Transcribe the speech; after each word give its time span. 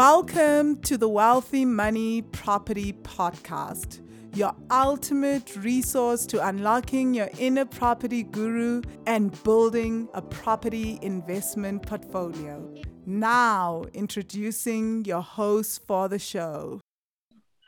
Welcome 0.00 0.80
to 0.84 0.96
the 0.96 1.10
Wealthy 1.10 1.66
Money 1.66 2.22
Property 2.22 2.94
Podcast, 2.94 4.00
your 4.34 4.54
ultimate 4.70 5.54
resource 5.56 6.24
to 6.28 6.42
unlocking 6.48 7.12
your 7.12 7.28
inner 7.38 7.66
property 7.66 8.22
guru 8.22 8.80
and 9.06 9.30
building 9.42 10.08
a 10.14 10.22
property 10.22 10.98
investment 11.02 11.82
portfolio. 11.82 12.66
Now, 13.04 13.84
introducing 13.92 15.04
your 15.04 15.20
host 15.20 15.86
for 15.86 16.08
the 16.08 16.18
show. 16.18 16.80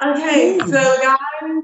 Okay, 0.02 0.58
so 0.58 0.96
guys, 1.02 1.62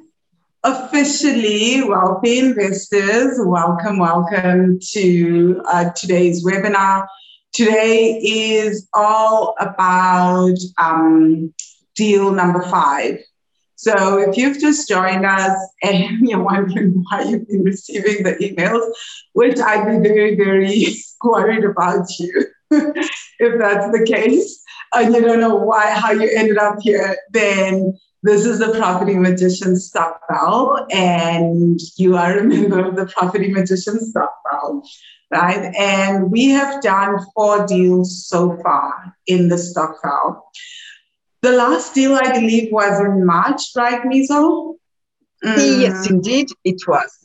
officially, 0.64 1.82
wealthy 1.84 2.40
investors, 2.40 3.38
welcome, 3.40 3.98
welcome 3.98 4.80
to 4.92 5.62
uh, 5.66 5.88
today's 5.92 6.44
webinar. 6.44 7.06
Today 7.52 8.20
is 8.22 8.88
all 8.94 9.54
about 9.58 10.56
um, 10.78 11.52
deal 11.96 12.30
number 12.32 12.62
five. 12.62 13.18
So 13.74 14.18
if 14.18 14.36
you've 14.36 14.58
just 14.58 14.88
joined 14.88 15.24
us 15.24 15.56
and 15.82 16.18
you're 16.28 16.42
wondering 16.42 17.04
why 17.08 17.22
you've 17.22 17.48
been 17.48 17.64
receiving 17.64 18.24
the 18.24 18.34
emails, 18.34 18.90
which 19.32 19.58
I'd 19.58 19.86
be 19.86 20.08
very, 20.08 20.34
very 20.36 20.96
worried 21.24 21.64
about 21.64 22.06
you 22.18 22.46
if 22.70 23.58
that's 23.58 23.90
the 23.92 24.04
case, 24.06 24.62
and 24.94 25.14
you 25.14 25.20
don't 25.20 25.40
know 25.40 25.54
why, 25.54 25.90
how 25.90 26.12
you 26.12 26.30
ended 26.34 26.58
up 26.58 26.76
here, 26.80 27.16
then 27.30 27.98
this 28.22 28.44
is 28.44 28.58
the 28.58 28.74
Property 28.78 29.16
Magician 29.16 29.74
Stokvel, 29.74 30.86
and 30.92 31.80
you 31.96 32.16
are 32.16 32.38
a 32.38 32.44
member 32.44 32.84
of 32.84 32.96
the 32.96 33.06
Property 33.06 33.48
Magician 33.48 33.98
Stokvel 34.00 34.82
right? 35.30 35.74
And 35.76 36.30
we 36.30 36.48
have 36.50 36.82
done 36.82 37.18
four 37.34 37.66
deals 37.66 38.26
so 38.26 38.58
far 38.62 39.14
in 39.26 39.48
the 39.48 39.56
Stokvel. 39.56 40.42
The 41.42 41.52
last 41.52 41.94
deal, 41.94 42.14
I 42.14 42.32
believe, 42.32 42.72
was 42.72 43.00
in 43.00 43.24
March, 43.24 43.62
right, 43.76 44.02
Mizo? 44.02 44.74
Mm. 45.44 45.80
Yes, 45.80 46.10
indeed, 46.10 46.48
it 46.64 46.80
was. 46.88 47.16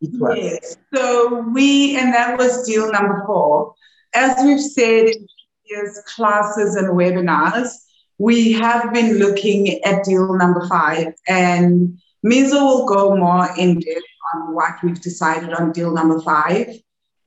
It 0.00 0.10
was. 0.20 0.38
Yes. 0.38 0.76
So 0.94 1.42
we, 1.52 1.96
and 1.96 2.12
that 2.12 2.36
was 2.36 2.66
deal 2.66 2.90
number 2.90 3.22
four. 3.26 3.74
As 4.12 4.36
we've 4.44 4.60
said 4.60 5.06
in 5.06 5.26
previous 5.68 6.02
classes 6.16 6.74
and 6.74 6.88
webinars, 6.88 7.70
we 8.18 8.52
have 8.52 8.92
been 8.92 9.18
looking 9.18 9.82
at 9.84 10.04
deal 10.04 10.36
number 10.36 10.66
five, 10.68 11.14
and 11.28 11.98
Mizo 12.26 12.60
will 12.60 12.86
go 12.86 13.16
more 13.16 13.48
in 13.56 13.78
depth 13.78 14.02
on 14.34 14.54
what 14.54 14.82
we've 14.82 15.00
decided 15.00 15.52
on 15.52 15.72
deal 15.72 15.92
number 15.92 16.20
five. 16.20 16.68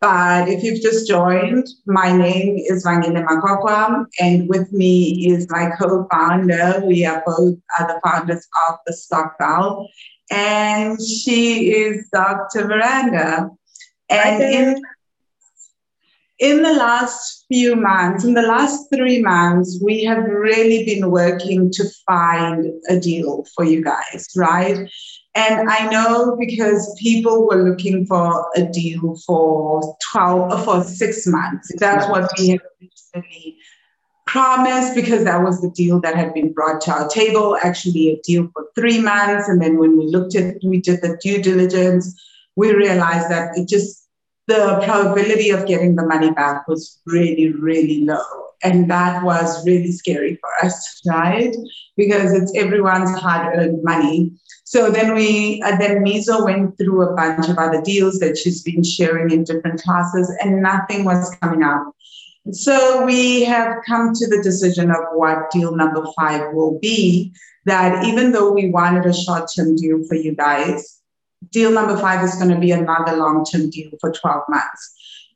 But 0.04 0.50
if 0.50 0.64
you've 0.64 0.82
just 0.82 1.08
joined, 1.08 1.66
my 1.86 2.12
name 2.12 2.58
is 2.58 2.86
Vangile 2.86 3.26
Makwakwa, 3.26 4.06
and 4.20 4.50
with 4.50 4.70
me 4.74 5.30
is 5.30 5.50
my 5.50 5.72
co-founder. 5.80 6.84
We 6.86 7.06
are 7.06 7.24
both 7.26 7.56
are 7.80 7.88
the 7.88 8.02
founders 8.04 8.46
of 8.68 8.80
the 8.86 8.92
Stokvel, 8.92 9.88
and 10.30 11.02
she 11.02 11.72
is 11.72 12.06
Dr. 12.12 12.68
Miranda. 12.68 13.50
And 14.10 14.44
in, 14.44 14.82
in 16.40 16.64
the 16.64 16.74
last 16.74 17.46
few 17.48 17.78
months, 17.78 18.26
in 18.26 18.34
the 18.34 18.42
last 18.42 18.90
three 18.94 19.22
months, 19.22 19.80
we 19.82 20.04
have 20.04 20.26
really 20.26 20.84
been 20.84 21.12
working 21.12 21.72
to 21.72 21.86
find 22.06 22.74
a 22.90 23.00
deal 23.00 23.46
for 23.56 23.64
you 23.64 23.82
guys, 23.82 24.28
right? 24.36 24.86
And 25.36 25.68
I 25.68 25.90
know 25.90 26.36
because 26.40 26.96
people 27.00 27.48
were 27.48 27.64
looking 27.64 28.06
for 28.06 28.48
a 28.56 28.64
deal 28.64 29.16
for 29.26 29.98
12 30.12 30.52
uh, 30.52 30.64
for 30.64 30.84
six 30.84 31.26
months. 31.26 31.72
That's 31.78 32.08
what 32.08 32.32
we 32.38 32.50
had 32.50 32.60
originally 32.80 33.58
promised 34.28 34.96
because 34.96 35.24
that 35.24 35.44
was 35.44 35.62
the 35.62 35.72
deal 35.72 36.00
that 36.02 36.16
had 36.16 36.34
been 36.34 36.54
brought 36.54 36.82
to 36.82 36.92
our 36.92 37.08
table, 37.08 37.58
actually 37.64 38.10
a 38.10 38.22
deal 38.22 38.48
for 38.54 38.68
three 38.76 39.02
months. 39.02 39.50
And 39.50 39.62
then 39.62 39.78
when 39.78 39.98
we 39.98 40.06
looked 40.06 40.36
at 40.36 40.56
we 40.64 40.80
did 40.80 41.02
the 41.02 41.18
due 41.22 41.42
diligence, 41.42 42.20
we 42.56 42.74
realized 42.74 43.30
that 43.30 43.58
it 43.58 43.68
just 43.68 44.08
the 44.48 44.82
probability 44.84 45.50
of 45.52 45.66
getting 45.66 45.96
the 45.96 46.06
money 46.06 46.32
back 46.32 46.68
was 46.68 47.00
really, 47.06 47.52
really 47.54 48.04
low. 48.04 48.22
And 48.64 48.90
that 48.90 49.24
was 49.24 49.66
really 49.66 49.92
scary 49.92 50.38
for 50.38 50.66
us, 50.66 51.02
right? 51.08 51.56
Because 51.98 52.34
it's 52.34 52.56
everyone's 52.56 53.12
hard 53.20 53.58
earned 53.58 53.84
money. 53.84 54.34
So 54.66 54.90
then 54.90 55.14
we, 55.14 55.62
uh, 55.62 55.76
then 55.78 56.04
Mizo 56.04 56.46
went 56.46 56.78
through 56.78 57.02
a 57.02 57.16
bunch 57.16 57.50
of 57.50 57.58
other 57.58 57.82
deals 57.82 58.20
that 58.20 58.38
she's 58.38 58.64
been 58.64 58.84
sharing 58.84 59.32
in 59.32 59.44
different 59.44 59.82
classes, 59.82 60.34
and 60.42 60.62
nothing 60.62 61.04
was 61.04 61.36
coming 61.42 61.64
up. 61.64 61.94
So 62.52 63.06
we 63.06 63.44
have 63.44 63.78
come 63.88 64.14
to 64.14 64.28
the 64.28 64.42
decision 64.42 64.92
of 64.92 64.98
what 65.14 65.50
deal 65.52 65.76
number 65.76 66.06
five 66.18 66.54
will 66.54 66.80
be. 66.80 67.34
That 67.66 68.04
even 68.06 68.34
though 68.34 68.52
we 68.52 68.70
wanted 68.70 69.06
a 69.06 69.14
short 69.14 69.50
term 69.56 69.78
deal 69.78 70.04
for 70.06 70.16
you 70.16 70.36
guys, 70.36 71.02
deal 71.52 71.72
number 71.72 71.98
five 71.98 72.24
is 72.24 72.36
going 72.36 72.50
to 72.50 72.60
be 72.60 72.72
another 72.72 73.16
long 73.16 73.46
term 73.46 73.70
deal 73.70 73.92
for 74.02 74.12
12 74.12 74.44
months. 74.50 74.96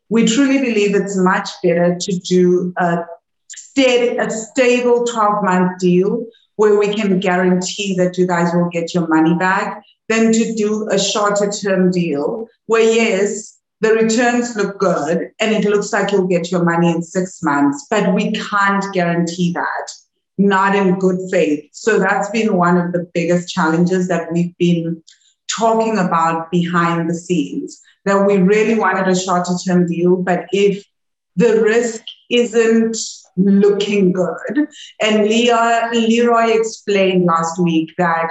We 0.10 0.26
truly 0.26 0.58
believe 0.58 0.96
it's 0.96 1.18
much 1.18 1.50
better 1.64 1.98
to 2.00 2.20
do 2.20 2.74
a 2.78 3.06
steady, 3.48 4.18
a 4.18 4.30
stable 4.30 5.06
12 5.06 5.44
month 5.44 5.80
deal 5.80 6.26
where 6.58 6.78
we 6.78 6.94
can 6.94 7.20
guarantee 7.20 7.96
that 7.96 8.18
you 8.18 8.28
guys 8.28 8.54
will 8.54 8.70
get 8.70 8.94
your 8.94 9.08
money 9.08 9.34
back 9.36 9.84
than 10.10 10.34
to 10.34 10.56
do 10.56 10.90
a 10.90 11.00
shorter 11.00 11.50
term 11.50 11.92
deal 11.92 12.48
where, 12.66 12.84
yes, 12.84 13.58
the 13.82 13.94
returns 13.94 14.56
look 14.56 14.80
good 14.80 15.30
and 15.40 15.52
it 15.54 15.70
looks 15.70 15.94
like 15.94 16.12
you'll 16.12 16.28
get 16.28 16.52
your 16.52 16.64
money 16.64 16.90
in 16.90 17.02
six 17.04 17.44
months, 17.44 17.86
but 17.90 18.14
we 18.14 18.32
can't 18.32 18.84
guarantee 18.92 19.54
that, 19.54 19.92
not 20.38 20.76
in 20.76 20.98
good 20.98 21.20
faith. 21.32 21.70
So 21.74 22.00
that's 22.00 22.30
been 22.32 22.58
one 22.58 22.78
of 22.78 22.92
the 22.92 23.10
biggest 23.14 23.50
challenges 23.50 24.08
that 24.08 24.32
we've 24.34 24.58
been 24.58 25.04
talking 25.48 26.00
about 26.00 26.50
behind 26.50 27.10
the 27.10 27.16
scenes. 27.16 27.82
That 28.06 28.26
we 28.26 28.38
really 28.38 28.80
wanted 28.80 29.08
a 29.08 29.16
shorter 29.16 29.52
term 29.66 29.86
deal, 29.86 30.16
but 30.16 30.46
if 30.52 30.84
the 31.36 31.62
risk 31.62 32.02
isn't 32.32 32.98
looking 33.38 34.12
good. 34.12 34.68
And 35.02 35.24
Leah, 35.24 35.90
Leroy 35.94 36.58
explained 36.58 37.26
last 37.26 37.62
week 37.62 37.92
that 37.98 38.30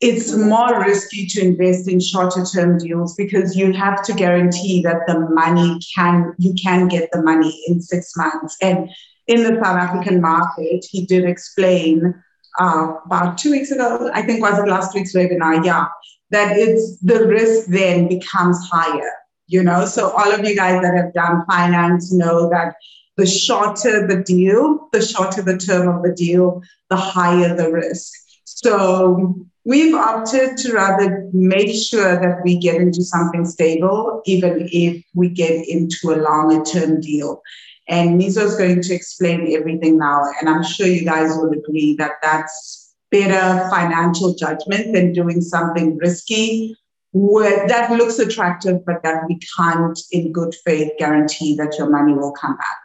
it's 0.00 0.34
more 0.34 0.80
risky 0.80 1.26
to 1.26 1.42
invest 1.42 1.88
in 1.88 2.00
shorter 2.00 2.44
term 2.44 2.78
deals 2.78 3.14
because 3.16 3.54
you 3.54 3.72
have 3.72 4.02
to 4.02 4.14
guarantee 4.14 4.82
that 4.82 5.02
the 5.06 5.18
money 5.18 5.78
can 5.94 6.34
you 6.38 6.54
can 6.54 6.88
get 6.88 7.10
the 7.12 7.22
money 7.22 7.62
in 7.68 7.80
six 7.80 8.16
months 8.16 8.56
and 8.62 8.88
in 9.26 9.42
the 9.42 9.60
south 9.62 9.76
african 9.76 10.20
market 10.20 10.84
he 10.90 11.04
did 11.04 11.24
explain 11.24 12.14
uh, 12.58 12.94
about 13.04 13.36
two 13.36 13.50
weeks 13.50 13.70
ago 13.70 14.10
i 14.14 14.22
think 14.22 14.40
was 14.40 14.58
it 14.58 14.66
last 14.66 14.94
week's 14.94 15.14
webinar 15.14 15.62
yeah 15.64 15.86
that 16.30 16.56
it's 16.56 16.98
the 17.00 17.26
risk 17.26 17.66
then 17.66 18.08
becomes 18.08 18.58
higher 18.70 19.12
you 19.48 19.62
know 19.62 19.84
so 19.84 20.10
all 20.10 20.32
of 20.32 20.44
you 20.44 20.56
guys 20.56 20.80
that 20.80 20.94
have 20.94 21.12
done 21.12 21.44
finance 21.46 22.12
know 22.12 22.48
that 22.48 22.74
the 23.20 23.26
shorter 23.26 24.06
the 24.06 24.22
deal, 24.24 24.88
the 24.92 25.02
shorter 25.02 25.42
the 25.42 25.58
term 25.58 25.86
of 25.94 26.02
the 26.02 26.12
deal, 26.12 26.62
the 26.88 26.96
higher 26.96 27.54
the 27.54 27.70
risk. 27.70 28.12
So 28.44 29.36
we've 29.64 29.94
opted 29.94 30.56
to 30.58 30.72
rather 30.72 31.28
make 31.32 31.72
sure 31.74 32.18
that 32.18 32.40
we 32.44 32.58
get 32.58 32.76
into 32.76 33.04
something 33.04 33.44
stable, 33.44 34.22
even 34.24 34.68
if 34.72 35.04
we 35.14 35.28
get 35.28 35.68
into 35.68 36.12
a 36.12 36.22
longer 36.28 36.64
term 36.64 37.00
deal. 37.00 37.42
And 37.86 38.20
Mizo 38.20 38.44
is 38.44 38.56
going 38.56 38.80
to 38.82 38.94
explain 38.94 39.54
everything 39.54 39.98
now. 39.98 40.22
And 40.40 40.48
I'm 40.48 40.62
sure 40.62 40.86
you 40.86 41.04
guys 41.04 41.36
will 41.36 41.50
agree 41.50 41.96
that 41.96 42.12
that's 42.22 42.94
better 43.10 43.68
financial 43.68 44.34
judgment 44.34 44.94
than 44.94 45.12
doing 45.12 45.40
something 45.40 45.98
risky 45.98 46.76
that 47.12 47.90
looks 47.90 48.20
attractive, 48.20 48.84
but 48.86 49.02
that 49.02 49.24
we 49.28 49.36
can't, 49.56 49.98
in 50.12 50.30
good 50.30 50.54
faith, 50.64 50.92
guarantee 50.96 51.56
that 51.56 51.76
your 51.76 51.90
money 51.90 52.14
will 52.14 52.32
come 52.32 52.56
back. 52.56 52.78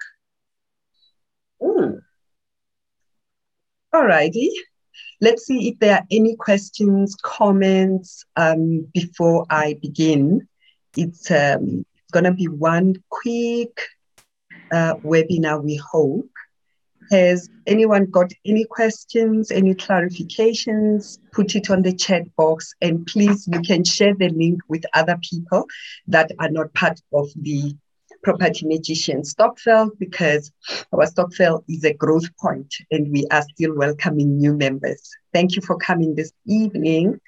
Mm. 1.66 2.00
All 3.94 4.06
righty. 4.06 4.52
Let's 5.20 5.46
see 5.46 5.70
if 5.70 5.80
there 5.80 5.96
are 5.96 6.06
any 6.12 6.36
questions, 6.36 7.16
comments 7.24 8.26
um, 8.36 8.88
before 8.94 9.46
I 9.50 9.78
begin. 9.82 10.48
It's 10.96 11.32
um, 11.32 11.86
going 12.12 12.26
to 12.26 12.34
be 12.34 12.48
one 12.48 12.96
quick 13.10 13.88
uh, 14.72 14.96
webinar, 14.96 15.64
we 15.64 15.78
hope. 15.78 16.30
Has 17.12 17.50
anyone 17.68 18.06
got 18.06 18.32
any 18.46 18.66
questions, 18.66 19.52
any 19.52 19.76
clarifications? 19.76 21.20
Put 21.32 21.56
it 21.56 21.70
on 21.70 21.82
the 21.82 21.94
chat 21.94 22.24
box. 22.36 22.74
And 22.82 23.06
please, 23.06 23.48
you 23.48 23.62
can 23.62 23.84
share 23.84 24.16
the 24.16 24.30
link 24.30 24.60
with 24.68 24.84
other 24.94 25.18
people 25.30 25.66
that 26.08 26.32
are 26.40 26.50
not 26.50 26.74
part 26.74 27.00
of 27.14 27.30
the 27.36 27.76
property 28.26 28.66
magician 28.66 29.22
Stokvel 29.22 29.92
because 30.00 30.52
our 30.92 31.06
Stokvel 31.06 31.64
is 31.70 31.84
a 31.84 31.94
growth 31.94 32.36
point 32.38 32.74
and 32.90 33.12
we 33.12 33.28
are 33.30 33.44
still 33.54 33.76
welcoming 33.76 34.40
new 34.40 34.56
members. 34.58 35.12
Thank 35.32 35.56
you 35.56 35.62
for 35.62 35.78
coming 35.78 36.16
this 36.16 36.32
evening. 36.48 37.22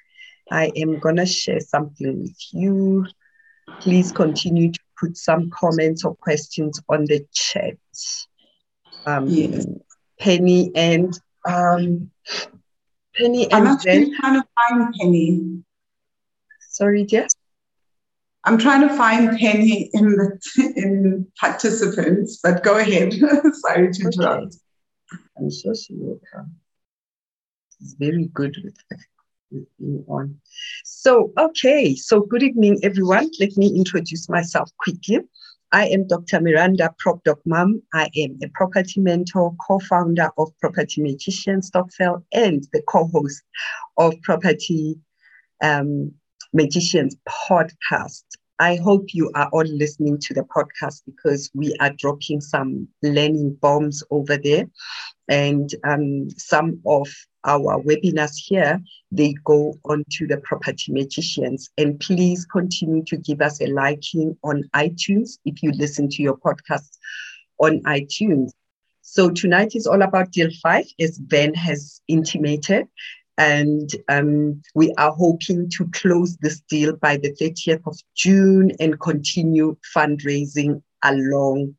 I 0.50 0.72
am 0.74 0.98
going 0.98 1.16
to 1.16 1.26
share 1.26 1.60
something 1.60 2.20
with 2.20 2.36
you. 2.50 3.06
Please 3.80 4.10
continue 4.10 4.72
to 4.72 4.80
put 4.98 5.16
some 5.16 5.50
comments 5.50 6.04
or 6.04 6.16
questions 6.16 6.80
on 6.88 7.04
the 7.04 7.24
chat. 7.32 7.76
Um, 9.06 9.28
yes. 9.28 9.66
Penny 10.18 10.72
and 10.74 11.16
um, 11.46 12.10
Penny 13.14 13.52
I'm 13.52 13.66
and 13.66 13.76
actually 13.76 14.04
then 14.04 14.16
trying 14.18 14.42
to 14.42 14.48
find 14.68 14.94
Penny. 14.94 15.62
sorry, 16.58 17.04
dear. 17.04 17.28
I'm 18.48 18.56
trying 18.56 18.80
to 18.88 18.96
find 18.96 19.38
Penny 19.38 19.90
in 19.92 20.06
the 20.06 20.72
in 20.74 21.26
participants, 21.38 22.40
but 22.42 22.62
go 22.62 22.78
ahead. 22.78 23.12
Sorry 23.52 23.92
to 23.92 24.02
interrupt. 24.06 24.56
Okay. 25.12 25.22
I'm 25.36 25.50
so 25.50 25.74
sorry. 25.74 26.18
It's 27.82 27.92
very 27.98 28.24
good 28.32 28.56
with, 28.64 28.78
being 29.78 30.02
on. 30.08 30.40
So, 30.82 31.30
okay. 31.38 31.94
So, 31.94 32.22
good 32.22 32.42
evening, 32.42 32.78
everyone. 32.82 33.28
Let 33.38 33.54
me 33.58 33.76
introduce 33.76 34.30
myself 34.30 34.70
quickly. 34.78 35.18
I 35.70 35.88
am 35.88 36.06
Dr. 36.06 36.40
Miranda 36.40 36.94
Prop 36.98 37.22
Doc 37.24 37.40
Mum. 37.44 37.82
I 37.92 38.08
am 38.16 38.38
a 38.42 38.48
property 38.54 39.02
mentor, 39.02 39.54
co-founder 39.60 40.30
of 40.38 40.58
Property 40.58 41.02
Magician 41.02 41.60
Stokvel, 41.60 42.24
and 42.32 42.66
the 42.72 42.80
co-host 42.88 43.42
of 43.98 44.14
Property 44.22 44.98
um, 45.62 46.14
Magicians 46.52 47.16
podcast. 47.28 48.24
I 48.60 48.76
hope 48.76 49.14
you 49.14 49.30
are 49.34 49.48
all 49.52 49.64
listening 49.64 50.18
to 50.22 50.34
the 50.34 50.42
podcast 50.42 51.02
because 51.06 51.50
we 51.54 51.76
are 51.78 51.92
dropping 51.98 52.40
some 52.40 52.88
learning 53.02 53.56
bombs 53.60 54.02
over 54.10 54.36
there. 54.36 54.66
And 55.28 55.72
um, 55.84 56.28
some 56.30 56.80
of 56.86 57.08
our 57.44 57.80
webinars 57.82 58.34
here, 58.36 58.80
they 59.12 59.34
go 59.44 59.74
on 59.84 60.04
to 60.12 60.26
the 60.26 60.38
property 60.38 60.92
magicians. 60.92 61.70
And 61.78 62.00
please 62.00 62.44
continue 62.46 63.04
to 63.04 63.16
give 63.16 63.40
us 63.40 63.60
a 63.60 63.66
liking 63.66 64.36
on 64.42 64.64
iTunes 64.74 65.38
if 65.44 65.62
you 65.62 65.70
listen 65.72 66.08
to 66.08 66.22
your 66.22 66.36
podcast 66.36 66.98
on 67.60 67.80
iTunes. 67.82 68.50
So 69.02 69.30
tonight 69.30 69.74
is 69.74 69.86
all 69.86 70.02
about 70.02 70.32
deal 70.32 70.50
five, 70.62 70.84
as 71.00 71.18
Ben 71.18 71.54
has 71.54 72.02
intimated. 72.08 72.86
And 73.38 73.88
um, 74.08 74.60
we 74.74 74.92
are 74.98 75.12
hoping 75.12 75.70
to 75.76 75.88
close 75.92 76.36
this 76.38 76.60
deal 76.68 76.96
by 76.96 77.16
the 77.16 77.32
30th 77.40 77.86
of 77.86 77.96
June 78.16 78.72
and 78.80 79.00
continue 79.00 79.76
fundraising 79.96 80.82
along 81.04 81.76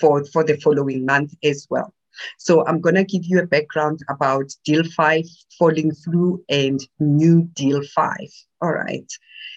for, 0.00 0.24
for 0.24 0.42
the 0.42 0.58
following 0.62 1.04
month 1.04 1.34
as 1.44 1.66
well. 1.68 1.92
So 2.38 2.66
I'm 2.66 2.80
going 2.80 2.94
to 2.94 3.04
give 3.04 3.24
you 3.24 3.40
a 3.40 3.46
background 3.46 4.00
about 4.08 4.50
deal 4.64 4.84
five 4.96 5.24
falling 5.58 5.92
through 5.92 6.42
and 6.48 6.80
new 6.98 7.42
deal 7.52 7.82
five. 7.94 8.30
All 8.62 8.72
right. 8.72 9.10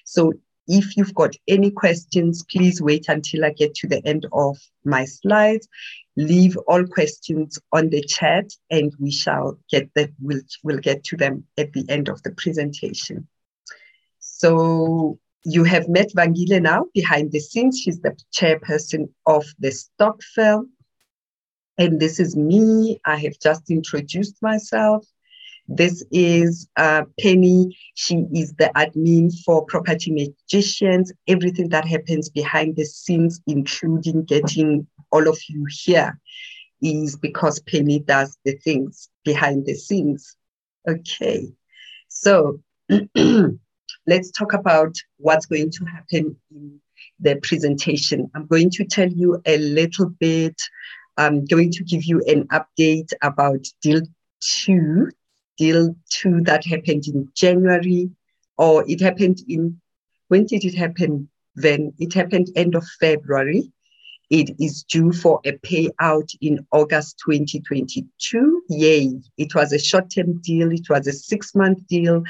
So 0.03 0.33
if 0.69 0.95
you've 0.95 1.13
got 1.13 1.35
any 1.47 1.71
questions, 1.71 2.45
please 2.49 2.81
wait 2.81 3.09
until 3.09 3.43
I 3.43 3.49
get 3.49 3.75
to 3.75 3.87
the 3.87 4.05
end 4.05 4.25
of 4.31 4.57
my 4.85 5.05
slides 5.05 5.67
leave 6.15 6.57
all 6.67 6.85
questions 6.85 7.57
on 7.71 7.89
the 7.89 8.01
chat 8.01 8.45
and 8.69 8.91
we 8.99 9.09
shall 9.09 9.57
get 9.71 9.89
that 9.95 10.09
we'll, 10.19 10.41
we'll 10.63 10.79
get 10.79 11.01
to 11.01 11.15
them 11.15 11.45
at 11.57 11.71
the 11.71 11.85
end 11.87 12.09
of 12.09 12.21
the 12.23 12.31
presentation 12.31 13.25
so 14.19 15.17
you 15.43 15.63
have 15.63 15.87
met 15.87 16.11
Vangile 16.15 16.61
now 16.61 16.85
behind 16.93 17.31
the 17.31 17.39
scenes. 17.39 17.79
She's 17.79 18.01
the 18.01 18.17
chairperson 18.33 19.09
of 19.25 19.45
the 19.59 19.69
Stokvel. 19.69 20.65
And 21.77 21.99
this 21.99 22.19
is 22.19 22.35
me. 22.35 22.99
I 23.05 23.15
have 23.17 23.39
just 23.41 23.71
introduced 23.71 24.41
myself. 24.41 25.05
This 25.71 26.03
is 26.11 26.67
uh, 26.77 27.03
Penny. 27.19 27.77
She 27.93 28.25
is 28.33 28.53
the 28.53 28.71
admin 28.75 29.31
for 29.45 29.65
Property 29.65 30.11
Magicians. 30.11 31.13
Everything 31.27 31.69
that 31.69 31.85
happens 31.85 32.27
behind 32.27 32.75
the 32.75 32.85
scenes, 32.85 33.39
including 33.45 34.23
getting 34.23 34.87
all 35.11 35.27
of 35.27 35.39
you 35.47 35.67
here 35.69 36.19
is 36.81 37.15
because 37.17 37.59
Penny 37.59 37.99
does 37.99 38.35
the 38.45 38.53
things 38.63 39.09
behind 39.23 39.67
the 39.67 39.75
scenes. 39.75 40.35
Okay, 40.87 41.53
so 42.07 42.59
let's 44.07 44.31
talk 44.31 44.53
about 44.53 44.95
what's 45.17 45.45
going 45.45 45.69
to 45.69 45.85
happen 45.85 46.35
in 46.49 46.79
the 47.19 47.35
presentation. 47.43 48.31
I'm 48.33 48.47
going 48.47 48.71
to 48.71 48.85
tell 48.85 49.09
you 49.09 49.39
a 49.45 49.59
little 49.59 50.09
bit, 50.09 50.59
I'm 51.15 51.45
going 51.45 51.71
to 51.73 51.83
give 51.83 52.05
you 52.05 52.23
an 52.27 52.47
update 52.47 53.13
about 53.21 53.67
deal 53.83 54.01
two, 54.41 55.09
deal 55.59 55.95
two 56.09 56.41
that 56.45 56.65
happened 56.65 57.05
in 57.07 57.29
January, 57.35 58.09
or 58.57 58.85
it 58.87 59.01
happened 59.01 59.39
in, 59.47 59.79
when 60.29 60.45
did 60.45 60.63
it 60.63 60.75
happen 60.75 61.29
then? 61.55 61.93
It 61.99 62.13
happened 62.13 62.47
end 62.55 62.75
of 62.75 62.85
February. 62.99 63.71
It 64.29 64.51
is 64.59 64.83
due 64.83 65.11
for 65.11 65.41
a 65.43 65.53
payout 65.53 66.29
in 66.39 66.65
August 66.71 67.19
2022. 67.25 68.63
Yay. 68.69 69.19
It 69.37 69.55
was 69.55 69.73
a 69.73 69.79
short 69.79 70.11
term 70.11 70.39
deal. 70.41 70.71
It 70.71 70.87
was 70.87 71.07
a 71.07 71.13
six 71.13 71.55
month 71.55 71.85
deal 71.87 72.23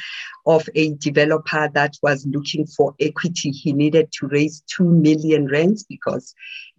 of 0.46 0.68
a 0.76 0.94
developer 0.96 1.70
that 1.74 1.96
was 2.02 2.26
looking 2.26 2.66
for 2.66 2.96
equity. 3.02 3.52
He 3.52 3.74
needed 3.74 4.14
to 4.14 4.28
raise 4.28 4.64
2 4.76 4.86
million 4.86 5.48
rands 5.48 5.84
because 5.84 6.34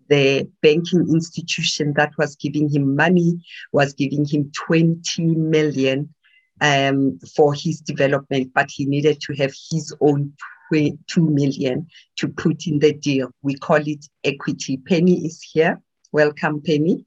the 0.08 0.48
banking 0.62 1.06
institution 1.10 1.92
that 1.96 2.12
was 2.18 2.34
giving 2.36 2.68
him 2.68 2.96
money 2.96 3.44
was 3.72 3.92
giving 3.92 4.24
him 4.24 4.50
20 4.66 5.36
million 5.36 6.12
um, 6.60 7.18
for 7.34 7.54
his 7.54 7.80
development, 7.80 8.52
but 8.54 8.70
he 8.70 8.86
needed 8.86 9.20
to 9.22 9.34
have 9.34 9.52
his 9.70 9.94
own 10.00 10.32
2 10.72 10.96
million 11.18 11.86
to 12.16 12.28
put 12.28 12.66
in 12.66 12.78
the 12.78 12.92
deal. 12.92 13.30
We 13.42 13.56
call 13.56 13.80
it 13.86 14.06
equity. 14.24 14.76
Penny 14.76 15.26
is 15.26 15.42
here. 15.42 15.80
Welcome, 16.12 16.62
Penny. 16.62 17.04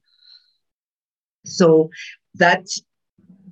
So 1.44 1.90
that 2.34 2.66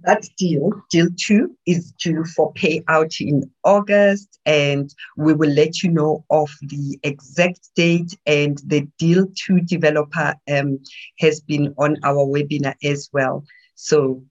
that 0.04 0.26
deal, 0.36 0.72
deal 0.90 1.08
two, 1.16 1.56
is 1.64 1.92
due 1.92 2.24
for 2.24 2.52
payout 2.54 3.20
in 3.20 3.48
August, 3.62 4.40
and 4.44 4.92
we 5.16 5.32
will 5.32 5.50
let 5.50 5.82
you 5.82 5.90
know 5.90 6.24
of 6.28 6.50
the 6.62 6.98
exact 7.04 7.60
date. 7.76 8.18
And 8.26 8.58
the 8.66 8.88
deal 8.98 9.26
two 9.36 9.60
developer 9.60 10.34
um, 10.50 10.80
has 11.20 11.40
been 11.40 11.74
on 11.78 11.98
our 12.02 12.26
webinar 12.26 12.74
as 12.82 13.10
well. 13.12 13.44
So 13.76 14.24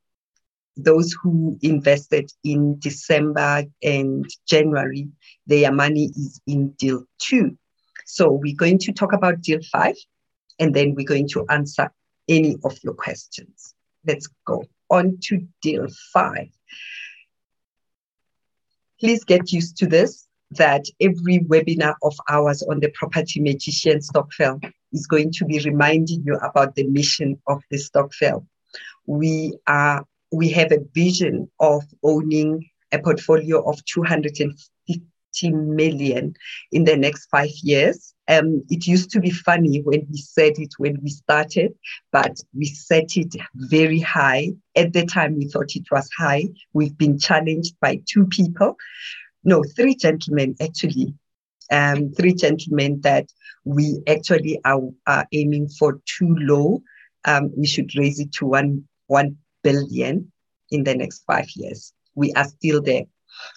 those 0.77 1.15
who 1.21 1.57
invested 1.61 2.31
in 2.43 2.79
December 2.79 3.63
and 3.83 4.25
January, 4.47 5.09
their 5.45 5.71
money 5.71 6.05
is 6.15 6.41
in 6.47 6.69
deal 6.71 7.03
two. 7.19 7.57
So 8.05 8.31
we're 8.31 8.55
going 8.55 8.79
to 8.79 8.91
talk 8.91 9.13
about 9.13 9.41
deal 9.41 9.59
five, 9.71 9.95
and 10.59 10.73
then 10.73 10.95
we're 10.95 11.05
going 11.05 11.27
to 11.29 11.45
answer 11.49 11.91
any 12.27 12.57
of 12.63 12.77
your 12.83 12.93
questions. 12.93 13.73
Let's 14.05 14.27
go 14.45 14.63
on 14.89 15.17
to 15.23 15.45
deal 15.61 15.87
five. 16.13 16.49
Please 18.99 19.23
get 19.23 19.51
used 19.51 19.77
to 19.77 19.87
this, 19.87 20.27
that 20.51 20.85
every 20.99 21.39
webinar 21.39 21.95
of 22.03 22.15
ours 22.29 22.61
on 22.63 22.79
the 22.79 22.89
Property 22.89 23.41
Magician 23.41 23.99
Stokvel 23.99 24.61
is 24.91 25.07
going 25.07 25.31
to 25.33 25.45
be 25.45 25.59
reminding 25.59 26.23
you 26.25 26.35
about 26.35 26.75
the 26.75 26.87
mission 26.87 27.41
of 27.47 27.61
the 27.71 27.77
Stokvel. 27.77 28.45
We 29.05 29.57
are 29.67 30.05
we 30.31 30.49
have 30.49 30.71
a 30.71 30.83
vision 30.93 31.49
of 31.59 31.83
owning 32.03 32.69
a 32.91 32.99
portfolio 32.99 33.61
of 33.69 33.83
250 33.85 35.51
million 35.51 36.33
in 36.71 36.83
the 36.83 36.97
next 36.97 37.27
five 37.27 37.51
years. 37.63 38.13
Um, 38.27 38.63
it 38.69 38.87
used 38.87 39.11
to 39.11 39.19
be 39.19 39.29
funny 39.29 39.81
when 39.81 40.07
we 40.09 40.17
said 40.17 40.53
it 40.57 40.73
when 40.77 40.97
we 41.01 41.09
started, 41.09 41.73
but 42.11 42.37
we 42.53 42.65
set 42.65 43.17
it 43.17 43.35
very 43.55 43.99
high. 43.99 44.51
At 44.75 44.93
the 44.93 45.05
time, 45.05 45.37
we 45.37 45.47
thought 45.47 45.75
it 45.75 45.91
was 45.91 46.09
high. 46.17 46.49
We've 46.73 46.97
been 46.97 47.19
challenged 47.19 47.75
by 47.81 48.01
two 48.07 48.27
people, 48.27 48.77
no, 49.43 49.63
three 49.75 49.95
gentlemen 49.95 50.55
actually. 50.61 51.15
Um, 51.71 52.11
three 52.13 52.33
gentlemen 52.33 52.99
that 53.01 53.27
we 53.63 54.01
actually 54.07 54.59
are, 54.65 54.81
are 55.07 55.25
aiming 55.31 55.69
for 55.69 56.01
too 56.05 56.35
low. 56.39 56.83
Um, 57.23 57.51
we 57.55 57.65
should 57.65 57.95
raise 57.95 58.19
it 58.19 58.33
to 58.33 58.45
one 58.45 58.87
one 59.07 59.37
billion 59.63 60.31
in 60.71 60.83
the 60.83 60.95
next 60.95 61.23
five 61.25 61.49
years. 61.55 61.93
We 62.15 62.33
are 62.33 62.45
still 62.45 62.81
there 62.81 63.05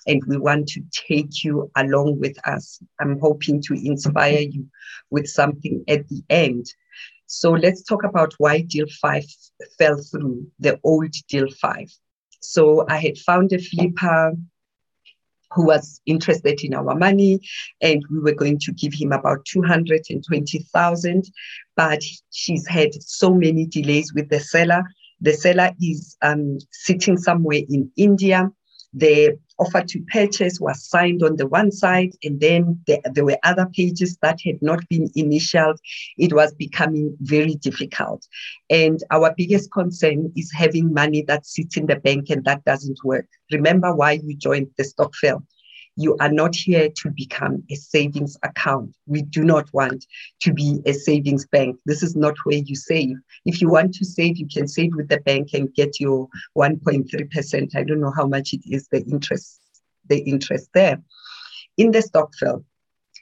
and 0.07 0.23
we 0.27 0.37
want 0.37 0.69
to 0.69 0.83
take 0.93 1.45
you 1.45 1.71
along 1.77 2.21
with 2.21 2.37
us. 2.47 2.81
I'm 3.01 3.19
hoping 3.21 3.63
to 3.63 3.75
inspire 3.75 4.41
you 4.41 4.67
with 5.11 5.27
something 5.27 5.85
at 5.89 6.09
the 6.09 6.23
end. 6.31 6.67
So 7.27 7.53
let's 7.53 7.83
talk 7.83 8.05
about 8.05 8.35
why 8.39 8.61
deal 8.61 8.87
five 9.01 9.25
fell 9.79 10.01
through, 10.01 10.47
the 10.59 10.79
old 10.85 11.13
deal 11.29 11.49
five. 11.61 11.91
So 12.41 12.87
I 12.89 12.99
had 12.99 13.19
found 13.19 13.53
a 13.53 13.59
flipper 13.59 14.37
who 15.55 15.67
was 15.67 16.01
interested 16.05 16.63
in 16.63 16.75
our 16.75 16.95
money 16.95 17.41
and 17.81 18.05
we 18.11 18.19
were 18.19 18.35
going 18.35 18.59
to 18.59 18.73
give 18.73 18.93
him 18.93 19.13
about 19.13 19.45
220,000 19.47 21.25
but 21.77 22.03
she's 22.31 22.67
had 22.67 22.93
so 23.01 23.33
many 23.33 23.65
delays 23.67 24.13
with 24.15 24.29
the 24.31 24.41
seller 24.41 24.83
the 25.25 25.33
seller 25.33 25.71
is 25.81 26.17
um, 26.23 26.59
sitting 26.71 27.17
somewhere 27.17 27.63
in 27.69 27.91
India. 27.97 28.51
The 28.93 29.37
offer 29.59 29.83
to 29.83 30.01
purchase 30.13 30.61
was 30.61 30.85
signed 30.85 31.23
on 31.23 31.37
the 31.37 31.47
one 31.47 31.73
side, 31.73 32.13
and 32.23 32.39
then 32.41 32.81
there, 32.87 33.01
there 33.13 33.25
were 33.25 33.39
other 33.43 33.67
pages 33.75 34.19
that 34.23 34.39
had 34.45 34.61
not 34.61 34.87
been 34.89 35.11
initialed. 35.17 35.81
It 36.19 36.33
was 36.33 36.53
becoming 36.55 37.17
very 37.21 37.55
difficult. 37.55 38.27
And 38.69 39.03
our 39.11 39.35
biggest 39.37 39.73
concern 39.73 40.31
is 40.37 40.53
having 40.53 40.93
money 40.93 41.23
that 41.23 41.47
sits 41.47 41.77
in 41.77 41.87
the 41.87 41.97
bank 41.97 42.31
and 42.31 42.45
that 42.45 42.65
doesn't 42.65 42.99
work. 43.03 43.27
Remember 43.51 43.95
why 43.95 44.13
you 44.23 44.37
joined 44.37 44.69
the 44.77 44.85
stock 44.85 45.15
Stokvel 45.15 45.43
you 45.97 46.17
are 46.21 46.31
not 46.31 46.55
here 46.57 46.89
to 46.89 47.11
become 47.11 47.63
a 47.71 47.77
savings 47.77 48.37
account. 48.43 48.95
We 49.07 49.23
do 49.23 49.45
not 49.45 49.73
want 49.73 50.05
to 50.41 50.53
be 50.53 50.81
a 50.87 50.93
savings 50.93 51.47
bank. 51.47 51.79
This 51.87 52.03
is 52.03 52.17
not 52.17 52.37
where 52.45 52.59
you 52.59 52.75
save. 52.75 53.17
If 53.45 53.61
you 53.61 53.69
want 53.69 53.95
to 53.95 54.05
save, 54.05 54.37
you 54.37 54.49
can 54.49 54.67
save 54.67 54.95
with 54.95 55.09
the 55.09 55.21
bank 55.21 55.51
and 55.55 55.73
get 55.73 56.01
your 56.01 56.29
1.3%. 56.57 57.77
I 57.77 57.85
don't 57.85 58.01
know 58.01 58.13
how 58.15 58.27
much 58.27 58.53
it 58.53 58.63
is, 58.69 58.89
the 58.89 59.03
interest, 59.03 59.61
the 60.09 60.19
interest 60.19 60.69
there. 60.75 61.01
In 61.77 61.93
the 61.93 62.01
Stokvel, 62.01 62.65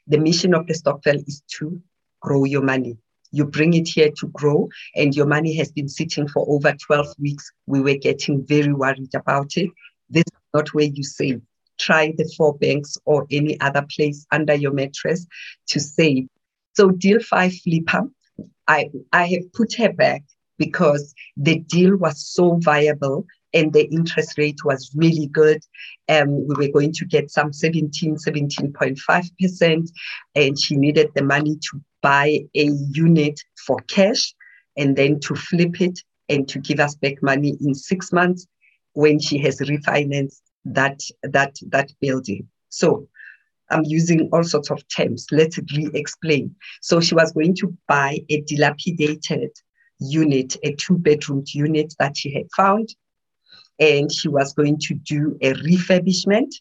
the 0.06 0.18
mission 0.18 0.54
of 0.54 0.66
the 0.66 0.74
Stokvel 0.74 1.22
is 1.26 1.42
to 1.58 1.80
grow 2.20 2.44
your 2.44 2.62
money. 2.62 2.96
You 3.32 3.46
bring 3.46 3.74
it 3.74 3.88
here 3.88 4.10
to 4.18 4.26
grow, 4.28 4.68
and 4.94 5.14
your 5.14 5.26
money 5.26 5.56
has 5.56 5.72
been 5.72 5.88
sitting 5.88 6.28
for 6.28 6.44
over 6.48 6.74
12 6.74 7.14
weeks. 7.18 7.50
We 7.66 7.80
were 7.80 7.96
getting 7.96 8.44
very 8.46 8.72
worried 8.72 9.14
about 9.14 9.56
it. 9.56 9.70
This 10.10 10.24
is 10.26 10.40
not 10.52 10.68
where 10.74 10.84
you 10.84 11.02
save 11.02 11.40
try 11.78 12.12
the 12.16 12.30
four 12.36 12.56
banks 12.58 12.96
or 13.04 13.26
any 13.30 13.60
other 13.60 13.84
place 13.94 14.26
under 14.30 14.54
your 14.54 14.72
mattress 14.72 15.26
to 15.68 15.80
save. 15.80 16.28
So 16.74 16.90
deal 16.90 17.20
five 17.20 17.52
flipper, 17.54 18.08
I, 18.68 18.90
I 19.12 19.26
have 19.26 19.52
put 19.52 19.74
her 19.76 19.92
back 19.92 20.22
because 20.58 21.14
the 21.36 21.58
deal 21.58 21.96
was 21.96 22.26
so 22.26 22.56
viable 22.62 23.26
and 23.54 23.72
the 23.72 23.84
interest 23.90 24.38
rate 24.38 24.64
was 24.64 24.90
really 24.94 25.26
good. 25.26 25.62
Um, 26.08 26.46
we 26.46 26.54
were 26.54 26.72
going 26.72 26.92
to 26.92 27.04
get 27.04 27.30
some 27.30 27.52
17, 27.52 28.16
17.5%, 28.16 29.90
and 30.34 30.58
she 30.58 30.76
needed 30.76 31.10
the 31.14 31.22
money 31.22 31.56
to 31.56 31.80
buy 32.00 32.40
a 32.54 32.70
unit 32.92 33.40
for 33.66 33.78
cash 33.88 34.34
and 34.76 34.96
then 34.96 35.20
to 35.20 35.34
flip 35.34 35.80
it 35.80 35.98
and 36.28 36.48
to 36.48 36.58
give 36.58 36.80
us 36.80 36.94
back 36.94 37.22
money 37.22 37.56
in 37.60 37.74
six 37.74 38.12
months 38.12 38.46
when 38.94 39.18
she 39.18 39.38
has 39.38 39.58
refinanced 39.60 40.40
that 40.64 41.00
that 41.22 41.56
that 41.68 41.92
building. 42.00 42.48
So 42.68 43.08
I'm 43.70 43.84
using 43.84 44.28
all 44.32 44.44
sorts 44.44 44.70
of 44.70 44.86
terms. 44.88 45.26
Let's 45.32 45.58
re-explain. 45.74 46.54
So 46.82 47.00
she 47.00 47.14
was 47.14 47.32
going 47.32 47.54
to 47.56 47.76
buy 47.88 48.20
a 48.28 48.42
dilapidated 48.42 49.50
unit, 49.98 50.56
a 50.62 50.74
two-bedroom 50.74 51.44
unit 51.46 51.94
that 51.98 52.16
she 52.16 52.34
had 52.34 52.48
found, 52.54 52.94
and 53.78 54.12
she 54.12 54.28
was 54.28 54.52
going 54.52 54.78
to 54.80 54.94
do 54.94 55.38
a 55.40 55.54
refurbishment. 55.54 56.52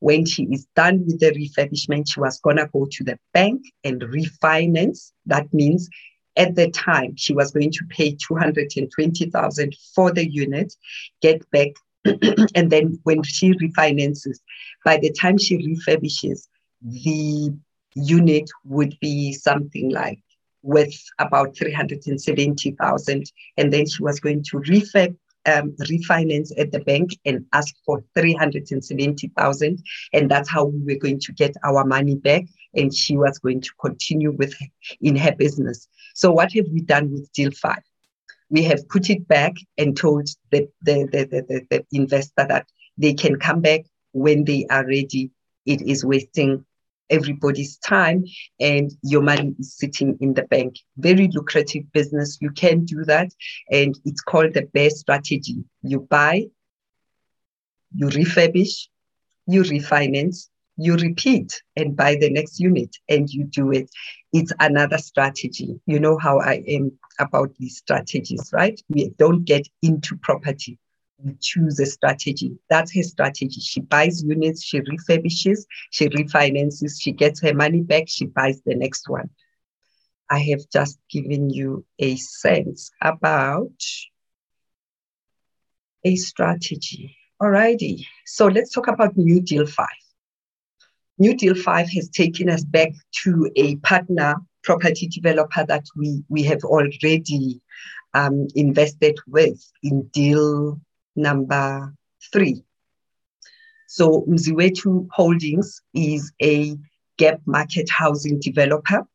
When 0.00 0.26
she 0.26 0.42
is 0.44 0.66
done 0.76 1.04
with 1.06 1.20
the 1.20 1.30
refurbishment, 1.30 2.12
she 2.12 2.20
was 2.20 2.38
gonna 2.40 2.68
go 2.70 2.86
to 2.90 3.04
the 3.04 3.18
bank 3.32 3.62
and 3.82 4.02
refinance. 4.02 5.12
That 5.24 5.52
means 5.54 5.88
at 6.36 6.54
the 6.54 6.70
time 6.70 7.16
she 7.16 7.32
was 7.32 7.50
going 7.50 7.72
to 7.72 7.84
pay 7.88 8.14
220,000 8.14 9.76
for 9.94 10.12
the 10.12 10.30
unit, 10.30 10.74
get 11.22 11.50
back 11.50 11.70
and 12.54 12.70
then 12.70 12.98
when 13.04 13.22
she 13.22 13.52
refinances, 13.52 14.38
by 14.84 14.98
the 14.98 15.12
time 15.12 15.38
she 15.38 15.58
refurbishes, 15.58 16.48
the 16.82 17.52
unit 17.94 18.48
would 18.64 18.96
be 19.00 19.32
something 19.32 19.90
like 19.90 20.20
with 20.62 20.94
about 21.18 21.56
370,000. 21.56 23.32
And 23.56 23.72
then 23.72 23.86
she 23.86 24.02
was 24.02 24.20
going 24.20 24.42
to 24.44 24.58
refurb, 24.58 25.16
um, 25.46 25.72
refinance 25.80 26.50
at 26.58 26.72
the 26.72 26.80
bank 26.80 27.10
and 27.24 27.46
ask 27.52 27.74
for 27.84 28.02
370,000. 28.14 29.82
And 30.12 30.30
that's 30.30 30.48
how 30.48 30.64
we 30.64 30.94
were 30.94 30.98
going 30.98 31.20
to 31.20 31.32
get 31.32 31.54
our 31.64 31.84
money 31.84 32.16
back. 32.16 32.44
And 32.74 32.92
she 32.94 33.16
was 33.16 33.38
going 33.38 33.60
to 33.62 33.70
continue 33.80 34.32
with 34.32 34.54
in 35.00 35.16
her 35.16 35.34
business. 35.34 35.88
So 36.14 36.32
what 36.32 36.52
have 36.52 36.66
we 36.72 36.80
done 36.80 37.12
with 37.12 37.32
deal 37.32 37.52
five? 37.52 37.82
We 38.50 38.62
have 38.64 38.88
put 38.88 39.10
it 39.10 39.26
back 39.26 39.54
and 39.76 39.96
told 39.96 40.28
the, 40.50 40.68
the, 40.82 41.08
the, 41.10 41.42
the, 41.48 41.66
the 41.70 41.86
investor 41.92 42.46
that 42.48 42.66
they 42.96 43.14
can 43.14 43.38
come 43.38 43.60
back 43.60 43.82
when 44.12 44.44
they 44.44 44.66
are 44.70 44.86
ready. 44.86 45.30
It 45.66 45.82
is 45.82 46.04
wasting 46.04 46.64
everybody's 47.10 47.76
time 47.78 48.24
and 48.58 48.90
your 49.02 49.22
money 49.22 49.54
is 49.58 49.76
sitting 49.76 50.16
in 50.20 50.34
the 50.34 50.42
bank. 50.44 50.76
Very 50.96 51.28
lucrative 51.32 51.90
business. 51.92 52.38
You 52.40 52.50
can 52.50 52.84
do 52.84 53.04
that. 53.04 53.30
And 53.70 53.98
it's 54.04 54.20
called 54.20 54.54
the 54.54 54.62
BRRRR 54.62 54.90
strategy. 54.90 55.64
You 55.82 56.00
buy, 56.00 56.46
you 57.94 58.06
refurbish, 58.06 58.88
you 59.46 59.62
refinance, 59.62 60.48
you 60.76 60.94
repeat 60.96 61.62
and 61.76 61.96
buy 61.96 62.16
the 62.16 62.30
next 62.30 62.60
unit 62.60 62.96
and 63.08 63.28
you 63.30 63.44
do 63.44 63.72
it. 63.72 63.90
It's 64.32 64.52
another 64.60 64.98
strategy. 64.98 65.80
You 65.86 66.00
know 66.00 66.18
how 66.18 66.40
I 66.40 66.62
am 66.68 66.92
about 67.18 67.54
these 67.58 67.78
strategies, 67.78 68.50
right? 68.52 68.80
We 68.88 69.10
don't 69.18 69.44
get 69.44 69.66
into 69.82 70.16
property. 70.16 70.78
We 71.18 71.34
choose 71.40 71.80
a 71.80 71.86
strategy. 71.86 72.58
That's 72.68 72.94
her 72.94 73.02
strategy. 73.02 73.60
She 73.60 73.80
buys 73.80 74.22
units, 74.22 74.62
she 74.62 74.80
refurbishes, 74.80 75.64
she 75.90 76.08
refinances, 76.08 77.00
she 77.00 77.12
gets 77.12 77.40
her 77.40 77.54
money 77.54 77.80
back, 77.80 78.04
she 78.06 78.26
buys 78.26 78.60
the 78.66 78.74
next 78.74 79.08
one. 79.08 79.30
I 80.28 80.40
have 80.40 80.68
just 80.70 80.98
given 81.10 81.48
you 81.48 81.86
a 81.98 82.16
sense 82.16 82.90
about 83.00 83.70
a 86.04 86.16
strategy. 86.16 87.16
Alrighty. 87.40 88.04
So 88.26 88.46
let's 88.46 88.72
talk 88.72 88.88
about 88.88 89.16
New 89.16 89.40
Deal 89.40 89.66
5. 89.66 89.86
New 91.18 91.34
Deal 91.34 91.54
5 91.54 91.88
has 91.90 92.10
taken 92.10 92.50
us 92.50 92.62
back 92.62 92.90
to 93.24 93.50
a 93.56 93.76
partner 93.76 94.36
property 94.62 95.06
developer 95.06 95.64
that 95.64 95.84
we, 95.96 96.22
we 96.28 96.42
have 96.42 96.62
already 96.64 97.60
um, 98.12 98.48
invested 98.54 99.16
with 99.26 99.62
in 99.82 100.02
deal 100.12 100.80
number 101.14 101.94
three. 102.32 102.62
So 103.86 104.26
Mziwethu 104.28 105.08
Holdings 105.10 105.80
is 105.94 106.32
a 106.42 106.76
gap 107.16 107.40
market 107.46 107.88
housing 107.88 108.38
developer. 108.40 109.06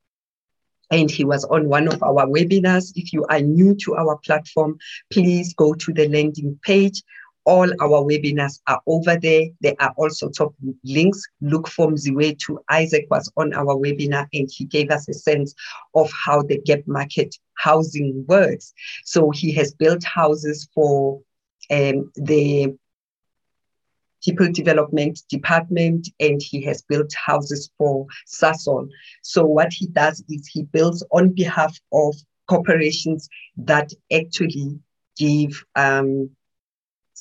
And 0.89 1.09
he 1.09 1.23
was 1.23 1.45
on 1.45 1.69
one 1.69 1.87
of 1.87 2.03
our 2.03 2.25
webinars. 2.25 2.91
If 2.95 3.13
you 3.13 3.25
are 3.27 3.39
new 3.39 3.75
to 3.75 3.95
our 3.95 4.17
platform, 4.25 4.77
please 5.11 5.53
go 5.53 5.73
to 5.73 5.93
the 5.93 6.09
landing 6.09 6.59
page 6.63 7.01
all 7.45 7.69
our 7.81 8.03
webinars 8.03 8.59
are 8.67 8.81
over 8.85 9.17
there. 9.17 9.45
There 9.61 9.75
are 9.79 9.93
all 9.97 10.09
sorts 10.09 10.39
of 10.39 10.53
links. 10.83 11.21
Look 11.41 11.67
for 11.67 11.87
Mziwethu. 11.87 12.57
Isaac 12.69 13.07
was 13.09 13.31
on 13.37 13.53
our 13.53 13.75
webinar 13.75 14.27
and 14.33 14.49
he 14.51 14.65
gave 14.65 14.91
us 14.91 15.07
a 15.09 15.13
sense 15.13 15.53
of 15.95 16.11
how 16.25 16.43
the 16.43 16.59
gap 16.59 16.81
market 16.85 17.35
housing 17.55 18.25
works. 18.27 18.73
So 19.05 19.31
he 19.31 19.51
has 19.53 19.73
built 19.73 20.03
houses 20.03 20.67
for 20.73 21.21
um, 21.69 22.11
the 22.15 22.75
people 24.23 24.51
development 24.51 25.19
department 25.29 26.09
and 26.19 26.41
he 26.41 26.61
has 26.61 26.81
built 26.83 27.11
houses 27.13 27.71
for 27.77 28.05
Sasol. 28.27 28.87
So 29.23 29.45
what 29.45 29.73
he 29.73 29.87
does 29.87 30.23
is 30.29 30.47
he 30.47 30.63
builds 30.63 31.03
on 31.11 31.29
behalf 31.29 31.77
of 31.91 32.15
corporations 32.47 33.27
that 33.57 33.91
actually 34.11 34.79
give 35.17 35.63
um, 35.75 36.29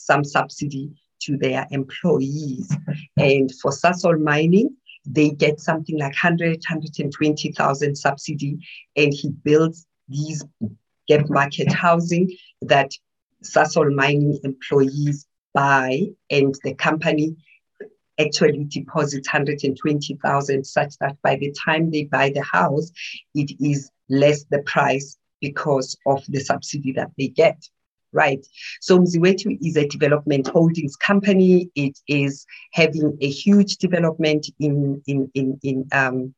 some 0.01 0.25
subsidy 0.25 0.91
to 1.23 1.37
their 1.37 1.67
employees. 1.71 2.75
And 3.17 3.51
for 3.61 3.71
Sasol 3.71 4.21
Mining, 4.21 4.77
they 5.07 5.31
get 5.31 5.61
something 5.61 5.99
like 5.99 6.13
100, 6.13 6.63
120,000 6.69 7.95
subsidy, 7.97 8.59
and 8.97 9.13
he 9.13 9.31
builds 9.31 9.87
these 10.09 10.45
gap 11.09 11.29
market 11.29 11.73
housing 11.73 12.37
that 12.63 12.91
Sasol 13.43 13.95
Mining 13.95 14.39
employees 14.45 15.27
buy, 15.55 16.07
and 16.31 16.55
the 16.65 16.75
company 16.75 17.37
actually 18.19 18.65
deposits 18.65 19.27
120,000 19.33 20.65
such 20.65 20.99
that 20.99 21.17
by 21.23 21.37
the 21.37 21.53
time 21.53 21.91
they 21.91 22.05
buy 22.05 22.31
the 22.31 22.43
house, 22.43 22.91
it 23.35 23.51
is 23.61 23.91
less 24.09 24.45
the 24.51 24.63
price 24.63 25.17
because 25.41 25.97
of 26.07 26.23
the 26.29 26.41
subsidy 26.41 26.93
that 26.93 27.11
they 27.17 27.29
get 27.29 27.67
right? 28.13 28.45
So 28.81 28.99
Mziwethu 28.99 29.59
is 29.63 29.77
a 29.77 29.89
development 29.89 30.49
holdings 30.49 30.97
company. 30.97 31.71
It 31.75 31.99
is 32.09 32.47
having 32.73 33.17
a 33.21 33.29
huge 33.29 33.77
development 33.77 34.47
in 34.59 35.03
in 35.07 35.31
in 35.35 35.59
in 35.63 35.89
um, 35.93 36.35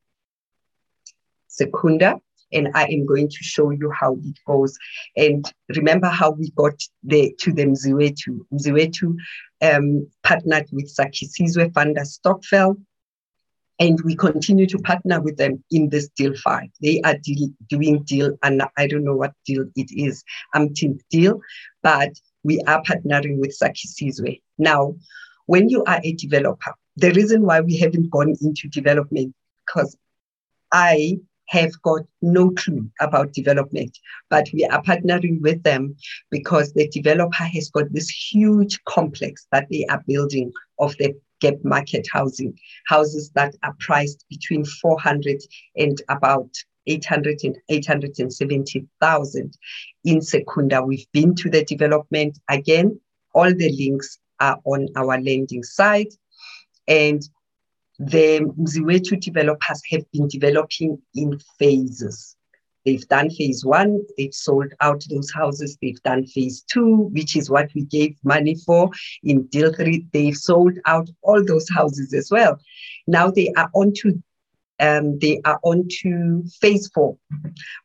Secunda, 1.48 2.20
and 2.52 2.68
I 2.74 2.84
am 2.84 3.06
going 3.06 3.28
to 3.28 3.44
show 3.44 3.70
you 3.70 3.90
how 3.90 4.14
it 4.14 4.38
goes. 4.46 4.76
And 5.16 5.44
remember 5.76 6.08
how 6.08 6.30
we 6.30 6.50
got 6.50 6.80
the 7.02 7.34
to 7.40 7.52
the 7.52 7.64
Mziwethu. 7.64 8.46
Mziwethu 8.52 9.16
um, 9.62 10.08
partnered 10.22 10.68
with 10.72 10.94
Sakisizwe 10.94 11.72
Funder 11.72 12.06
Stokvel 12.06 12.76
and 13.82 14.00
we 14.02 14.14
continue 14.14 14.66
to 14.66 14.78
partner 14.78 15.20
with 15.20 15.36
them 15.36 15.62
in 15.72 15.88
this 15.88 16.08
deal 16.10 16.34
five. 16.36 16.68
They 16.80 17.00
are 17.02 17.16
deal, 17.18 17.48
doing 17.68 18.04
deal, 18.04 18.38
and 18.44 18.62
I 18.78 18.86
don't 18.86 19.02
know 19.02 19.16
what 19.16 19.32
deal 19.44 19.64
it 19.74 19.90
is, 19.90 20.22
um, 20.54 20.68
'umpteenth 20.68 21.02
deal, 21.10 21.40
but 21.82 22.12
we 22.44 22.60
are 22.60 22.80
partnering 22.84 23.38
with. 23.38 23.56
Now, 23.60 23.72
give 23.72 24.68
um, 24.68 24.98
the 24.98 24.98
when 25.46 25.68
you 25.68 25.82
are 25.84 26.00
a 26.04 26.12
developer, 26.12 26.74
the 26.96 27.10
reason 27.10 27.42
why 27.42 27.60
we 27.60 27.76
haven't 27.76 28.10
gone 28.10 28.36
into 28.40 28.68
development, 28.68 29.34
because 29.66 29.96
I 30.70 31.18
have 31.48 31.72
got 31.82 32.02
no 32.22 32.50
clue 32.50 32.88
about 33.00 33.32
development, 33.32 33.98
but 34.30 34.46
we 34.54 34.64
are 34.64 34.82
partnering 34.82 35.40
with 35.40 35.60
them 35.64 35.96
because 36.30 36.72
the 36.72 36.88
developer 36.88 37.44
has 37.56 37.68
got 37.70 37.92
this 37.92 38.08
huge 38.08 38.82
complex 38.84 39.46
that 39.50 39.66
they 39.70 39.84
are 39.86 40.02
building 40.06 40.52
of 40.78 40.96
the 40.98 41.14
gap 41.42 41.56
market 41.64 42.06
housing, 42.10 42.56
houses 42.86 43.30
that 43.34 43.54
are 43.64 43.74
priced 43.80 44.24
between 44.30 44.64
400 44.64 45.40
and 45.76 46.00
about 46.08 46.48
800 46.86 47.40
and 47.44 47.58
870,000 47.68 49.58
in 50.04 50.20
Secunda. 50.22 50.82
We've 50.82 51.06
been 51.12 51.34
to 51.34 51.50
the 51.50 51.64
development. 51.64 52.38
Again, 52.48 52.98
all 53.34 53.52
the 53.52 53.72
links 53.78 54.18
are 54.40 54.58
on 54.64 54.88
our 54.96 55.20
landing 55.20 55.64
site. 55.64 56.14
And 56.88 57.22
the 57.98 58.40
Mziwethu 58.58 59.20
developers 59.20 59.82
have 59.90 60.04
been 60.12 60.28
developing 60.28 61.00
in 61.14 61.38
phases. 61.58 62.36
They've 62.84 63.06
done 63.08 63.30
phase 63.30 63.64
one, 63.64 64.00
they've 64.16 64.34
sold 64.34 64.72
out 64.80 65.04
those 65.08 65.30
houses, 65.32 65.78
they've 65.80 66.02
done 66.02 66.26
phase 66.26 66.62
two, 66.62 67.10
which 67.12 67.36
is 67.36 67.48
what 67.48 67.70
we 67.74 67.84
gave 67.84 68.16
money 68.24 68.56
for. 68.66 68.90
In 69.22 69.44
deal 69.46 69.72
three, 69.72 70.06
they've 70.12 70.36
sold 70.36 70.78
out 70.86 71.08
all 71.22 71.44
those 71.44 71.68
houses 71.68 72.12
as 72.12 72.30
well. 72.30 72.58
Now 73.06 73.30
they 73.30 73.52
are 73.56 73.70
on 73.74 73.92
to 73.98 74.22
um, 74.80 75.18
they 75.20 75.40
are 75.44 75.60
on 75.62 75.86
to 76.00 76.42
phase 76.60 76.88
four. 76.88 77.16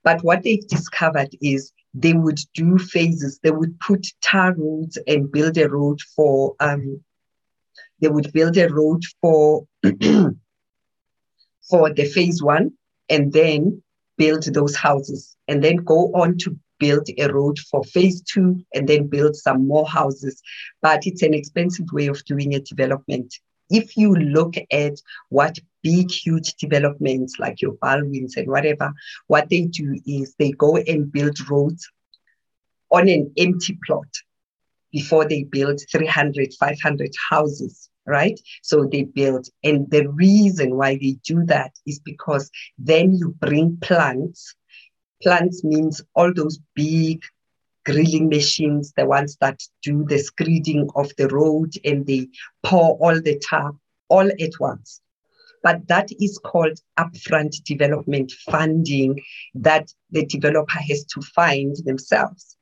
But 0.04 0.24
what 0.24 0.42
they've 0.42 0.68
discovered 0.68 1.30
is 1.42 1.72
they 1.94 2.14
would 2.14 2.40
do 2.56 2.80
phases. 2.80 3.40
They 3.44 3.52
would 3.52 3.80
put 3.80 4.08
tar 4.24 4.56
roads 4.58 4.98
and 5.06 5.32
build 5.32 5.58
a 5.60 5.70
road 5.70 6.02
for 6.16 6.56
um, 6.60 7.02
they 8.00 8.08
would 8.08 8.32
build 8.34 8.58
a 8.58 8.70
road 8.70 9.04
for 9.22 9.66
for 11.70 11.94
the 11.94 12.06
phase 12.06 12.42
one 12.42 12.72
and 13.10 13.34
then 13.34 13.82
build 14.18 14.44
those 14.44 14.76
houses 14.76 15.36
and 15.48 15.64
then 15.64 15.78
go 15.78 16.12
on 16.14 16.38
to 16.40 16.58
build 16.80 17.08
a 17.18 17.32
road 17.32 17.58
for 17.60 17.84
phase 17.84 18.22
two 18.22 18.64
and 18.74 18.88
then 18.88 19.08
build 19.08 19.36
some 19.36 19.68
more 19.68 19.88
houses. 19.88 20.42
But 20.82 21.06
it's 21.06 21.24
an 21.24 21.34
expensive 21.34 21.88
way 21.92 22.08
of 22.08 22.24
doing 22.26 22.54
a 22.56 22.60
development. 22.60 23.34
If 23.70 23.98
you 23.98 24.14
look 24.14 24.56
at 24.72 24.94
what 25.30 25.60
big, 25.84 26.10
huge 26.10 26.56
developments 26.56 27.38
like 27.40 27.62
your 27.62 27.74
Balwins 27.74 28.38
and 28.38 28.48
whatever, 28.48 28.94
what 29.28 29.50
they 29.50 29.64
do 29.66 29.98
is 30.06 30.36
they 30.36 30.52
go 30.52 30.78
and 30.78 31.12
build 31.12 31.50
roads 31.50 31.90
on 32.92 33.10
an 33.10 33.34
empty 33.38 33.78
plot 33.86 34.08
before 34.92 35.26
they 35.26 35.44
build 35.44 35.82
300, 35.92 36.54
500 36.54 37.14
houses, 37.30 37.90
right? 38.08 38.40
So 38.64 38.86
they 38.86 39.04
build. 39.04 39.48
And 39.64 39.90
the 39.92 40.08
reason 40.08 40.76
why 40.76 40.98
they 40.98 41.18
do 41.24 41.44
that 41.46 41.74
is 41.86 42.00
because 42.00 42.50
then 42.78 43.14
you 43.14 43.36
bring 43.40 43.78
plants. 43.82 44.56
Plants 45.22 45.64
means 45.64 46.02
all 46.16 46.34
those 46.34 46.60
big 46.74 47.22
grilling 47.86 48.30
machines, 48.30 48.94
the 48.98 49.06
ones 49.06 49.38
that 49.42 49.62
do 49.82 50.06
the 50.06 50.18
screeding 50.18 50.90
of 50.96 51.12
the 51.18 51.28
road 51.28 51.74
and 51.86 52.06
they 52.06 52.28
pour 52.64 52.98
all 52.98 53.22
the 53.22 53.40
tar 53.40 53.74
all 54.10 54.28
at 54.28 54.60
once. 54.60 55.02
But 55.64 55.88
that 55.88 56.10
is 56.22 56.38
called 56.38 56.80
upfront 56.98 57.64
development 57.64 58.32
funding 58.50 59.20
that 59.56 59.92
the 60.12 60.26
developer 60.26 60.80
has 60.80 61.04
to 61.06 61.22
find 61.22 61.76
themselves. 61.84 62.58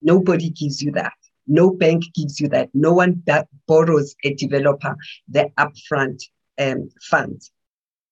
Nobody 0.00 0.50
gives 0.50 0.80
you 0.80 0.92
that. 0.92 1.12
No 1.46 1.70
bank 1.70 2.04
gives 2.14 2.40
you 2.40 2.48
that. 2.48 2.70
No 2.74 2.92
one 2.92 3.22
borrows 3.66 4.14
a 4.24 4.34
developer 4.34 4.96
the 5.28 5.50
upfront 5.58 6.22
um, 6.58 6.88
funds. 7.00 7.52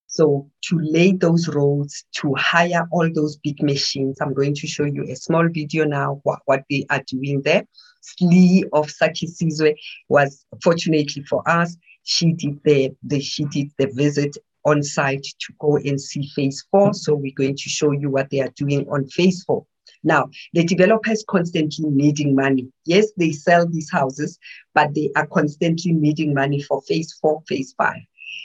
So 0.06 0.48
to 0.68 0.78
lay 0.78 1.10
those 1.10 1.48
roads, 1.48 2.04
to 2.18 2.34
hire 2.34 2.86
all 2.92 3.10
those 3.12 3.36
big 3.38 3.60
machines, 3.60 4.20
I'm 4.20 4.32
going 4.32 4.54
to 4.54 4.66
show 4.66 4.84
you 4.84 5.02
a 5.10 5.16
small 5.16 5.48
video 5.48 5.84
now 5.84 6.20
what, 6.22 6.38
what 6.44 6.62
they 6.70 6.86
are 6.88 7.02
doing 7.08 7.42
there. 7.42 7.66
Slee 8.00 8.64
of 8.72 8.86
Sakisizwe 8.86 9.74
was 10.08 10.46
fortunately 10.62 11.24
for 11.24 11.42
us, 11.48 11.76
she 12.04 12.32
did 12.32 12.60
the, 12.64 12.94
the 13.02 13.18
she 13.18 13.44
did 13.46 13.72
the 13.78 13.86
visit 13.88 14.36
on 14.64 14.82
site 14.82 15.24
to 15.40 15.52
go 15.58 15.78
and 15.78 16.00
see 16.00 16.28
phase 16.28 16.64
four. 16.70 16.94
So 16.94 17.14
we're 17.14 17.32
going 17.36 17.56
to 17.56 17.68
show 17.68 17.90
you 17.90 18.10
what 18.10 18.30
they 18.30 18.40
are 18.40 18.52
doing 18.56 18.86
on 18.88 19.08
phase 19.08 19.42
four. 19.42 19.66
Now, 20.04 20.28
the 20.52 20.64
developers 20.64 21.24
constantly 21.26 21.88
needing 21.88 22.34
money. 22.34 22.68
Yes, 22.84 23.10
they 23.16 23.32
sell 23.32 23.66
these 23.66 23.90
houses, 23.90 24.38
but 24.74 24.94
they 24.94 25.10
are 25.16 25.26
constantly 25.26 25.92
needing 25.92 26.34
money 26.34 26.62
for 26.62 26.82
phase 26.82 27.12
four, 27.20 27.42
phase 27.48 27.74
five. 27.76 28.02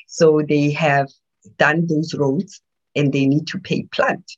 So 0.08 0.42
they 0.48 0.72
have 0.72 1.10
done 1.58 1.86
those 1.88 2.16
roads 2.16 2.62
and 2.96 3.12
they 3.12 3.26
need 3.26 3.48
to 3.48 3.60
pay 3.60 3.84
plant. 3.84 4.32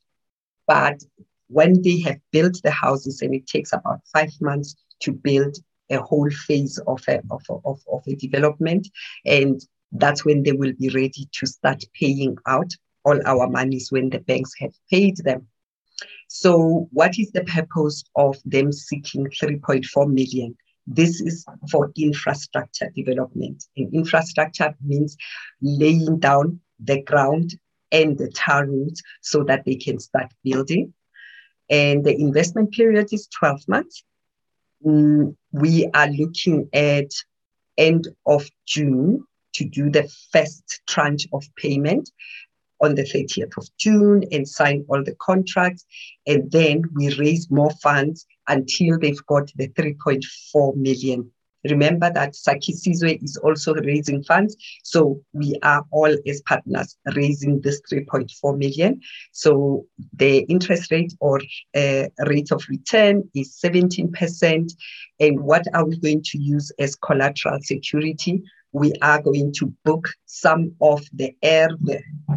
But 0.67 1.03
when 1.47 1.81
they 1.81 1.99
have 2.01 2.19
built 2.31 2.59
the 2.63 2.71
houses, 2.71 3.21
and 3.21 3.33
it 3.33 3.45
takes 3.45 3.73
about 3.73 4.01
five 4.11 4.31
months 4.41 4.75
to 5.01 5.11
build 5.11 5.57
a 5.89 5.99
whole 5.99 6.29
phase 6.29 6.79
of 6.87 7.03
a, 7.07 7.21
of, 7.29 7.43
of, 7.65 7.81
of 7.91 8.03
a 8.07 8.15
development, 8.15 8.87
and 9.25 9.61
that's 9.91 10.23
when 10.23 10.43
they 10.43 10.53
will 10.53 10.73
be 10.79 10.89
ready 10.89 11.27
to 11.33 11.45
start 11.45 11.83
paying 11.93 12.37
out 12.47 12.71
all 13.03 13.19
our 13.25 13.49
monies 13.49 13.91
when 13.91 14.09
the 14.09 14.19
banks 14.19 14.53
have 14.59 14.73
paid 14.89 15.17
them. 15.17 15.47
So, 16.33 16.87
what 16.93 17.19
is 17.19 17.29
the 17.31 17.43
purpose 17.43 18.05
of 18.15 18.37
them 18.45 18.71
seeking 18.71 19.25
3.4 19.25 20.07
million? 20.07 20.55
This 20.87 21.19
is 21.19 21.45
for 21.69 21.91
infrastructure 21.97 22.89
development. 22.95 23.65
And 23.75 23.93
infrastructure 23.93 24.73
means 24.81 25.17
laying 25.61 26.19
down 26.19 26.61
the 26.79 27.01
ground 27.01 27.59
and 27.91 28.17
the 28.17 28.29
tar 28.29 28.65
roads 28.65 29.03
so 29.19 29.43
that 29.43 29.65
they 29.65 29.75
can 29.75 29.99
start 29.99 30.31
building. 30.41 30.93
And 31.69 32.05
the 32.05 32.17
investment 32.17 32.71
period 32.71 33.09
is 33.11 33.27
12 33.37 33.67
months. 33.67 34.01
Mm, 34.85 35.35
we 35.51 35.89
are 35.93 36.07
looking 36.07 36.69
at 36.71 37.11
end 37.77 38.07
of 38.25 38.49
June 38.65 39.25
to 39.55 39.65
do 39.65 39.89
the 39.89 40.09
first 40.31 40.79
tranche 40.87 41.27
of 41.33 41.43
payment 41.57 42.09
on 42.81 42.95
the 42.95 43.03
30th 43.03 43.57
of 43.57 43.67
June 43.77 44.23
and 44.31 44.47
sign 44.47 44.85
all 44.89 45.03
the 45.03 45.15
contracts. 45.21 45.85
And 46.27 46.51
then 46.51 46.83
we 46.93 47.15
raise 47.15 47.49
more 47.49 47.71
funds 47.81 48.25
until 48.47 48.97
they've 48.99 49.25
got 49.27 49.51
the 49.55 49.69
3.4 49.69 50.75
million. 50.75 51.31
Remember 51.69 52.11
that 52.11 52.33
Sakisizwe 52.33 53.23
is 53.23 53.37
also 53.37 53.75
raising 53.75 54.23
funds. 54.23 54.55
So 54.83 55.21
we 55.33 55.59
are 55.61 55.85
all 55.91 56.15
as 56.27 56.41
partners 56.41 56.97
raising 57.15 57.61
this 57.61 57.81
3.4 57.91 58.57
million. 58.57 58.99
So 59.31 59.85
the 60.13 60.39
interest 60.39 60.91
rate 60.91 61.13
or 61.19 61.39
uh, 61.75 62.05
rate 62.25 62.51
of 62.51 62.65
return 62.67 63.29
is 63.35 63.59
17%. 63.63 64.73
And 65.19 65.39
what 65.39 65.67
are 65.75 65.85
we 65.85 65.99
going 65.99 66.23
to 66.23 66.39
use 66.39 66.71
as 66.79 66.95
collateral 66.95 67.59
security? 67.61 68.43
We 68.73 68.93
are 69.01 69.21
going 69.21 69.53
to 69.53 69.73
book 69.83 70.07
some 70.25 70.75
of 70.81 71.03
the 71.13 71.35
air. 71.41 71.69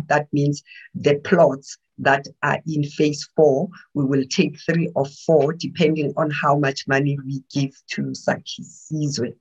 That 0.09 0.29
means 0.33 0.63
the 0.95 1.17
plots 1.17 1.79
that 1.99 2.27
are 2.43 2.59
in 2.67 2.85
phase 2.85 3.29
four. 3.37 3.69
We 3.95 4.05
will 4.05 4.25
take 4.29 4.59
three 4.61 4.91
or 4.95 5.07
four, 5.07 5.53
depending 5.53 6.13
on 6.17 6.31
how 6.31 6.59
much 6.59 6.87
money 6.89 7.17
we 7.25 7.43
give 7.53 7.75
to 7.93 8.03
Sakisizwe. 8.13 9.35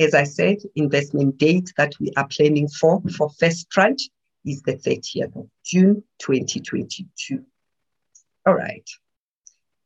As 0.00 0.14
I 0.14 0.24
said, 0.24 0.58
investment 0.76 1.38
date 1.38 1.72
that 1.76 1.94
we 1.98 2.12
are 2.16 2.28
planning 2.28 2.68
for 2.68 3.02
for 3.16 3.30
first 3.30 3.68
tranche 3.70 4.08
is 4.44 4.62
the 4.62 4.76
30th 4.76 5.34
of 5.36 5.48
June 5.64 6.04
2022. 6.20 7.44
All 8.46 8.54
right. 8.54 8.88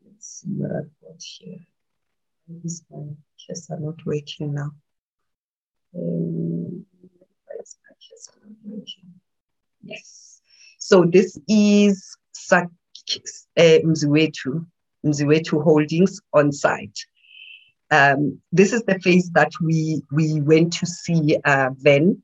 Let's 0.05 0.43
see 0.43 0.49
what 0.51 0.71
I've 0.71 0.91
got 1.01 1.23
here. 1.23 1.59
Is 2.65 2.85
my 2.91 3.05
cursor 3.47 3.79
not 3.81 4.05
working 4.05 4.55
now? 4.55 4.73
Yes. 9.83 10.41
So 10.79 11.05
this 11.05 11.39
is 11.49 12.17
Sak, 12.33 12.69
uh, 13.59 13.79
Mziwethu, 13.85 14.67
Mziwethu 15.05 15.63
Holdings 15.63 16.21
on 16.33 16.53
site. 16.53 16.99
Um, 17.91 18.41
this 18.53 18.73
is 18.73 18.83
the 18.85 18.99
phase 19.01 19.31
that 19.33 19.53
we 19.61 20.03
we 20.11 20.41
went 20.41 20.73
to 20.75 20.87
see 20.87 21.37
uh, 21.45 21.71
then. 21.81 22.23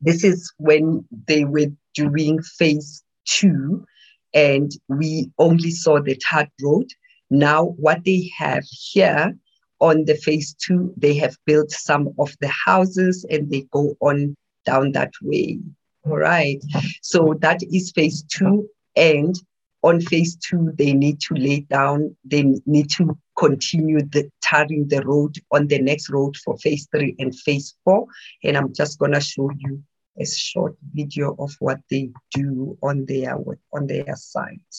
This 0.00 0.22
is 0.22 0.52
when 0.58 1.04
they 1.26 1.44
were 1.44 1.72
doing 1.94 2.40
phase 2.42 3.02
two, 3.24 3.84
and 4.32 4.70
we 4.88 5.32
only 5.38 5.72
saw 5.72 6.00
the 6.00 6.16
third 6.30 6.48
road. 6.62 6.86
Now, 7.30 7.64
what 7.64 8.04
they 8.04 8.30
have 8.38 8.64
here 8.70 9.36
on 9.80 10.04
the 10.04 10.14
phase 10.14 10.54
two, 10.54 10.92
they 10.96 11.14
have 11.14 11.36
built 11.46 11.70
some 11.70 12.14
of 12.18 12.34
the 12.40 12.48
houses 12.48 13.24
and 13.30 13.50
they 13.50 13.62
go 13.70 13.96
on 14.00 14.36
down 14.64 14.92
that 14.92 15.12
way. 15.22 15.60
All 16.04 16.18
right. 16.18 16.62
So 17.02 17.34
that 17.40 17.62
is 17.62 17.92
phase 17.92 18.22
two. 18.22 18.68
And 18.96 19.34
on 19.82 20.00
phase 20.00 20.36
two, 20.36 20.72
they 20.76 20.92
need 20.92 21.20
to 21.20 21.34
lay 21.34 21.60
down, 21.60 22.16
they 22.24 22.42
need 22.66 22.90
to 22.90 23.16
continue 23.36 24.00
the 24.00 24.30
tarring 24.42 24.88
the 24.88 25.02
road 25.02 25.36
on 25.52 25.68
the 25.68 25.78
next 25.78 26.10
road 26.10 26.36
for 26.36 26.58
phase 26.58 26.88
three 26.90 27.14
and 27.18 27.34
phase 27.38 27.74
four. 27.84 28.06
And 28.42 28.56
I'm 28.56 28.74
just 28.74 28.98
gonna 28.98 29.20
show 29.20 29.50
you 29.56 29.82
a 30.18 30.26
short 30.26 30.76
video 30.92 31.36
of 31.38 31.54
what 31.60 31.78
they 31.90 32.10
do 32.32 32.76
on 32.82 33.06
their 33.06 33.36
on 33.72 33.86
their 33.86 34.16
site. 34.16 34.76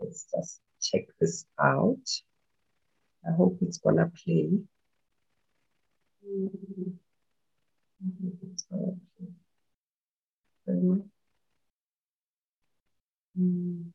Let's 0.00 0.26
just 0.30 0.60
check 0.80 1.06
this 1.20 1.44
out. 1.60 1.98
I 3.28 3.32
hope 3.32 3.58
it's 3.62 3.78
gonna 3.78 4.10
play. 4.24 4.50
It's. 10.66 11.02
Mm. 13.38 13.92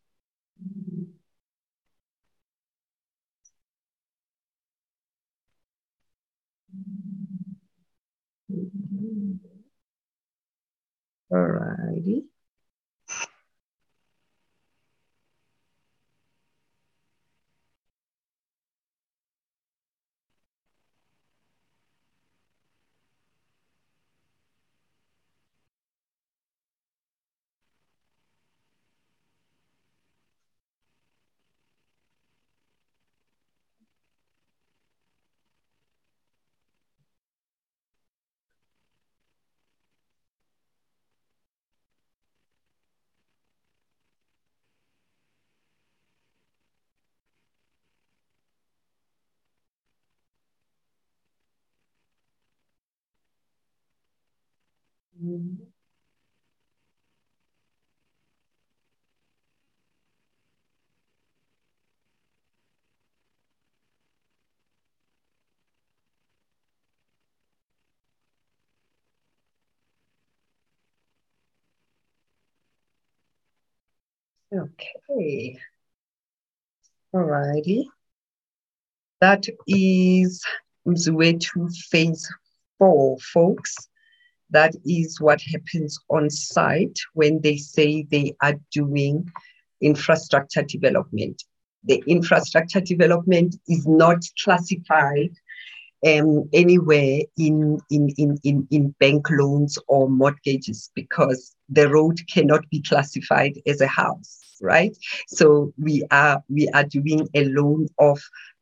Alrighty. 11.31 12.32
Mm-hmm. 55.23 55.63
Okay. 74.53 75.57
Alrighty. 77.13 77.85
That 79.21 79.45
is 79.67 80.43
Mzwethu 80.87 81.73
phase 81.89 82.29
four, 82.77 83.17
folks. 83.19 83.75
That 84.53 84.75
is 84.85 85.19
what 85.19 85.41
happens 85.41 85.99
on 86.09 86.29
site 86.29 86.99
when 87.13 87.41
they 87.41 87.57
say 87.57 88.03
they 88.03 88.35
are 88.41 88.55
doing 88.71 89.27
infrastructure 89.81 90.61
development. 90.61 91.43
The 91.83 92.03
infrastructure 92.07 92.79
development 92.79 93.55
is 93.67 93.87
not 93.87 94.23
classified 94.43 95.31
um, 96.05 96.47
anywhere 96.53 97.21
in, 97.37 97.79
in, 97.89 98.09
in, 98.17 98.37
in, 98.43 98.67
in 98.69 98.95
bank 98.99 99.27
loans 99.31 99.79
or 99.87 100.07
mortgages 100.07 100.91
because 100.93 101.55
the 101.69 101.89
road 101.89 102.19
cannot 102.31 102.69
be 102.69 102.81
classified 102.81 103.53
as 103.65 103.81
a 103.81 103.87
house, 103.87 104.39
right? 104.61 104.95
So 105.27 105.73
we 105.79 106.03
are 106.11 106.43
we 106.47 106.67
are 106.69 106.83
doing 106.83 107.27
a 107.33 107.45
loan 107.45 107.87
of 107.97 108.21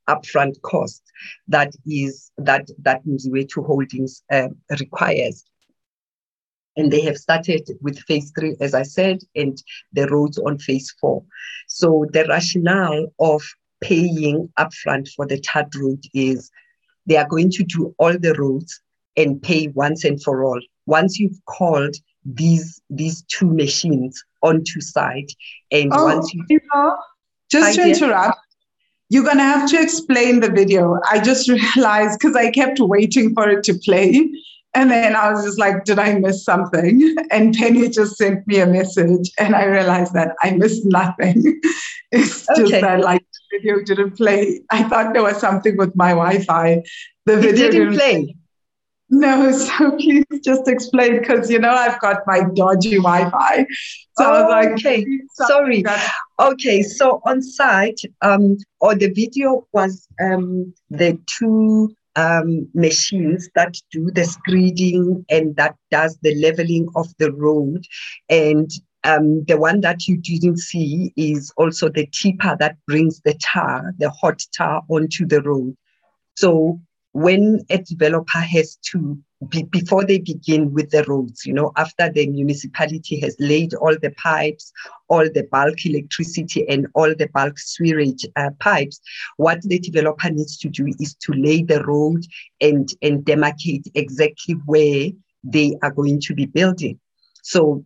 upfront 0.09 0.59
cost 0.61 1.03
that 1.47 1.73
is 1.85 2.31
that 2.37 2.67
that 2.79 3.05
Mzwethu 3.05 3.65
Holdings 3.65 4.23
uh, 4.31 4.49
requires 4.79 5.43
and 6.77 6.91
they 6.91 7.01
have 7.01 7.17
started 7.17 7.69
with 7.81 7.99
phase 7.99 8.31
three, 8.37 8.55
as 8.61 8.73
I 8.73 8.83
said, 8.83 9.19
and 9.35 9.61
the 9.93 10.07
roads 10.07 10.37
on 10.37 10.57
phase 10.57 10.93
four. 10.99 11.23
So 11.67 12.05
the 12.13 12.25
rationale 12.27 13.07
of 13.19 13.43
paying 13.81 14.49
upfront 14.57 15.09
for 15.09 15.25
the 15.25 15.39
tarred 15.39 15.75
road 15.75 16.03
is 16.13 16.51
they 17.05 17.17
are 17.17 17.27
going 17.27 17.49
to 17.51 17.63
do 17.63 17.93
all 17.97 18.17
the 18.17 18.33
roads 18.35 18.79
and 19.17 19.41
pay 19.41 19.67
once 19.69 20.05
and 20.05 20.21
for 20.21 20.43
all. 20.43 20.59
Once 20.85 21.19
you've 21.19 21.39
called 21.45 21.95
these 22.23 22.79
these 22.89 23.23
two 23.23 23.51
machines 23.51 24.23
onto 24.43 24.79
site, 24.79 25.31
and 25.71 25.91
oh, 25.93 26.05
once 26.05 26.33
you, 26.33 26.43
you 26.49 26.59
know, 26.73 26.95
just 27.49 27.75
to 27.75 27.87
interrupt, 27.87 28.37
you're 29.09 29.25
gonna 29.25 29.43
have 29.43 29.69
to 29.71 29.81
explain 29.81 30.39
the 30.39 30.49
video. 30.49 30.97
I 31.09 31.19
just 31.19 31.49
realized 31.75 32.19
because 32.19 32.35
I 32.35 32.51
kept 32.51 32.79
waiting 32.79 33.33
for 33.33 33.49
it 33.49 33.63
to 33.63 33.73
play 33.73 34.29
and 34.73 34.89
then 34.89 35.15
I 35.15 35.31
was 35.31 35.43
just 35.43 35.59
like, 35.59 35.83
did 35.83 35.99
I 35.99 36.17
miss 36.17 36.43
something? 36.45 37.15
And 37.31 37.53
Penny 37.53 37.89
just 37.89 38.17
sent 38.17 38.45
me 38.47 38.59
a 38.59 38.65
message, 38.65 39.31
and 39.37 39.55
I 39.55 39.65
realized 39.65 40.13
that 40.13 40.35
I 40.41 40.51
missed 40.51 40.85
nothing. 40.85 41.59
it's 42.11 42.49
okay. 42.49 42.61
just 42.61 42.81
that 42.81 43.01
like 43.01 43.21
the 43.21 43.57
video 43.57 43.83
didn't 43.83 44.17
play. 44.17 44.61
I 44.69 44.83
thought 44.83 45.13
there 45.13 45.23
was 45.23 45.37
something 45.37 45.77
with 45.77 45.95
my 45.95 46.09
Wi-Fi. 46.11 46.83
The 47.25 47.37
video 47.37 47.69
didn't, 47.69 47.71
didn't 47.71 47.93
play. 47.95 48.35
No, 49.09 49.51
so 49.65 49.91
please 49.97 50.23
just 50.43 50.67
explain 50.67 51.19
because 51.19 51.51
you 51.51 51.59
know 51.59 51.71
I've 51.71 51.99
got 51.99 52.21
my 52.25 52.43
dodgy 52.55 52.95
Wi-Fi. 52.97 53.65
So 54.17 54.25
oh, 54.25 54.33
I 54.33 54.41
was 54.41 54.49
like, 54.49 54.71
okay, 54.73 55.05
sorry. 55.33 55.83
Okay, 56.39 56.81
so 56.81 57.21
on 57.25 57.41
site, 57.41 57.99
um, 58.21 58.57
or 58.79 58.95
the 58.95 59.09
video 59.09 59.67
was 59.73 60.07
um 60.21 60.73
the 60.89 61.19
two 61.27 61.93
um, 62.15 62.67
machines 62.73 63.49
that 63.55 63.75
do 63.91 64.09
the 64.11 64.25
screeding 64.25 65.25
and 65.29 65.55
that 65.55 65.75
does 65.89 66.17
the 66.21 66.35
leveling 66.35 66.87
of 66.95 67.07
the 67.17 67.31
road. 67.31 67.85
And 68.29 68.69
um, 69.03 69.43
the 69.45 69.57
one 69.57 69.81
that 69.81 70.07
you 70.07 70.17
didn't 70.17 70.59
see 70.59 71.13
is 71.15 71.51
also 71.57 71.89
the 71.89 72.07
tipper 72.07 72.55
that 72.59 72.77
brings 72.87 73.21
the 73.21 73.33
tar, 73.41 73.93
the 73.97 74.09
hot 74.09 74.41
tar 74.55 74.83
onto 74.89 75.25
the 75.25 75.41
road. 75.41 75.75
So 76.35 76.79
when 77.13 77.65
a 77.69 77.77
developer 77.77 78.39
has 78.39 78.77
to 78.77 79.17
be, 79.49 79.63
before 79.63 80.05
they 80.05 80.19
begin 80.19 80.71
with 80.71 80.91
the 80.91 81.03
roads, 81.05 81.45
you 81.45 81.53
know, 81.53 81.71
after 81.75 82.09
the 82.09 82.27
municipality 82.27 83.19
has 83.19 83.35
laid 83.39 83.73
all 83.73 83.95
the 84.01 84.11
pipes, 84.11 84.71
all 85.09 85.25
the 85.33 85.45
bulk 85.51 85.85
electricity 85.85 86.65
and 86.69 86.87
all 86.93 87.13
the 87.15 87.27
bulk 87.33 87.59
sewerage 87.59 88.25
uh, 88.37 88.51
pipes, 88.59 89.01
what 89.37 89.61
the 89.63 89.79
developer 89.79 90.29
needs 90.29 90.57
to 90.57 90.69
do 90.69 90.87
is 90.99 91.15
to 91.15 91.33
lay 91.33 91.63
the 91.63 91.83
road 91.83 92.23
and, 92.61 92.89
and 93.01 93.25
demarcate 93.25 93.89
exactly 93.95 94.55
where 94.65 95.09
they 95.43 95.75
are 95.81 95.91
going 95.91 96.21
to 96.21 96.33
be 96.33 96.45
building. 96.45 96.97
So 97.43 97.83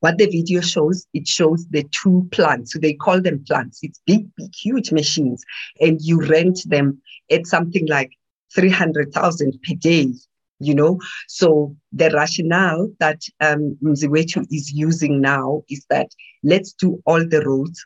what 0.00 0.18
the 0.18 0.26
video 0.26 0.60
shows, 0.60 1.06
it 1.12 1.28
shows 1.28 1.66
the 1.68 1.84
two 1.90 2.28
plants. 2.32 2.72
So 2.72 2.78
they 2.78 2.94
call 2.94 3.20
them 3.20 3.44
plants. 3.46 3.80
It's 3.82 4.00
big, 4.06 4.26
big, 4.36 4.52
huge 4.54 4.90
machines. 4.90 5.44
And 5.80 6.00
you 6.00 6.20
rent 6.26 6.60
them 6.66 7.00
at 7.30 7.46
something 7.46 7.86
like 7.86 8.12
300,000 8.54 9.58
per 9.62 9.74
day, 9.74 10.12
you 10.58 10.74
know. 10.74 10.98
So 11.28 11.76
the 11.92 12.10
rationale 12.10 12.90
that 13.00 13.22
um, 13.40 13.78
is 13.82 14.72
using 14.72 15.20
now 15.20 15.62
is 15.68 15.84
that 15.90 16.08
let's 16.42 16.72
do 16.72 17.02
all 17.06 17.26
the 17.26 17.42
roads, 17.44 17.84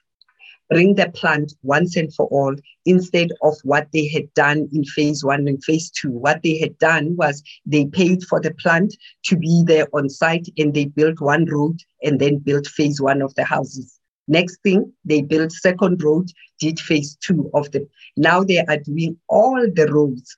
bring 0.70 0.94
the 0.94 1.10
plant 1.10 1.52
once 1.62 1.96
and 1.96 2.12
for 2.14 2.26
all, 2.26 2.54
instead 2.84 3.30
of 3.42 3.54
what 3.62 3.88
they 3.92 4.08
had 4.08 4.32
done 4.34 4.68
in 4.72 4.84
phase 4.84 5.24
one 5.24 5.46
and 5.46 5.62
phase 5.62 5.90
two. 5.90 6.10
What 6.10 6.42
they 6.42 6.58
had 6.58 6.78
done 6.78 7.16
was 7.16 7.42
they 7.64 7.86
paid 7.86 8.24
for 8.24 8.40
the 8.40 8.54
plant 8.54 8.96
to 9.24 9.36
be 9.36 9.62
there 9.66 9.86
on 9.92 10.08
site 10.08 10.48
and 10.58 10.74
they 10.74 10.86
built 10.86 11.20
one 11.20 11.44
road 11.46 11.80
and 12.02 12.20
then 12.20 12.38
built 12.38 12.66
phase 12.66 13.00
one 13.00 13.22
of 13.22 13.34
the 13.34 13.44
houses. 13.44 13.98
Next 14.28 14.60
thing, 14.62 14.92
they 15.04 15.22
built 15.22 15.52
second 15.52 16.02
road, 16.02 16.30
did 16.58 16.80
phase 16.80 17.16
two 17.16 17.48
of 17.54 17.70
them. 17.70 17.88
Now 18.16 18.42
they 18.42 18.58
are 18.58 18.78
doing 18.78 19.16
all 19.28 19.66
the 19.72 19.86
roads 19.92 20.36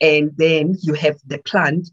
and 0.00 0.30
then 0.36 0.76
you 0.80 0.94
have 0.94 1.16
the 1.26 1.38
plant. 1.38 1.88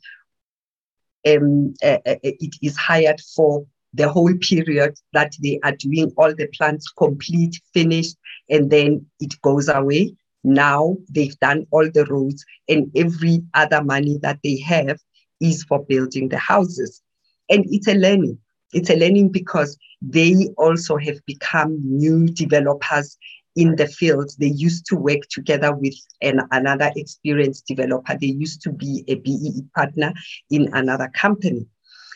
Um, 1.28 1.76
uh, 1.84 2.00
uh, 2.06 2.16
it 2.24 2.56
is 2.64 2.76
hired 2.76 3.22
for 3.36 3.66
the 3.94 4.10
whole 4.10 4.34
period 4.38 4.98
that 5.14 5.34
they 5.42 5.60
are 5.64 5.76
doing 5.76 6.12
all 6.18 6.34
the 6.34 6.48
plants 6.48 6.92
complete, 6.98 7.62
finished, 7.74 8.18
and 8.50 8.72
then 8.72 9.06
it 9.20 9.40
goes 9.42 9.68
away. 9.68 10.16
Now 10.44 10.98
they've 11.10 11.38
done 11.40 11.68
all 11.72 11.90
the 11.92 12.06
roads, 12.06 12.44
and 12.68 12.92
every 12.96 13.44
other 13.54 13.84
money 13.84 14.18
that 14.22 14.40
they 14.44 14.58
have 14.60 15.00
is 15.40 15.64
for 15.64 15.84
building 15.86 16.30
the 16.30 16.38
houses. 16.38 17.02
And 17.50 17.66
it's 17.70 17.88
a 17.88 17.94
learning. 17.94 18.40
It's 18.74 18.90
a 18.90 18.96
learning 18.96 19.30
because 19.30 19.78
they 20.02 20.50
also 20.58 20.98
have 20.98 21.24
become 21.26 21.78
new 21.84 22.28
developers 22.28 23.18
in 23.56 23.76
the 23.76 23.88
field. 23.88 24.32
They 24.40 24.48
used 24.48 24.86
to 24.88 24.96
work 24.96 25.22
together 25.30 25.74
with 25.74 25.96
an, 26.22 26.42
another 26.52 26.92
experienced 26.96 27.68
developer. 27.68 28.18
They 28.20 28.28
used 28.28 28.62
to 28.64 28.72
be 28.72 29.04
a 29.08 29.16
BEE 29.16 29.64
partner 29.76 30.14
in 30.50 30.70
another 30.74 31.10
company. 31.14 31.68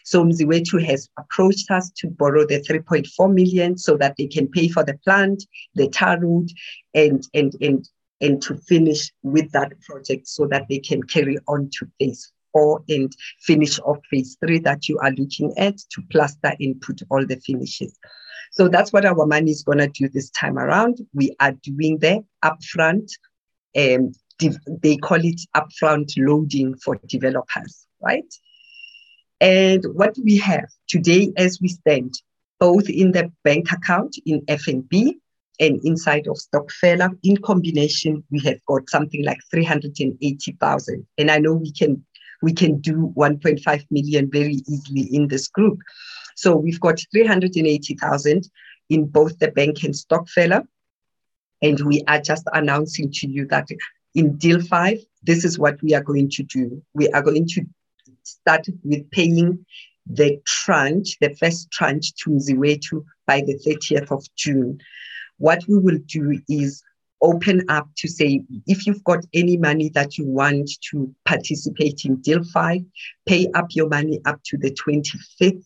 So 0.05 0.23
Mzimwethu 0.23 0.85
has 0.85 1.09
approached 1.17 1.71
us 1.71 1.89
to 1.97 2.07
borrow 2.07 2.45
the 2.45 2.61
3.4 2.61 3.33
million 3.33 3.77
so 3.77 3.97
that 3.97 4.15
they 4.17 4.27
can 4.27 4.47
pay 4.47 4.67
for 4.67 4.83
the 4.83 4.97
plant, 5.03 5.43
the 5.73 5.89
tar 5.89 6.19
road, 6.19 6.49
and 6.93 7.27
and 7.33 7.53
and 7.59 7.89
and 8.21 8.41
to 8.43 8.55
finish 8.55 9.11
with 9.23 9.51
that 9.51 9.73
project 9.81 10.27
so 10.27 10.45
that 10.47 10.67
they 10.69 10.79
can 10.79 11.01
carry 11.03 11.37
on 11.47 11.69
to 11.79 11.87
phase 11.99 12.31
four 12.53 12.83
and 12.87 13.11
finish 13.41 13.79
off 13.79 13.97
phase 14.09 14.37
three 14.39 14.59
that 14.59 14.87
you 14.87 14.97
are 14.99 15.11
looking 15.11 15.51
at 15.57 15.77
to 15.89 16.01
plaster 16.11 16.53
and 16.59 16.79
put 16.81 17.01
all 17.09 17.25
the 17.25 17.37
finishes. 17.37 17.97
So 18.55 18.69
that's 18.69 18.93
what 18.93 19.05
our 19.05 19.25
money 19.25 19.51
is 19.51 19.63
going 19.63 19.79
to 19.79 19.87
do 19.87 20.07
this 20.07 20.29
time 20.29 20.57
around. 20.57 20.99
We 21.13 21.35
are 21.41 21.51
doing 21.51 21.99
the 21.99 22.23
upfront, 22.43 23.11
um, 23.75 24.13
they 24.81 24.97
call 24.97 25.23
it 25.23 25.41
upfront 25.55 26.13
loading 26.17 26.75
for 26.77 26.97
developers, 27.05 27.85
right? 28.01 28.33
And 29.41 29.83
what 29.93 30.15
we 30.23 30.37
have 30.37 30.65
today 30.87 31.33
as 31.35 31.59
we 31.61 31.67
stand, 31.67 32.13
both 32.59 32.89
in 32.89 33.11
the 33.11 33.29
bank 33.43 33.71
account 33.73 34.15
in 34.25 34.41
FNB 34.45 35.15
and 35.59 35.79
inside 35.83 36.27
of 36.27 36.37
Stokfela, 36.37 37.09
in 37.23 37.37
combination, 37.37 38.23
we 38.31 38.39
have 38.45 38.63
got 38.65 38.89
something 38.89 39.23
like 39.25 39.39
380,000. 39.51 41.05
And 41.17 41.29
I 41.29 41.39
know 41.39 41.53
we 41.53 41.73
can 41.73 42.05
we 42.41 42.53
can 42.53 42.79
do 42.79 43.13
1.5 43.17 43.85
million 43.91 44.29
very 44.31 44.61
easily 44.67 45.09
in 45.13 45.27
this 45.27 45.47
group. 45.47 45.79
So 46.35 46.55
we've 46.55 46.79
got 46.79 46.99
380,000 47.11 48.49
in 48.89 49.05
both 49.05 49.39
the 49.39 49.49
bank 49.49 49.83
and 49.83 49.93
Stokfela. 49.93 50.67
And 51.61 51.79
we 51.85 52.03
are 52.07 52.21
just 52.21 52.43
announcing 52.53 53.11
to 53.13 53.27
you 53.27 53.47
that 53.47 53.67
in 54.13 54.37
deal 54.37 54.61
five, 54.61 54.99
this 55.23 55.43
is 55.43 55.57
what 55.57 55.81
we 55.81 55.93
are 55.93 56.03
going 56.03 56.29
to 56.31 56.43
do. 56.43 56.81
We 56.93 57.09
are 57.09 57.21
going 57.21 57.47
to 57.47 57.65
start 58.23 58.67
with 58.83 59.09
paying 59.11 59.65
the 60.07 60.39
tranche, 60.45 61.17
the 61.19 61.33
first 61.35 61.71
tranche 61.71 62.13
to 62.15 62.29
Mzimwethu 62.29 63.03
by 63.25 63.41
the 63.41 63.57
30th 63.57 64.11
of 64.11 64.23
June. 64.35 64.79
What 65.37 65.63
we 65.67 65.79
will 65.79 65.99
do 66.05 66.39
is 66.47 66.83
open 67.21 67.63
up 67.69 67.87
to 67.97 68.07
say 68.07 68.43
if 68.67 68.85
you've 68.85 69.03
got 69.03 69.25
any 69.33 69.57
money 69.57 69.89
that 69.89 70.17
you 70.17 70.25
want 70.27 70.69
to 70.91 71.13
participate 71.25 72.05
in 72.05 72.17
deal 72.17 72.43
five, 72.43 72.81
pay 73.25 73.47
up 73.55 73.67
your 73.71 73.89
money 73.89 74.19
up 74.25 74.41
to 74.43 74.57
the 74.57 74.71
25th 74.71 75.65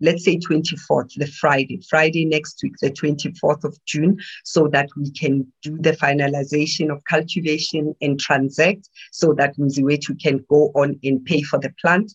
let's 0.00 0.24
say 0.24 0.38
24th, 0.38 1.14
the 1.16 1.26
Friday, 1.26 1.80
Friday 1.88 2.24
next 2.24 2.60
week, 2.62 2.74
the 2.80 2.90
24th 2.90 3.64
of 3.64 3.76
June, 3.86 4.18
so 4.44 4.68
that 4.68 4.88
we 4.96 5.10
can 5.12 5.46
do 5.62 5.76
the 5.78 5.92
finalization 5.92 6.90
of 6.90 7.02
cultivation 7.04 7.94
and 8.00 8.18
transact 8.18 8.88
so 9.12 9.32
that 9.34 9.56
Mzimwethu 9.56 10.20
can 10.20 10.44
go 10.48 10.70
on 10.74 10.98
and 11.02 11.24
pay 11.24 11.42
for 11.42 11.58
the 11.58 11.72
plant. 11.80 12.12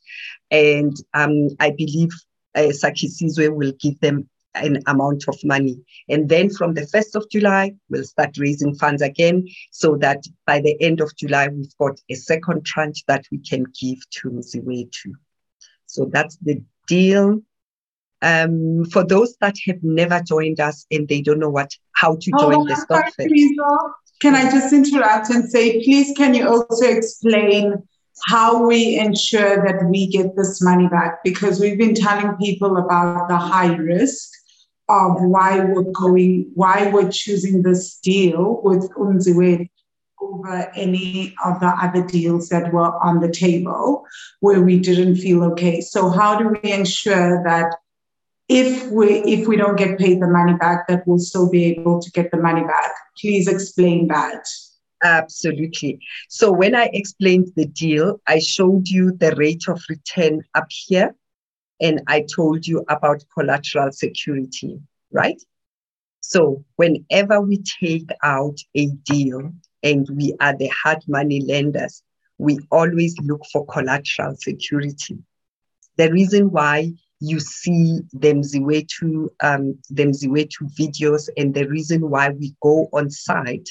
And 0.52 0.96
um, 1.14 1.50
I 1.60 1.72
believe 1.72 2.10
uh, 2.56 2.72
Sakisizwe 2.72 3.56
will 3.56 3.74
give 3.80 4.00
them 4.00 4.30
an 4.56 4.82
amount 4.88 5.26
of 5.28 5.38
money. 5.44 5.80
And 6.10 6.28
then 6.28 6.50
from 6.50 6.74
the 6.74 6.82
1st 6.82 7.16
of 7.16 7.30
July, 7.30 7.74
we'll 7.90 8.04
start 8.04 8.38
raising 8.38 8.76
funds 8.76 9.02
again 9.02 9.48
so 9.72 9.96
that 9.98 10.24
by 10.46 10.60
the 10.60 10.76
end 10.82 11.02
of 11.02 11.16
July, 11.16 11.48
we've 11.50 11.78
got 11.80 12.00
a 12.10 12.16
second 12.16 12.66
tranche 12.66 13.04
that 13.08 13.26
we 13.32 13.38
can 13.40 13.66
give 13.80 14.00
to 14.10 14.30
Mzimwethu. 14.30 15.14
So 15.86 16.10
that's 16.12 16.38
the 16.38 16.62
deal 16.88 17.42
um, 18.22 18.86
for 18.86 19.06
those 19.06 19.36
that 19.42 19.56
have 19.66 19.80
never 19.82 20.22
joined 20.22 20.60
us 20.60 20.86
and 20.92 21.08
they 21.08 21.22
don't 21.22 21.40
know 21.40 21.50
what 21.50 21.72
how 21.94 22.16
to 22.16 22.32
join 22.40 22.56
oh, 22.56 22.68
the 22.68 22.74
Stokfest. 22.74 23.30
Can 24.22 24.36
I 24.36 24.52
just 24.52 24.74
interrupt 24.74 25.30
and 25.30 25.50
say, 25.50 25.82
please, 25.84 26.14
can 26.18 26.34
you 26.34 26.48
also 26.48 26.86
explain 26.86 27.82
how 28.26 28.68
we 28.68 29.00
ensure 29.00 29.66
that 29.66 29.86
we 29.90 30.08
get 30.08 30.36
this 30.36 30.62
money 30.62 30.90
back? 30.90 31.24
Because 31.24 31.60
we've 31.60 31.78
been 31.78 31.96
telling 31.96 32.36
people 32.36 32.76
about 32.76 33.30
the 33.30 33.38
high 33.38 33.74
risk 33.76 34.30
of 34.90 35.22
why 35.22 35.64
we're 35.64 35.84
going, 35.84 36.52
why 36.56 36.90
we're 36.92 37.12
choosing 37.12 37.62
this 37.62 37.98
deal 38.00 38.60
with 38.64 38.92
Umziwe 38.92 39.70
over 40.22 40.72
any 40.76 41.34
of 41.46 41.60
the 41.62 41.68
other 41.68 42.06
deals 42.06 42.50
that 42.50 42.74
were 42.74 42.92
on 43.04 43.22
the 43.22 43.32
table 43.32 44.04
where 44.42 44.62
we 44.62 44.80
didn't 44.80 45.16
feel 45.16 45.44
okay. 45.44 45.80
So 45.80 46.10
how 46.10 46.38
do 46.38 46.50
we 46.62 46.72
ensure 46.74 47.42
that 47.46 47.74
if 48.50 48.92
we 48.92 49.22
if 49.22 49.48
we 49.48 49.56
don't 49.56 49.78
get 49.78 50.00
paid 50.00 50.22
the 50.22 50.28
money 50.28 50.54
back, 50.54 50.88
that 50.88 51.08
we'll 51.08 51.20
still 51.20 51.50
be 51.50 51.66
able 51.66 52.02
to 52.02 52.12
get 52.12 52.32
the 52.32 52.38
money 52.38 52.64
back. 52.64 52.92
Please 53.18 53.48
explain 53.48 54.08
that. 54.08 54.46
Absolutely. 55.04 56.00
So 56.28 56.52
when 56.52 56.76
I 56.76 56.90
explained 56.92 57.54
the 57.56 57.68
deal, 57.68 58.20
I 58.28 58.40
showed 58.40 58.90
you 58.90 59.14
the 59.14 59.34
rate 59.36 59.64
of 59.70 59.82
return 59.88 60.42
up 60.56 60.68
here, 60.70 61.16
and 61.80 62.02
I 62.08 62.26
told 62.36 62.68
you 62.68 62.84
about 62.90 63.24
collateral 63.38 63.92
security, 63.92 64.82
right? 65.12 65.42
So 66.22 66.66
whenever 66.76 67.40
we 67.40 67.64
take 67.80 68.10
out 68.24 68.58
a 68.76 68.88
deal 68.88 69.54
and 69.84 70.08
we 70.10 70.36
are 70.42 70.58
the 70.58 70.72
hard 70.84 71.04
money 71.08 71.42
lenders, 71.42 72.04
we 72.38 72.60
always 72.72 73.16
look 73.20 73.46
for 73.54 73.66
collateral 73.68 74.36
security. 74.36 75.18
The 75.98 76.12
reason 76.12 76.52
why 76.52 76.94
you 77.20 77.40
see 77.40 78.00
them 78.14 78.42
Mzimwethu, 78.42 79.28
um, 79.42 79.78
them 79.90 80.12
Mzimwethu 80.12 80.74
videos, 80.76 81.30
and 81.38 81.54
the 81.54 81.68
reason 81.68 82.10
why 82.10 82.30
we 82.30 82.56
go 82.62 82.90
on 82.94 83.10
site 83.10 83.70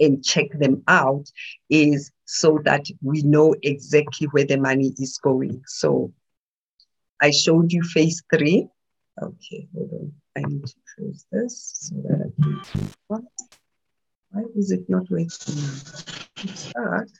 and 0.00 0.24
check 0.24 0.46
them 0.52 0.82
out 0.88 1.30
is 1.70 2.10
so 2.24 2.60
that 2.64 2.86
we 3.02 3.22
know 3.22 3.54
exactly 3.62 4.26
where 4.28 4.44
the 4.44 4.58
money 4.58 4.94
is 4.98 5.18
going. 5.18 5.62
So 5.66 6.12
I 7.20 7.30
showed 7.30 7.72
you 7.72 7.82
phase 7.82 8.22
three. 8.32 8.68
Okay, 9.20 9.68
hold 9.74 9.90
on. 9.92 10.12
I 10.36 10.40
need 10.48 10.64
to 10.66 10.74
close 10.94 11.26
this 11.32 11.72
so 11.80 11.96
that 12.04 12.20
I 12.26 12.42
can. 12.42 12.90
What? 13.08 13.22
Why 14.30 14.42
is 14.56 14.70
it 14.70 14.88
not 14.88 15.10
working? 15.10 15.28
It's 16.44 16.60
Start. 16.70 17.10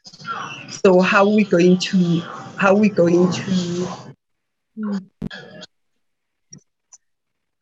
So 0.71 1.01
how 1.01 1.25
are 1.25 1.35
we 1.35 1.45
going 1.45 1.79
to? 1.79 2.21
How 2.57 2.75
are 2.75 2.79
we 2.79 2.89
going 2.89 3.33
to? 3.33 3.89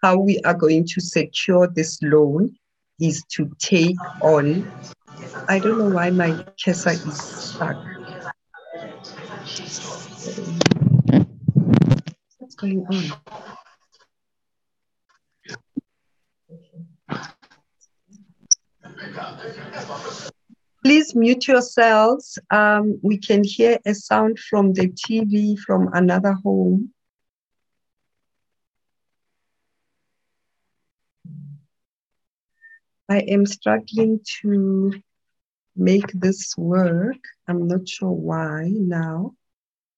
How 0.06 0.16
we 0.16 0.38
are 0.44 0.54
going 0.54 0.86
to 0.94 1.00
secure 1.00 1.66
this 1.66 2.00
loan 2.00 2.54
is 3.00 3.24
to 3.30 3.50
take 3.58 3.96
on, 4.22 4.70
I 5.48 5.58
don't 5.58 5.78
know 5.78 5.90
why 5.90 6.10
my 6.10 6.46
cursor 6.64 6.90
is 6.90 7.20
stuck. 7.20 7.76
What's 12.38 12.54
going 12.54 12.86
on? 12.86 13.02
Please 20.84 21.16
mute 21.16 21.48
yourselves. 21.48 22.38
Um, 22.52 23.00
we 23.02 23.18
can 23.18 23.42
hear 23.42 23.80
a 23.84 23.92
sound 23.92 24.38
from 24.38 24.72
the 24.72 24.86
TV 24.86 25.58
from 25.58 25.90
another 25.94 26.34
home. 26.44 26.92
I 33.08 33.20
am 33.20 33.46
struggling 33.46 34.20
to 34.42 34.92
make 35.76 36.10
this 36.12 36.56
work. 36.56 37.22
I'm 37.46 37.68
not 37.68 37.88
sure 37.88 38.10
why 38.10 38.68
now. 38.72 39.34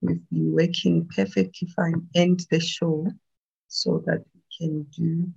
We've 0.00 0.28
been 0.30 0.54
working 0.54 1.08
perfectly 1.14 1.68
fine. 1.74 2.08
End 2.14 2.46
the 2.50 2.60
show 2.60 3.06
so 3.68 4.02
that 4.06 4.24
we 4.34 4.40
can 4.58 4.82
do. 4.96 5.32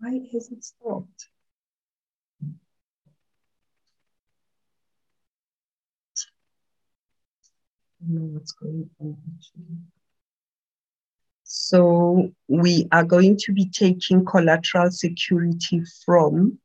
Why 0.00 0.20
has 0.32 0.50
it 0.50 0.64
stopped? 0.64 1.28
Know 8.08 8.22
what's 8.22 8.52
going 8.52 8.88
on 9.00 9.16
actually. 9.36 9.76
So 11.44 12.32
we 12.48 12.88
are 12.90 13.04
going 13.04 13.36
to 13.40 13.52
be 13.52 13.68
taking 13.68 14.24
collateral 14.24 14.90
security 14.90 15.82
from 16.04 16.58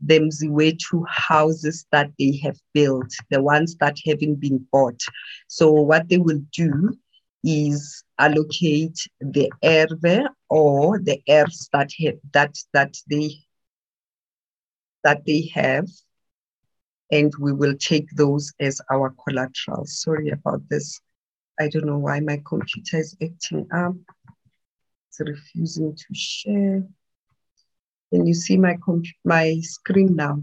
them 0.00 0.28
the 0.28 0.46
Mzimwethu 0.46 1.04
houses 1.08 1.86
that 1.90 2.10
they 2.18 2.38
have 2.42 2.58
built, 2.74 3.12
the 3.30 3.42
ones 3.42 3.76
that 3.76 3.96
haven't 4.04 4.36
been 4.36 4.66
bought. 4.70 5.00
So 5.48 5.72
what 5.72 6.08
they 6.08 6.18
will 6.18 6.42
do 6.52 6.96
is 7.42 8.04
allocate 8.18 8.98
the 9.20 9.50
erbe 9.64 10.28
or 10.50 10.98
the 10.98 11.22
heirs 11.26 11.68
that 11.72 11.90
have, 12.04 12.18
that 12.32 12.56
that 12.72 12.96
they 13.08 13.30
that 15.04 15.24
they 15.24 15.50
have 15.54 15.86
and 17.10 17.32
we 17.38 17.52
will 17.52 17.74
take 17.76 18.08
those 18.10 18.52
as 18.60 18.80
our 18.90 19.14
collateral. 19.24 19.84
Sorry 19.86 20.30
about 20.30 20.62
this. 20.68 21.00
I 21.58 21.68
don't 21.68 21.86
know 21.86 21.98
why 21.98 22.20
my 22.20 22.40
computer 22.46 22.98
is 22.98 23.16
acting 23.22 23.66
up. 23.72 23.94
It's 25.08 25.20
refusing 25.20 25.96
to 25.96 26.14
share. 26.14 26.82
Can 28.12 28.26
you 28.26 28.34
see 28.34 28.56
my, 28.56 28.76
my 29.24 29.58
screen 29.62 30.16
now? 30.16 30.42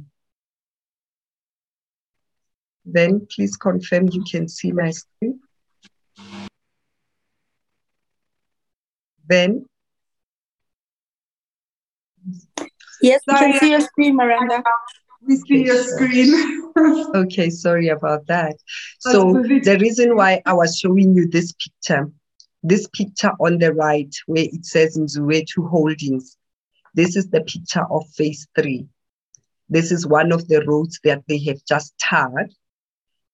Then 2.85 3.27
please 3.33 3.55
confirm 3.55 4.09
you 4.11 4.23
can 4.29 4.47
see 4.47 4.71
my 4.71 4.91
screen. 4.91 5.39
Then. 9.27 9.65
Yes, 13.01 13.21
we 13.27 13.33
can 13.33 13.59
see 13.59 13.71
your 13.71 13.81
screen, 13.81 14.15
Miranda. 14.15 14.63
We 15.27 15.35
see 15.37 15.65
your 15.65 15.81
screen. 15.83 16.71
okay, 17.15 17.49
sorry 17.49 17.89
about 17.89 18.27
that. 18.27 18.55
So 18.99 19.33
the 19.33 19.77
reason 19.79 20.15
why 20.15 20.41
I 20.45 20.53
was 20.53 20.77
showing 20.77 21.15
you 21.15 21.27
this 21.27 21.53
picture, 21.53 22.11
this 22.63 22.87
picture 22.93 23.31
on 23.39 23.59
the 23.59 23.73
right 23.73 24.13
where 24.25 24.45
it 24.45 24.65
says 24.65 24.97
Mziwethu 24.97 25.69
Holdings, 25.69 26.37
this 26.93 27.15
is 27.15 27.29
the 27.29 27.41
picture 27.41 27.85
of 27.89 28.07
phase 28.15 28.47
three. 28.55 28.87
This 29.69 29.91
is 29.91 30.05
one 30.05 30.31
of 30.31 30.47
the 30.47 30.63
roads 30.65 30.99
that 31.03 31.23
they 31.27 31.39
have 31.45 31.63
just 31.67 31.97
tarred. 31.99 32.53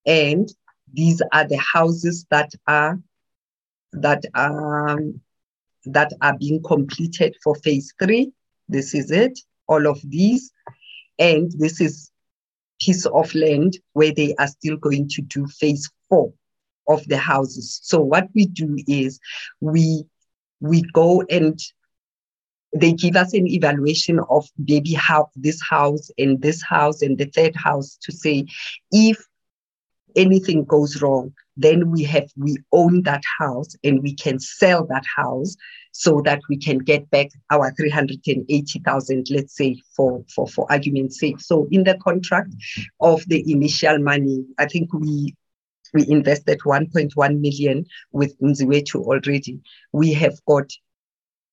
And 0.05 0.51
these 0.93 1.21
are 1.33 1.47
the 1.47 1.57
houses 1.57 2.25
that 2.29 2.51
are 2.67 2.99
that 3.93 4.25
are 4.35 4.99
that 5.85 6.13
are 6.21 6.37
being 6.37 6.61
completed 6.63 7.35
for 7.43 7.55
phase 7.55 7.93
three. 8.01 8.31
This 8.67 8.93
is 8.93 9.11
it, 9.11 9.39
all 9.67 9.87
of 9.87 9.99
these. 10.03 10.51
And 11.19 11.51
this 11.57 11.81
is 11.81 12.09
piece 12.81 13.05
of 13.05 13.33
land 13.35 13.77
where 13.93 14.13
they 14.13 14.33
are 14.35 14.47
still 14.47 14.77
going 14.77 15.09
to 15.09 15.21
do 15.21 15.45
phase 15.47 15.89
four 16.07 16.33
of 16.87 17.05
the 17.07 17.17
houses. 17.17 17.79
So 17.83 17.99
what 17.99 18.27
we 18.33 18.47
do 18.47 18.77
is 18.87 19.19
we 19.61 20.05
we 20.61 20.81
go 20.93 21.23
and 21.29 21.59
they 22.73 22.93
give 22.93 23.15
us 23.15 23.33
an 23.33 23.47
evaluation 23.47 24.19
of 24.29 24.47
maybe 24.57 24.93
how 24.93 25.29
this 25.35 25.59
house 25.61 26.11
and 26.17 26.41
this 26.41 26.61
house 26.61 27.01
and 27.01 27.17
the 27.17 27.25
third 27.25 27.55
house 27.55 27.97
to 28.03 28.11
say 28.11 28.45
if 28.91 29.17
anything 30.15 30.65
goes 30.65 31.01
wrong 31.01 31.33
then 31.59 31.91
we 31.91 32.03
have 32.03 32.29
we 32.37 32.57
own 32.71 33.03
that 33.03 33.21
house 33.37 33.75
and 33.83 34.01
we 34.01 34.15
can 34.15 34.39
sell 34.39 34.85
that 34.85 35.03
house 35.15 35.55
so 35.91 36.21
that 36.21 36.39
we 36.49 36.57
can 36.57 36.77
get 36.77 37.09
back 37.09 37.27
our 37.51 37.73
380,000 37.73 39.27
let's 39.29 39.55
say 39.57 39.75
for 39.95 40.23
for 40.33 40.47
for 40.47 40.71
argument's 40.71 41.19
sake. 41.19 41.39
So 41.41 41.67
in 41.71 41.83
the 41.83 41.97
contract 41.97 42.53
of 43.01 43.21
the 43.27 43.43
initial 43.51 43.99
money 43.99 44.45
i 44.57 44.65
think 44.65 44.93
we 44.93 45.35
we 45.93 46.07
invested 46.07 46.59
1.1 46.59 47.39
million 47.39 47.85
with 48.11 48.39
Mziwethu 48.39 48.95
already. 48.95 49.59
We 49.91 50.13
have 50.13 50.37
got 50.45 50.71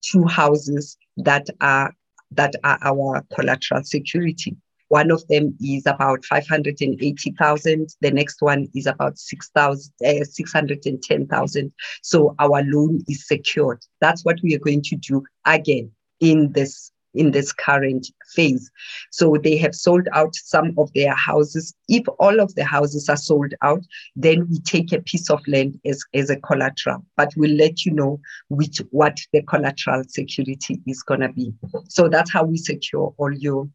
two 0.03 0.25
houses 0.25 0.97
that 1.17 1.47
are 1.61 1.95
that 2.33 2.55
are 2.63 2.79
our 2.83 3.25
collateral 3.35 3.83
security 3.85 4.57
one 4.89 5.11
of 5.11 5.27
them 5.29 5.57
is 5.61 5.87
about 5.87 6.25
580,000. 6.25 7.89
The 8.01 8.11
next 8.11 8.41
one 8.41 8.69
is 8.75 8.87
about 8.87 9.19
6,000, 9.19 9.93
uh, 10.05 10.25
610,000. 10.25 11.73
So 12.03 12.35
our 12.39 12.63
loan 12.63 13.03
is 13.09 13.27
secured. 13.27 13.85
That's 14.01 14.25
what 14.25 14.39
we 14.43 14.55
are 14.55 14.61
going 14.61 14.83
to 14.83 14.97
do 14.97 15.25
again 15.45 15.91
in 16.21 16.53
this 16.53 16.93
in 17.17 17.31
this 17.31 17.53
current 17.53 18.07
phase. 18.35 18.71
So 19.11 19.37
they 19.43 19.57
have 19.57 19.75
sold 19.75 20.07
out 20.13 20.35
some 20.35 20.75
of 20.79 20.93
their 20.95 21.15
houses. 21.15 21.75
If 21.89 22.05
all 22.21 22.41
of 22.41 22.55
the 22.55 22.65
houses 22.65 23.09
are 23.09 23.17
sold 23.17 23.55
out, 23.63 23.83
then 24.15 24.47
we 24.51 24.59
take 24.61 24.93
a 24.93 25.01
piece 25.01 25.31
of 25.31 25.41
land 25.49 25.81
as, 25.85 26.05
as 26.15 26.31
a 26.31 26.37
collateral, 26.37 27.05
but 27.17 27.33
we'll 27.37 27.57
let 27.57 27.85
you 27.85 27.93
know 27.93 28.21
which 28.49 28.83
what 28.91 29.19
the 29.33 29.43
collateral 29.43 30.03
security 30.09 30.81
is 30.87 31.03
gonna 31.03 31.33
be. 31.33 31.53
So 31.89 32.09
that's 32.09 32.33
how 32.33 32.45
we 32.45 32.59
secure 32.59 33.15
all 33.17 33.33
your 33.33 33.69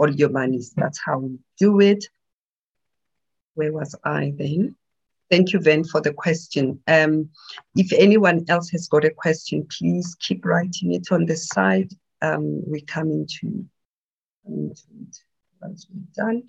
all 0.00 0.10
your 0.10 0.30
monies. 0.30 0.72
That's 0.74 0.98
how 1.04 1.18
we 1.18 1.38
do 1.58 1.78
it. 1.80 2.06
Where 3.54 3.72
was 3.72 3.94
I 4.02 4.32
then? 4.34 4.74
Thank 5.30 5.52
you, 5.52 5.60
Ven, 5.60 5.84
for 5.84 6.00
the 6.00 6.14
question. 6.14 6.80
Um, 6.88 7.28
if 7.76 7.92
anyone 7.92 8.46
else 8.48 8.70
has 8.70 8.88
got 8.88 9.04
a 9.04 9.10
question, 9.10 9.66
please 9.78 10.16
keep 10.18 10.46
writing 10.46 10.94
it 10.94 11.12
on 11.12 11.26
the 11.26 11.36
side. 11.36 11.92
Um, 12.22 12.62
we 12.66 12.80
come 12.80 13.10
into, 13.10 13.40
to, 13.40 13.64
coming 14.44 14.74
to 14.74 14.82
it 15.02 15.16
once 15.60 15.86
we're 15.92 16.24
done. 16.24 16.42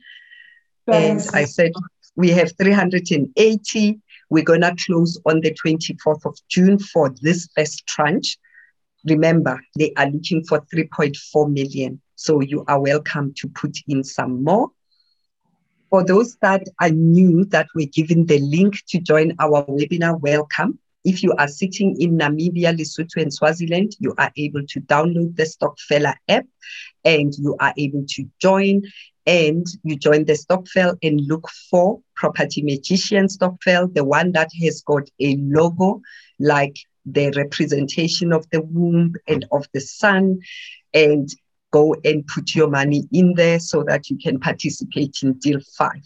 And 0.88 1.22
I 1.34 1.44
said 1.44 1.74
we 2.16 2.30
have 2.30 2.54
380. 2.58 4.00
We're 4.30 4.44
going 4.44 4.62
to 4.62 4.76
close 4.86 5.20
on 5.26 5.42
the 5.42 5.54
24th 5.54 6.26
of 6.26 6.38
June 6.48 6.80
for 6.80 7.14
this 7.22 7.50
first 7.56 7.86
tranche. 7.86 8.38
Remember, 9.06 9.60
they 9.78 9.92
are 9.98 10.10
looking 10.10 10.46
for 10.46 10.62
3.4 10.74 11.52
million. 11.52 12.02
So 12.22 12.40
you 12.40 12.64
are 12.68 12.80
welcome 12.80 13.34
to 13.38 13.48
put 13.48 13.76
in 13.88 14.04
some 14.04 14.44
more. 14.44 14.70
For 15.90 16.06
those 16.06 16.38
that 16.44 16.62
are 16.80 16.92
new 16.92 17.46
that 17.46 17.68
we're 17.74 17.90
given 17.92 18.28
the 18.28 18.38
link 18.38 18.76
to 18.90 19.00
join 19.00 19.34
our 19.40 19.66
webinar, 19.66 20.22
welcome. 20.22 20.78
If 21.04 21.24
you 21.24 21.34
are 21.40 21.48
sitting 21.48 22.00
in 22.00 22.20
Namibia, 22.20 22.78
Lesotho, 22.78 23.24
and 23.24 23.34
Swaziland, 23.34 23.96
you 23.98 24.14
are 24.20 24.32
able 24.38 24.62
to 24.68 24.82
download 24.82 25.36
the 25.36 25.46
Stokfella 25.46 26.14
app 26.30 26.46
and 27.04 27.34
you 27.40 27.56
are 27.60 27.74
able 27.76 28.06
to 28.10 28.30
join. 28.40 28.84
And 29.26 29.66
you 29.82 29.96
join 29.96 30.26
the 30.26 30.34
Stokvel 30.34 30.98
and 31.02 31.22
look 31.22 31.50
for 31.72 32.02
Property 32.16 32.62
Magician 32.62 33.26
Stokvel, 33.30 33.96
the 33.96 34.06
one 34.06 34.32
that 34.34 34.52
has 34.62 34.84
got 34.84 35.10
a 35.20 35.38
logo 35.40 36.02
like 36.40 36.76
the 37.04 37.32
representation 37.36 38.32
of 38.32 38.48
the 38.52 38.62
womb 38.62 39.16
and 39.28 39.44
of 39.52 39.66
the 39.74 39.82
sun. 39.82 40.42
And 40.94 41.28
go 41.72 41.96
and 42.04 42.26
put 42.28 42.54
your 42.54 42.70
money 42.70 43.08
in 43.12 43.34
there 43.34 43.60
so 43.60 43.84
that 43.88 44.10
you 44.10 44.18
can 44.18 44.40
participate 44.40 45.18
in 45.24 45.34
deal 45.34 45.60
five. 45.78 46.04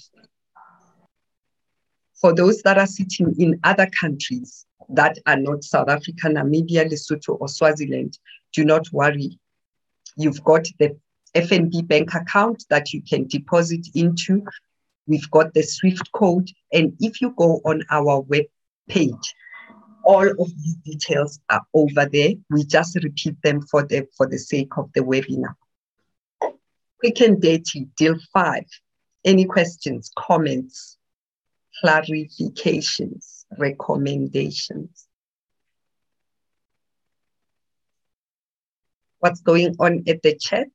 For 2.22 2.34
those 2.34 2.62
that 2.62 2.78
are 2.78 2.88
sitting 2.88 3.36
in 3.38 3.60
other 3.64 3.88
countries 4.00 4.66
that 4.90 5.18
are 5.26 5.38
not 5.38 5.64
South 5.64 5.90
Africa, 5.90 6.28
Namibia, 6.28 6.90
Lesotho, 6.90 7.38
or 7.40 7.48
Swaziland, 7.48 8.18
do 8.54 8.64
not 8.64 8.86
worry. 8.92 9.38
You've 10.16 10.44
got 10.44 10.66
the 10.80 10.98
FNB 11.36 11.88
bank 11.88 12.14
account 12.14 12.64
that 12.70 12.94
you 12.94 13.02
can 13.02 13.28
deposit 13.28 13.88
into. 13.94 14.44
We've 15.08 15.30
got 15.32 15.54
the 15.54 15.62
SWIFT 15.62 16.12
code. 16.14 16.50
And 16.72 16.96
if 17.00 17.22
you 17.22 17.34
go 17.38 17.62
on 17.66 17.84
our 17.90 18.22
web 18.22 18.46
page, 18.88 19.36
all 20.06 20.30
of 20.30 20.48
these 20.64 20.76
details 20.86 21.40
are 21.50 21.66
over 21.74 22.06
there. 22.06 22.34
We 22.50 22.64
just 22.64 22.96
repeat 23.04 23.36
them 23.44 23.62
for 23.62 23.84
the, 23.84 24.08
for 24.16 24.28
the 24.28 24.38
sake 24.38 24.78
of 24.78 24.92
the 24.94 25.02
webinar. 25.02 25.56
Quick 27.00 27.22
and 27.22 27.42
dirty, 27.42 27.88
deal 27.98 28.16
five. 28.32 28.66
Any 29.26 29.46
questions, 29.46 30.12
comments, 30.16 30.98
clarifications, 31.84 33.46
recommendations? 33.58 35.08
What's 39.20 39.42
going 39.42 39.76
on 39.80 40.04
at 40.08 40.22
the 40.22 40.36
chat? 40.36 40.70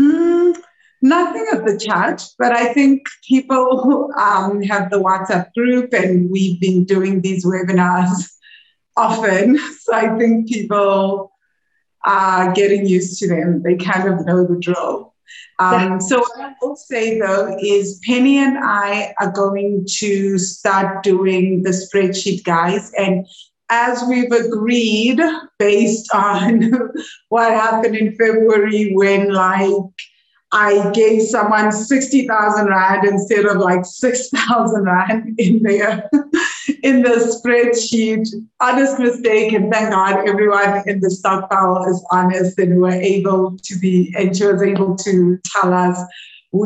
Mm, 0.00 0.56
Nothing 1.00 1.46
at 1.52 1.64
the 1.64 1.78
chat, 1.78 2.24
but 2.38 2.52
I 2.52 2.72
think 2.72 3.06
people 3.26 4.10
um, 4.18 4.62
have 4.62 4.90
the 4.90 5.00
WhatsApp 5.00 5.52
group 5.54 5.92
and 5.92 6.30
we've 6.30 6.60
been 6.60 6.84
doing 6.84 7.20
these 7.20 7.44
webinars 7.44 8.30
often. 8.96 9.58
So 9.80 9.94
I 9.94 10.18
think 10.18 10.48
people 10.48 11.32
are 12.04 12.52
getting 12.52 12.86
used 12.86 13.18
to 13.20 13.28
them. 13.28 13.62
They 13.62 13.76
kind 13.76 14.08
of 14.08 14.26
know 14.26 14.44
the 14.44 14.58
drill. 14.58 15.14
Um, 15.60 16.00
so 16.00 16.18
what 16.18 16.40
I 16.40 16.54
will 16.62 16.76
say 16.76 17.18
though 17.18 17.56
is 17.60 18.00
Penny 18.04 18.38
and 18.38 18.58
I 18.58 19.14
are 19.20 19.32
going 19.32 19.86
to 19.98 20.38
start 20.38 21.02
doing 21.02 21.62
the 21.62 21.70
spreadsheet, 21.70 22.44
guys. 22.44 22.92
And 22.96 23.26
as 23.68 24.02
we've 24.08 24.30
agreed, 24.30 25.20
based 25.58 26.08
on 26.14 26.72
what 27.28 27.50
happened 27.50 27.96
in 27.96 28.16
February 28.16 28.92
when 28.94 29.32
like 29.32 29.70
I 30.50 30.90
gave 30.92 31.22
someone 31.22 31.70
60,000 31.72 32.66
Rand 32.66 33.06
instead 33.06 33.44
of 33.44 33.58
like 33.58 33.84
6,000 33.84 34.82
Rand 34.82 35.38
in 35.38 35.62
there 35.62 36.08
in 36.82 37.02
the 37.02 37.40
spreadsheet. 37.44 38.26
Honest 38.60 38.98
mistake. 38.98 39.52
And 39.52 39.70
thank 39.70 39.90
God 39.90 40.26
everyone 40.26 40.88
in 40.88 41.00
the 41.00 41.10
stokvel 41.10 41.84
is 41.90 42.02
honest 42.10 42.58
and 42.58 42.80
were 42.80 42.90
able 42.90 43.58
to 43.62 43.78
be, 43.78 44.14
and 44.16 44.34
she 44.34 44.46
was 44.46 44.62
able 44.62 44.96
to 44.96 45.38
tell 45.44 45.74
us 45.74 45.98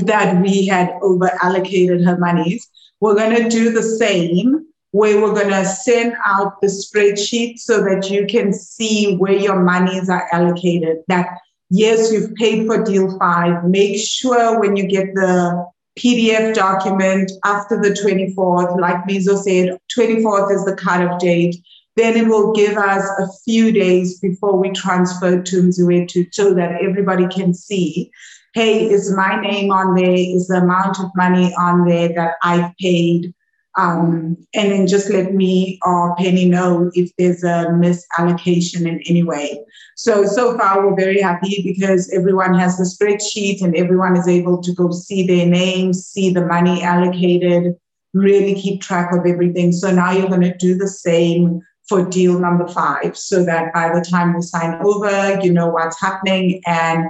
that 0.04 0.40
we 0.40 0.66
had 0.66 0.90
over 1.02 1.30
allocated 1.42 2.04
her 2.04 2.16
monies. 2.18 2.68
We're 3.00 3.16
going 3.16 3.42
to 3.42 3.48
do 3.48 3.72
the 3.72 3.82
same 3.82 4.64
where 4.92 5.20
we're 5.20 5.34
going 5.34 5.48
to 5.48 5.64
send 5.64 6.14
out 6.24 6.60
the 6.60 6.68
spreadsheet 6.68 7.58
so 7.58 7.82
that 7.82 8.10
you 8.10 8.26
can 8.26 8.52
see 8.52 9.16
where 9.16 9.32
your 9.32 9.58
monies 9.60 10.08
are 10.08 10.28
allocated. 10.30 10.98
That 11.08 11.38
yes, 11.72 12.12
you've 12.12 12.34
paid 12.34 12.66
for 12.66 12.84
deal 12.84 13.18
five. 13.18 13.64
Make 13.64 13.98
sure 13.98 14.60
when 14.60 14.76
you 14.76 14.86
get 14.86 15.14
the 15.14 15.66
PDF 15.98 16.54
document 16.54 17.32
after 17.44 17.80
the 17.80 17.90
24th, 17.90 18.78
like 18.78 19.04
Mizo 19.04 19.36
said, 19.36 19.78
24th 19.96 20.54
is 20.54 20.64
the 20.64 20.76
cutoff 20.76 21.18
date. 21.18 21.56
Then 21.96 22.16
it 22.16 22.26
will 22.26 22.52
give 22.52 22.76
us 22.76 23.04
a 23.18 23.26
few 23.44 23.72
days 23.72 24.18
before 24.20 24.56
we 24.56 24.70
transfer 24.70 25.42
to 25.42 25.62
Mziwethu 25.62 26.32
so 26.32 26.54
that 26.54 26.80
everybody 26.82 27.26
can 27.28 27.52
see, 27.52 28.10
hey, 28.54 28.88
is 28.88 29.14
my 29.14 29.40
name 29.40 29.70
on 29.70 29.94
there? 29.94 30.14
Is 30.14 30.48
the 30.48 30.58
amount 30.58 31.00
of 31.00 31.10
money 31.16 31.54
on 31.58 31.86
there 31.86 32.08
that 32.14 32.34
I've 32.42 32.74
paid? 32.78 33.34
Um, 33.78 34.36
and 34.52 34.70
then 34.70 34.86
just 34.86 35.08
let 35.08 35.32
me 35.32 35.78
or 35.82 36.14
Penny 36.16 36.46
know 36.46 36.90
if 36.94 37.10
there's 37.16 37.42
a 37.42 37.68
misallocation 37.70 38.86
in 38.86 39.00
any 39.08 39.22
way. 39.22 39.64
So, 39.96 40.26
so 40.26 40.58
far 40.58 40.86
we're 40.86 40.96
very 40.96 41.20
happy 41.20 41.62
because 41.64 42.12
everyone 42.12 42.54
has 42.54 42.76
the 42.76 42.84
spreadsheet 42.84 43.62
and 43.62 43.74
everyone 43.74 44.16
is 44.16 44.28
able 44.28 44.62
to 44.62 44.74
go 44.74 44.90
see 44.90 45.26
their 45.26 45.46
names, 45.46 46.06
see 46.06 46.30
the 46.30 46.44
money 46.44 46.82
allocated, 46.82 47.74
really 48.12 48.54
keep 48.54 48.82
track 48.82 49.12
of 49.14 49.24
everything. 49.26 49.72
So 49.72 49.90
now 49.90 50.12
you're 50.12 50.28
going 50.28 50.42
to 50.42 50.56
do 50.56 50.76
the 50.76 50.88
same 50.88 51.62
for 51.88 52.04
deal 52.08 52.38
number 52.38 52.68
five 52.68 53.16
so 53.16 53.44
that 53.44 53.72
by 53.72 53.92
the 53.92 54.04
time 54.04 54.34
we 54.34 54.42
sign 54.42 54.80
over, 54.82 55.40
you 55.42 55.52
know 55.52 55.68
what's 55.68 56.00
happening 56.00 56.62
and 56.66 57.06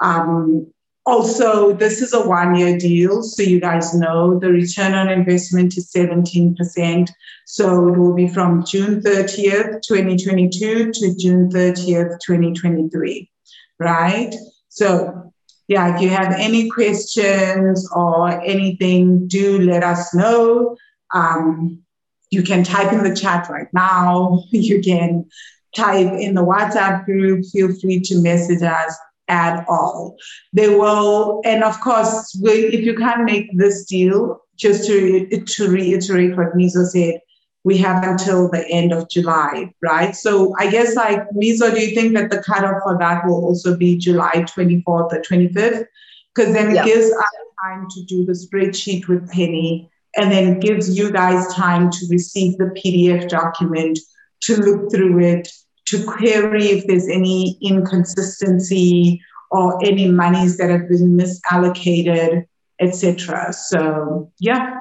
um, 0.00 0.72
also, 1.06 1.74
this 1.74 2.00
is 2.00 2.14
a 2.14 2.26
one 2.26 2.54
year 2.54 2.78
deal, 2.78 3.22
so 3.22 3.42
you 3.42 3.60
guys 3.60 3.92
know 3.92 4.38
the 4.38 4.48
return 4.48 4.94
on 4.94 5.10
investment 5.10 5.76
is 5.76 5.92
17%. 5.92 7.10
So 7.44 7.88
it 7.88 7.98
will 7.98 8.14
be 8.14 8.26
from 8.26 8.64
June 8.64 9.02
30th, 9.02 9.82
2022 9.82 10.92
to 10.92 11.14
June 11.16 11.50
30th, 11.50 12.18
2023, 12.24 13.30
right? 13.78 14.34
So, 14.70 15.32
yeah, 15.68 15.94
if 15.94 16.00
you 16.00 16.08
have 16.08 16.32
any 16.38 16.70
questions 16.70 17.86
or 17.94 18.40
anything, 18.40 19.28
do 19.28 19.60
let 19.60 19.84
us 19.84 20.14
know. 20.14 20.74
Um, 21.12 21.82
you 22.30 22.42
can 22.42 22.64
type 22.64 22.94
in 22.94 23.02
the 23.02 23.14
chat 23.14 23.50
right 23.50 23.68
now. 23.74 24.42
You 24.52 24.80
can 24.80 25.26
type 25.76 26.12
in 26.18 26.34
the 26.34 26.44
WhatsApp 26.44 27.04
group. 27.04 27.44
Feel 27.52 27.74
free 27.78 28.00
to 28.00 28.22
message 28.22 28.62
us 28.62 28.96
at 29.28 29.64
all. 29.68 30.16
They 30.52 30.68
will, 30.68 31.40
and 31.44 31.64
of 31.64 31.80
course, 31.80 32.38
if 32.42 32.84
you 32.84 32.94
can't 32.94 33.24
make 33.24 33.56
this 33.56 33.84
deal, 33.84 34.40
just 34.56 34.86
to, 34.86 35.26
to 35.26 35.68
reiterate 35.68 36.36
what 36.36 36.54
Miso 36.54 36.86
said, 36.86 37.20
we 37.64 37.78
have 37.78 38.04
until 38.04 38.50
the 38.50 38.66
end 38.68 38.92
of 38.92 39.08
July, 39.08 39.72
right? 39.82 40.14
So 40.14 40.54
I 40.58 40.70
guess 40.70 40.94
like 40.94 41.28
Miso, 41.30 41.74
do 41.74 41.80
you 41.80 41.94
think 41.94 42.14
that 42.14 42.30
the 42.30 42.42
cutoff 42.42 42.82
for 42.82 42.98
that 42.98 43.26
will 43.26 43.42
also 43.42 43.76
be 43.76 43.96
July 43.96 44.32
24th 44.32 44.84
or 44.86 45.22
25th? 45.22 45.86
Because 46.34 46.52
then 46.52 46.76
it 46.76 46.84
gives 46.84 47.10
us 47.10 47.30
time 47.64 47.86
to 47.88 48.04
do 48.04 48.26
the 48.26 48.32
spreadsheet 48.32 49.08
with 49.08 49.30
Penny 49.30 49.90
and 50.16 50.30
then 50.30 50.60
gives 50.60 50.96
you 50.96 51.10
guys 51.10 51.52
time 51.54 51.90
to 51.90 52.06
receive 52.10 52.58
the 52.58 52.74
PDF 52.76 53.28
document, 53.28 53.98
to 54.42 54.56
look 54.56 54.92
through 54.92 55.20
it, 55.20 55.48
to 55.86 56.04
query 56.04 56.66
if 56.66 56.86
there's 56.86 57.08
any 57.08 57.58
inconsistency 57.60 59.20
or 59.50 59.84
any 59.84 60.10
monies 60.10 60.56
that 60.56 60.70
have 60.70 60.88
been 60.88 61.16
misallocated, 61.16 62.46
etc. 62.80 63.52
So 63.52 64.32
yeah. 64.38 64.80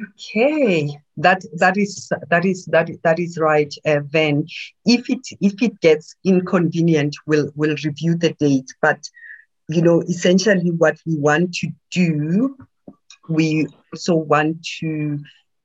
Okay, 0.00 0.98
that 1.18 1.44
that 1.58 1.76
is 1.76 2.10
that 2.30 2.44
is 2.46 2.64
that 2.66 2.88
that 3.04 3.18
is 3.18 3.38
right, 3.38 3.72
uh, 3.84 4.00
Van. 4.04 4.46
If 4.86 5.10
it 5.10 5.20
if 5.40 5.60
it 5.60 5.78
gets 5.80 6.14
inconvenient, 6.24 7.14
we'll 7.26 7.52
we'll 7.54 7.76
review 7.84 8.16
the 8.16 8.32
date. 8.32 8.72
But 8.80 9.06
you 9.68 9.82
know, 9.82 10.00
essentially, 10.02 10.70
what 10.70 10.96
we 11.06 11.18
want 11.18 11.54
to 11.56 11.68
do, 11.90 12.56
we 13.28 13.66
also 13.92 14.14
want 14.14 14.64
to 14.80 15.18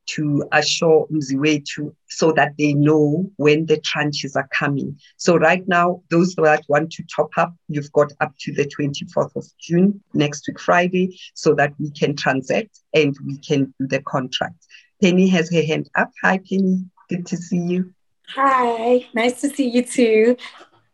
to 0.08 0.43
assure 0.53 1.08
Mziwethu 1.12 1.93
so 2.08 2.32
that 2.32 2.53
they 2.58 2.74
know 2.74 3.30
when 3.38 3.66
the 3.66 3.78
tranches 3.78 4.36
are 4.36 4.47
coming. 4.53 4.97
So 5.18 5.38
right 5.38 5.68
now, 5.68 6.01
those 6.10 6.34
that 6.36 6.64
want 6.70 6.91
to 6.93 7.03
top 7.14 7.30
up, 7.38 7.53
you've 7.68 7.91
got 7.91 8.14
up 8.22 8.34
to 8.39 8.53
the 8.53 8.66
24th 8.66 9.36
of 9.36 9.45
June, 9.60 10.01
next 10.14 10.47
week 10.47 10.60
Friday, 10.60 11.20
so 11.34 11.53
that 11.55 11.74
we 11.80 11.91
can 11.91 12.16
transact 12.16 12.80
and 12.93 13.16
we 13.26 13.38
can 13.38 13.74
do 13.80 13.88
the 13.88 14.01
contract. 14.01 14.66
Penny 15.01 15.28
has 15.28 15.53
her 15.53 15.62
hand 15.62 15.89
up. 15.95 16.12
Hi, 16.24 16.39
Penny. 16.39 16.86
Good 17.10 17.26
to 17.28 17.38
see 17.38 17.60
you. 17.60 17.93
Hi, 18.36 19.08
nice 19.14 19.39
to 19.41 19.49
see 19.49 19.70
you 19.70 19.84
too. 19.84 20.38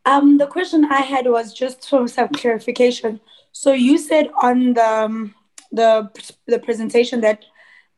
Um, 0.05 0.37
the 0.37 0.47
question 0.47 0.85
I 0.85 1.01
had 1.01 1.27
was 1.27 1.53
just 1.53 1.89
for 1.89 2.07
some 2.07 2.29
clarification. 2.29 3.19
So 3.51 3.71
you 3.71 3.97
said 3.97 4.29
on 4.41 4.73
the 4.73 4.85
um, 4.85 5.35
the 5.71 6.09
the 6.45 6.59
presentation 6.59 7.21
that 7.21 7.45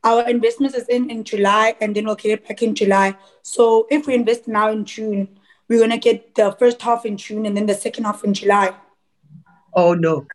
our 0.06 0.28
investments 0.28 0.76
is 0.76 0.86
in 0.88 1.10
in 1.10 1.24
July 1.24 1.74
and 1.80 1.94
then 1.94 2.06
we'll 2.06 2.14
get 2.14 2.38
it 2.38 2.48
back 2.48 2.62
in 2.62 2.74
July. 2.74 3.14
So 3.42 3.86
if 3.90 4.06
we 4.06 4.14
invest 4.14 4.46
now 4.46 4.70
in 4.70 4.84
June, 4.84 5.28
we're 5.68 5.80
gonna 5.80 5.98
get 5.98 6.36
the 6.36 6.52
first 6.60 6.80
half 6.80 7.04
in 7.04 7.16
June 7.16 7.44
and 7.44 7.56
then 7.56 7.66
the 7.66 7.74
second 7.74 8.04
half 8.04 8.22
in 8.22 8.32
July. 8.32 8.72
Oh 9.74 9.94
no. 9.94 10.26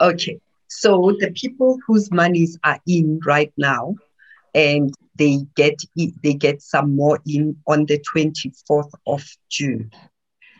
Okay. 0.00 0.40
So 0.66 1.16
the 1.20 1.30
people 1.30 1.78
whose 1.86 2.10
monies 2.10 2.58
are 2.64 2.80
in 2.86 3.20
right 3.24 3.52
now 3.56 3.94
and 4.54 4.92
they 5.14 5.46
get 5.54 5.80
they 6.22 6.34
get 6.34 6.60
some 6.60 6.96
more 6.96 7.20
in 7.24 7.56
on 7.68 7.86
the 7.86 8.02
24th 8.12 8.90
of 9.06 9.22
June. 9.48 9.92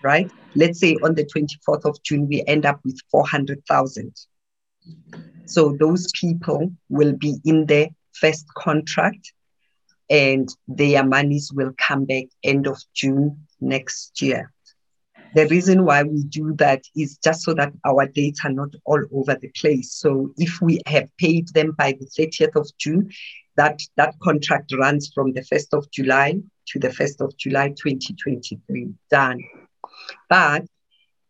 Right? 0.05 0.31
Let's 0.55 0.79
say 0.79 0.95
on 1.03 1.17
the 1.17 1.25
24th 1.25 1.85
of 1.85 2.01
June 2.05 2.29
we 2.29 2.45
end 2.47 2.65
up 2.65 2.81
with 2.85 3.01
400,000. 3.11 4.15
So 5.47 5.77
those 5.81 6.13
people 6.13 6.73
will 6.89 7.13
be 7.13 7.39
in 7.45 7.67
there 7.67 7.89
first 8.13 8.47
contract 8.55 9.33
and 10.11 10.49
their 10.69 11.05
monies 11.05 11.51
will 11.53 11.73
come 11.79 12.05
back 12.05 12.25
end 12.45 12.67
of 12.67 12.79
June 12.95 13.47
next 13.61 14.21
year. 14.21 14.53
The 15.35 15.47
reason 15.49 15.87
why 15.87 16.03
we 16.03 16.25
do 16.25 16.55
that 16.57 16.83
is 16.95 17.17
just 17.17 17.43
so 17.43 17.55
that 17.55 17.73
our 17.87 18.07
dates 18.07 18.45
are 18.45 18.53
not 18.53 18.69
all 18.85 19.03
over 19.13 19.35
the 19.35 19.49
place. 19.57 19.95
So 19.95 20.35
if 20.37 20.61
we 20.61 20.81
have 20.87 21.09
paid 21.17 21.49
them 21.49 21.73
by 21.73 21.93
the 21.93 22.05
30th 22.07 22.55
of 22.55 22.69
June, 22.77 23.11
that, 23.57 23.81
that 23.97 24.15
contract 24.23 24.75
runs 24.77 25.11
from 25.15 25.33
the 25.33 25.41
1st 25.41 25.79
of 25.79 25.91
July 25.91 26.35
to 26.69 26.79
the 26.79 26.89
1st 26.89 27.25
of 27.25 27.37
July 27.39 27.69
2023. 27.69 28.93
Done. 29.11 29.43
But 30.29 30.67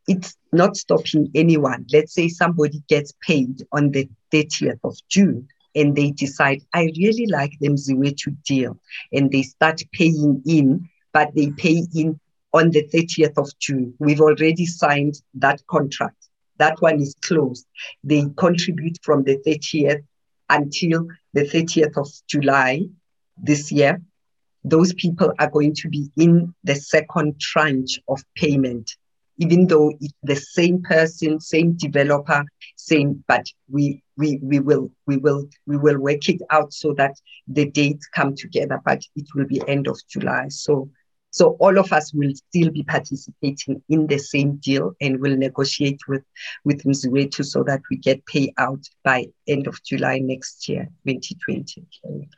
it's 0.09 0.37
not 0.53 0.76
stopping 0.76 1.30
anyone. 1.37 1.87
Let's 1.93 2.14
say 2.14 2.28
somebody 2.28 2.83
gets 2.89 3.12
paid 3.24 3.62
on 3.70 3.93
the 3.93 4.09
30th 4.33 4.80
of 4.83 4.97
June 5.09 5.47
and 5.74 5.96
they 5.96 6.10
decide, 6.10 6.62
I 6.74 6.92
really 6.96 7.26
like 7.26 7.58
them 7.60 7.76
Mziwethu 7.76 8.36
deal. 8.44 8.78
And 9.12 9.30
they 9.30 9.42
start 9.42 9.82
paying 9.92 10.42
in, 10.46 10.88
but 11.12 11.34
they 11.34 11.50
pay 11.50 11.82
in 11.94 12.18
on 12.52 12.70
the 12.70 12.86
30th 12.88 13.38
of 13.38 13.50
June. 13.58 13.94
We've 13.98 14.20
already 14.20 14.66
signed 14.66 15.20
that 15.34 15.66
contract. 15.66 16.28
That 16.58 16.80
one 16.80 17.00
is 17.00 17.16
closed. 17.22 17.66
They 18.04 18.26
contribute 18.36 18.98
from 19.02 19.24
the 19.24 19.38
30th 19.38 20.02
until 20.50 21.08
the 21.32 21.44
30th 21.44 21.96
of 21.96 22.08
July 22.28 22.82
this 23.42 23.72
year. 23.72 24.00
Those 24.64 24.92
people 24.92 25.32
are 25.38 25.50
going 25.50 25.74
to 25.76 25.88
be 25.88 26.10
in 26.16 26.54
the 26.62 26.76
second 26.76 27.40
tranche 27.40 27.98
of 28.06 28.22
payment 28.36 28.94
even 29.38 29.66
though 29.66 29.92
it's 30.00 30.14
the 30.22 30.36
same 30.36 30.82
person, 30.82 31.40
same 31.40 31.72
developer, 31.72 32.44
same, 32.76 33.24
but 33.26 33.44
we 33.68 34.01
we 34.16 34.38
we 34.42 34.58
will 34.60 34.90
we 35.06 35.16
will 35.16 35.48
we 35.66 35.76
will 35.76 35.98
work 35.98 36.28
it 36.28 36.40
out 36.50 36.72
so 36.72 36.92
that 36.94 37.14
the 37.48 37.70
dates 37.70 38.06
come 38.08 38.34
together, 38.34 38.80
but 38.84 39.02
it 39.16 39.26
will 39.34 39.46
be 39.46 39.66
end 39.66 39.88
of 39.88 39.98
July. 40.08 40.48
So 40.48 40.90
so 41.30 41.56
all 41.60 41.78
of 41.78 41.92
us 41.92 42.12
will 42.12 42.32
still 42.34 42.70
be 42.70 42.82
participating 42.82 43.82
in 43.88 44.06
the 44.06 44.18
same 44.18 44.56
deal 44.56 44.94
and 45.00 45.20
will 45.20 45.36
negotiate 45.36 46.00
with 46.08 46.24
with 46.64 46.84
Mziwethu 46.84 47.44
so 47.44 47.62
that 47.64 47.80
we 47.90 47.96
get 47.96 48.24
payout 48.26 48.86
by 49.02 49.26
end 49.48 49.66
of 49.66 49.82
July 49.82 50.18
next 50.18 50.68
year, 50.68 50.88
2020. 51.06 52.28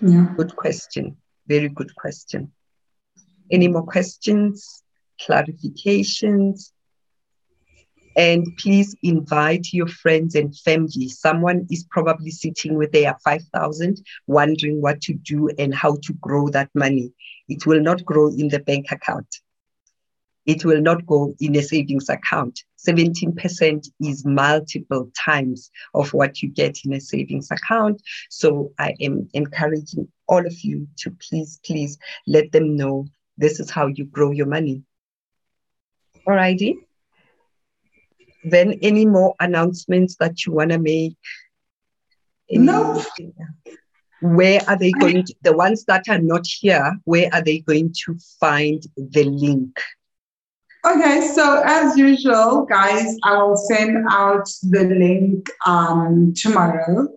Yeah. 0.00 0.34
Good 0.36 0.56
question. 0.56 1.16
Very 1.46 1.68
good 1.68 1.94
question. 1.94 2.52
Any 3.50 3.68
more 3.68 3.84
questions? 3.84 4.82
clarifications. 5.26 6.72
And 8.16 8.46
please 8.58 8.94
invite 9.02 9.72
your 9.72 9.86
friends 9.86 10.34
and 10.34 10.56
family. 10.56 11.08
Someone 11.08 11.66
is 11.70 11.84
probably 11.90 12.30
sitting 12.30 12.74
with 12.74 12.92
their 12.92 13.16
5,000, 13.24 14.04
wondering 14.26 14.80
what 14.80 15.00
to 15.02 15.14
do 15.14 15.48
and 15.58 15.74
how 15.74 15.96
to 16.02 16.12
grow 16.14 16.48
that 16.48 16.70
money. 16.74 17.12
It 17.48 17.66
will 17.66 17.80
not 17.80 18.04
grow 18.04 18.28
in 18.28 18.48
the 18.48 18.60
bank 18.60 18.92
account. 18.92 19.26
It 20.44 20.64
will 20.64 20.80
not 20.80 21.06
go 21.06 21.34
in 21.40 21.54
a 21.56 21.62
savings 21.62 22.08
account. 22.08 22.64
17% 22.84 23.88
is 24.00 24.24
multiple 24.24 25.10
times 25.16 25.70
of 25.94 26.12
what 26.12 26.42
you 26.42 26.48
get 26.48 26.78
in 26.84 26.94
a 26.94 27.00
savings 27.00 27.50
account. 27.50 28.02
So 28.28 28.72
I 28.78 28.94
am 29.00 29.28
encouraging 29.34 30.08
all 30.26 30.44
of 30.44 30.60
you 30.62 30.88
to 30.98 31.12
please, 31.12 31.60
please 31.64 31.96
let 32.26 32.50
them 32.50 32.76
know 32.76 33.06
this 33.38 33.60
is 33.60 33.70
how 33.70 33.86
you 33.86 34.04
grow 34.04 34.32
your 34.32 34.46
money. 34.46 34.82
Alrighty. 36.26 36.76
Then 38.44 38.78
any 38.82 39.06
more 39.06 39.34
announcements 39.40 40.16
that 40.16 40.44
you 40.44 40.52
want 40.52 40.70
to 40.70 40.78
make? 40.78 41.16
Any- 42.50 42.64
Nope. 42.64 43.04
Where 44.20 44.60
are 44.68 44.78
they 44.78 44.92
going 44.92 45.24
to, 45.24 45.34
the 45.42 45.56
ones 45.56 45.84
that 45.86 46.08
are 46.08 46.20
not 46.20 46.46
here, 46.46 46.96
where 47.04 47.28
are 47.32 47.42
they 47.42 47.58
going 47.58 47.92
to 48.04 48.16
find 48.38 48.80
the 48.96 49.24
link? 49.24 49.76
Okay, 50.84 51.28
so 51.34 51.62
as 51.64 51.96
usual, 51.96 52.64
guys, 52.64 53.16
I 53.24 53.40
will 53.42 53.56
send 53.56 54.04
out 54.10 54.48
the 54.62 54.84
link 54.84 55.48
um, 55.64 56.34
tomorrow. 56.36 57.08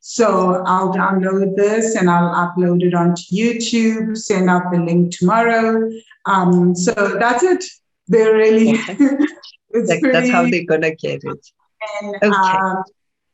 So 0.00 0.62
I'll 0.66 0.92
download 0.94 1.54
this 1.56 1.96
and 1.96 2.08
I'll 2.08 2.34
upload 2.34 2.82
it 2.82 2.94
onto 2.94 3.22
YouTube, 3.30 4.16
send 4.16 4.48
out 4.48 4.72
the 4.72 4.80
link 4.80 5.16
tomorrow. 5.16 5.90
Um, 6.24 6.74
so 6.74 6.92
that's 7.18 7.42
it. 7.42 7.62
They're 8.08 8.34
really, 8.34 8.78
Like, 9.72 10.00
pretty, 10.00 10.12
that's 10.12 10.30
how 10.30 10.48
they're 10.48 10.64
gonna 10.64 10.94
get 10.94 11.22
it. 11.24 11.46
and, 12.02 12.16
Okay. 12.16 12.26
um, 12.28 12.82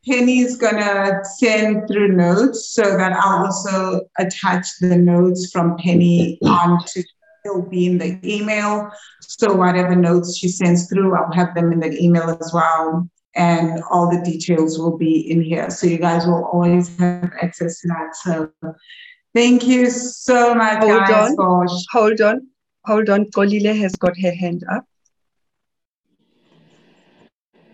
Penny's 0.07 0.57
gonna 0.57 1.21
send 1.39 1.89
through 1.89 2.13
notes 2.13 2.71
so 2.71 2.83
that 2.83 3.13
I'll 3.13 3.47
also 3.47 4.03
attach 4.19 4.67
the 4.81 4.97
notes 4.97 5.51
from 5.51 5.77
Penny 5.79 6.39
onto 6.43 7.03
it'll 7.45 7.63
be 7.63 7.87
in 7.87 7.99
the 7.99 8.19
email. 8.25 8.91
So 9.21 9.55
whatever 9.55 9.95
notes 9.95 10.37
she 10.37 10.49
sends 10.49 10.89
through, 10.89 11.15
I'll 11.17 11.33
have 11.33 11.55
them 11.55 11.73
in 11.73 11.81
the 11.81 11.97
email 12.03 12.29
as 12.31 12.53
well. 12.53 13.09
And 13.35 13.83
all 13.91 14.11
the 14.11 14.21
details 14.23 14.79
will 14.79 14.97
be 14.97 15.31
in 15.31 15.43
here. 15.43 15.71
So 15.71 15.87
you 15.87 15.99
guys 15.99 16.27
will 16.27 16.45
always 16.45 16.97
have 16.99 17.31
access 17.41 17.81
to 17.81 17.89
that. 17.89 18.17
So 18.17 18.51
thank 19.35 19.67
you 19.67 19.91
so 19.91 20.55
much, 20.55 20.79
Hold 20.79 21.07
guys, 21.07 21.31
on. 21.31 21.37
for 21.37 21.67
Hold 21.93 22.21
on, 22.21 22.47
hold 22.85 23.11
on. 23.11 23.27
Kolile 23.27 23.79
has 23.79 23.95
got 23.97 24.19
her 24.19 24.33
hand 24.33 24.65
up. 24.71 24.85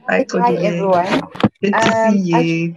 Hi, 0.09 0.27
Hi, 0.33 0.55
everyone. 0.55 1.23
Good 1.61 1.73
to 1.81 1.93
Um, 1.93 2.19
see 2.19 2.35
I- 2.35 2.41
you. 2.41 2.77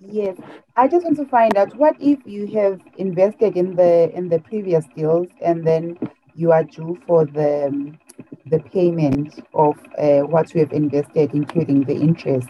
Yes, 0.00 0.36
I 0.76 0.88
just 0.88 1.04
want 1.04 1.16
to 1.16 1.26
find 1.26 1.56
out 1.56 1.74
what 1.76 1.96
if 2.00 2.20
you 2.26 2.46
have 2.58 2.80
invested 2.96 3.56
in 3.56 3.74
the 3.76 4.10
in 4.14 4.28
the 4.28 4.38
previous 4.40 4.84
deals 4.96 5.28
and 5.42 5.66
then 5.66 5.98
you 6.34 6.52
are 6.52 6.64
due 6.64 6.98
for 7.06 7.24
the 7.26 7.66
um, 7.68 7.98
the 8.46 8.60
payment 8.60 9.40
of 9.54 9.76
uh, 9.98 10.20
what 10.20 10.54
you 10.54 10.60
have 10.60 10.72
invested, 10.72 11.34
including 11.34 11.84
the 11.84 11.94
interest, 11.94 12.48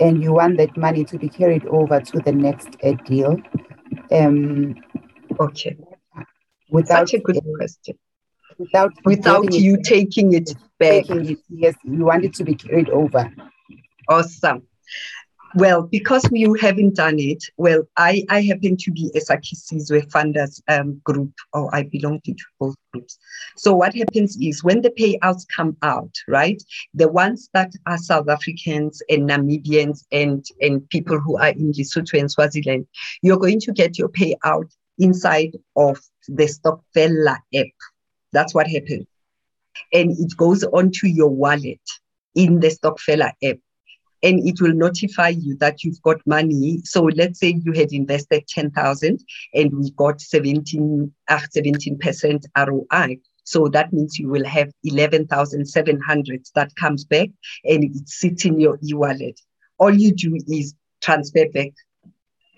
and 0.00 0.22
you 0.22 0.32
want 0.34 0.58
that 0.58 0.76
money 0.76 1.04
to 1.04 1.18
be 1.18 1.28
carried 1.28 1.66
over 1.66 2.00
to 2.00 2.18
the 2.20 2.32
next 2.32 2.76
uh, 2.84 2.92
deal, 3.06 3.40
um, 4.10 4.74
Okay, 5.40 5.76
without 6.70 7.08
such 7.08 7.14
a 7.14 7.18
good 7.18 7.40
question. 7.56 7.96
Without 8.58 8.92
Without 9.04 9.42
getting 9.42 9.60
it 9.60 9.62
you 9.62 9.82
taking 9.82 10.32
it 10.34 10.54
back. 10.78 11.04
taking 11.06 11.30
it. 11.30 11.38
Yes, 11.48 11.74
you 11.84 12.04
want 12.04 12.24
it 12.24 12.34
to 12.34 12.44
be 12.44 12.54
carried 12.54 12.90
over. 12.90 13.30
Awesome. 14.08 14.62
Well, 15.54 15.82
because 15.82 16.28
you 16.30 16.54
haven't 16.54 16.96
done 16.96 17.18
it, 17.18 17.42
well, 17.56 17.82
I, 17.96 18.22
I 18.28 18.42
happen 18.42 18.76
to 18.76 18.90
be 18.90 19.10
a 19.14 19.20
Sakisizwe 19.20 20.10
funders 20.10 20.60
um, 20.68 21.00
group, 21.04 21.32
or 21.54 21.74
I 21.74 21.84
belong 21.84 22.20
to 22.26 22.34
both 22.60 22.74
groups. 22.92 23.18
So 23.56 23.74
what 23.74 23.94
happens 23.94 24.36
is 24.36 24.62
when 24.62 24.82
the 24.82 24.90
payouts 24.90 25.46
come 25.54 25.76
out, 25.82 26.14
right, 26.28 26.62
the 26.92 27.08
ones 27.08 27.48
that 27.54 27.72
are 27.86 27.96
South 27.96 28.28
Africans 28.28 29.00
and 29.08 29.28
Namibians 29.28 30.04
and, 30.12 30.44
and 30.60 30.86
people 30.90 31.18
who 31.18 31.38
are 31.38 31.48
in 31.48 31.72
Lesotho 31.72 32.20
and 32.20 32.30
Swaziland, 32.30 32.86
you're 33.22 33.38
going 33.38 33.60
to 33.60 33.72
get 33.72 33.98
your 33.98 34.10
payout 34.10 34.70
inside 34.98 35.56
of 35.76 35.98
the 36.26 36.44
Stokfella 36.44 37.38
app. 37.54 37.66
That's 38.32 38.54
what 38.54 38.66
happens. 38.66 39.06
And 39.92 40.10
it 40.18 40.36
goes 40.36 40.64
onto 40.64 41.06
your 41.06 41.28
wallet 41.28 41.80
in 42.34 42.60
the 42.60 42.68
Stokfella 42.68 43.32
app 43.42 43.56
and 44.22 44.46
it 44.46 44.60
will 44.60 44.74
notify 44.74 45.28
you 45.28 45.56
that 45.56 45.84
you've 45.84 46.02
got 46.02 46.16
money. 46.26 46.80
So 46.84 47.04
let's 47.04 47.38
say 47.38 47.60
you 47.64 47.72
had 47.72 47.92
invested 47.92 48.46
10,000 48.48 49.20
and 49.54 49.78
we 49.78 49.90
got 49.92 50.20
17, 50.20 51.12
uh, 51.28 51.40
17% 51.56 52.44
ROI. 52.56 53.18
So 53.44 53.68
that 53.68 53.92
means 53.92 54.18
you 54.18 54.28
will 54.28 54.44
have 54.44 54.70
11,700 54.84 56.46
that 56.54 56.74
comes 56.76 57.04
back 57.04 57.28
and 57.64 57.84
it 57.84 58.08
sits 58.08 58.44
in 58.44 58.60
your 58.60 58.78
e-wallet. 58.84 59.40
All 59.78 59.94
you 59.94 60.12
do 60.12 60.36
is 60.48 60.74
transfer 61.00 61.46
back 61.54 61.72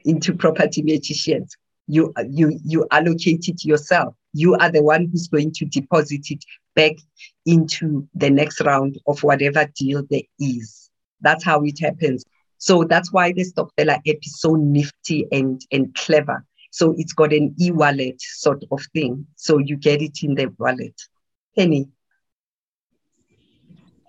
into 0.05 0.35
property 0.35 0.83
magicians. 0.83 1.57
You, 1.93 2.13
you, 2.29 2.59
you 2.65 2.87
allocate 2.91 3.49
it 3.49 3.65
yourself. 3.65 4.15
You 4.33 4.55
are 4.57 4.71
the 4.71 4.83
one 4.83 5.09
who's 5.11 5.29
going 5.29 5.53
to 5.53 5.65
deposit 5.65 6.31
it 6.31 6.45
back 6.75 6.93
into 7.47 8.09
the 8.15 8.31
next 8.31 8.61
round 8.61 8.99
of 9.07 9.23
whatever 9.23 9.69
deal 9.77 10.05
there 10.09 10.23
is. 10.39 10.91
That's 11.21 11.45
how 11.45 11.63
it 11.65 11.79
happens. 11.81 12.25
So 12.59 12.85
that's 12.85 13.13
why 13.13 13.33
the 13.33 13.45
Stokfella 13.45 13.97
app 13.97 14.19
is 14.23 14.41
so 14.41 14.55
nifty 14.55 15.27
and, 15.33 15.61
and 15.73 15.95
clever. 15.95 16.45
So 16.71 16.95
it's 16.97 17.13
got 17.13 17.33
an 17.33 17.55
e-wallet 17.61 18.21
sort 18.21 18.63
of 18.71 18.81
thing. 18.93 19.27
So 19.37 19.59
you 19.59 19.77
get 19.77 20.03
it 20.03 20.23
in 20.23 20.35
the 20.35 20.53
wallet. 20.59 20.95
Penny. 21.57 21.89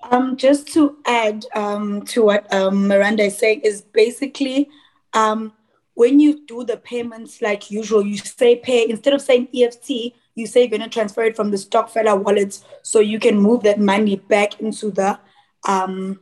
Um, 0.10 0.36
just 0.36 0.68
to 0.74 0.98
add 1.06 1.46
um, 1.56 2.04
to 2.08 2.24
what 2.24 2.52
um, 2.54 2.88
Miranda 2.88 3.24
is 3.24 3.38
saying 3.38 3.62
is 3.62 3.82
basically 3.82 4.70
um, 5.14 5.54
when 6.02 6.20
you 6.20 6.44
do 6.48 6.64
the 6.64 6.78
payments 6.78 7.44
like 7.44 7.70
usual, 7.70 8.04
you 8.04 8.18
say 8.18 8.56
pay 8.56 8.90
instead 8.90 9.14
of 9.14 9.22
saying 9.22 9.48
EFT, 9.56 9.90
you 10.34 10.48
say 10.48 10.62
you're 10.62 10.76
going 10.76 10.82
to 10.82 10.90
transfer 10.90 11.22
it 11.22 11.36
from 11.36 11.52
the 11.52 11.58
Stokfella 11.58 12.20
wallets 12.20 12.66
so 12.82 13.00
you 13.00 13.20
can 13.20 13.38
move 13.38 13.62
that 13.62 13.80
money 13.80 14.16
back 14.16 14.60
into 14.60 14.90
the 14.90 15.20
um, 15.68 16.20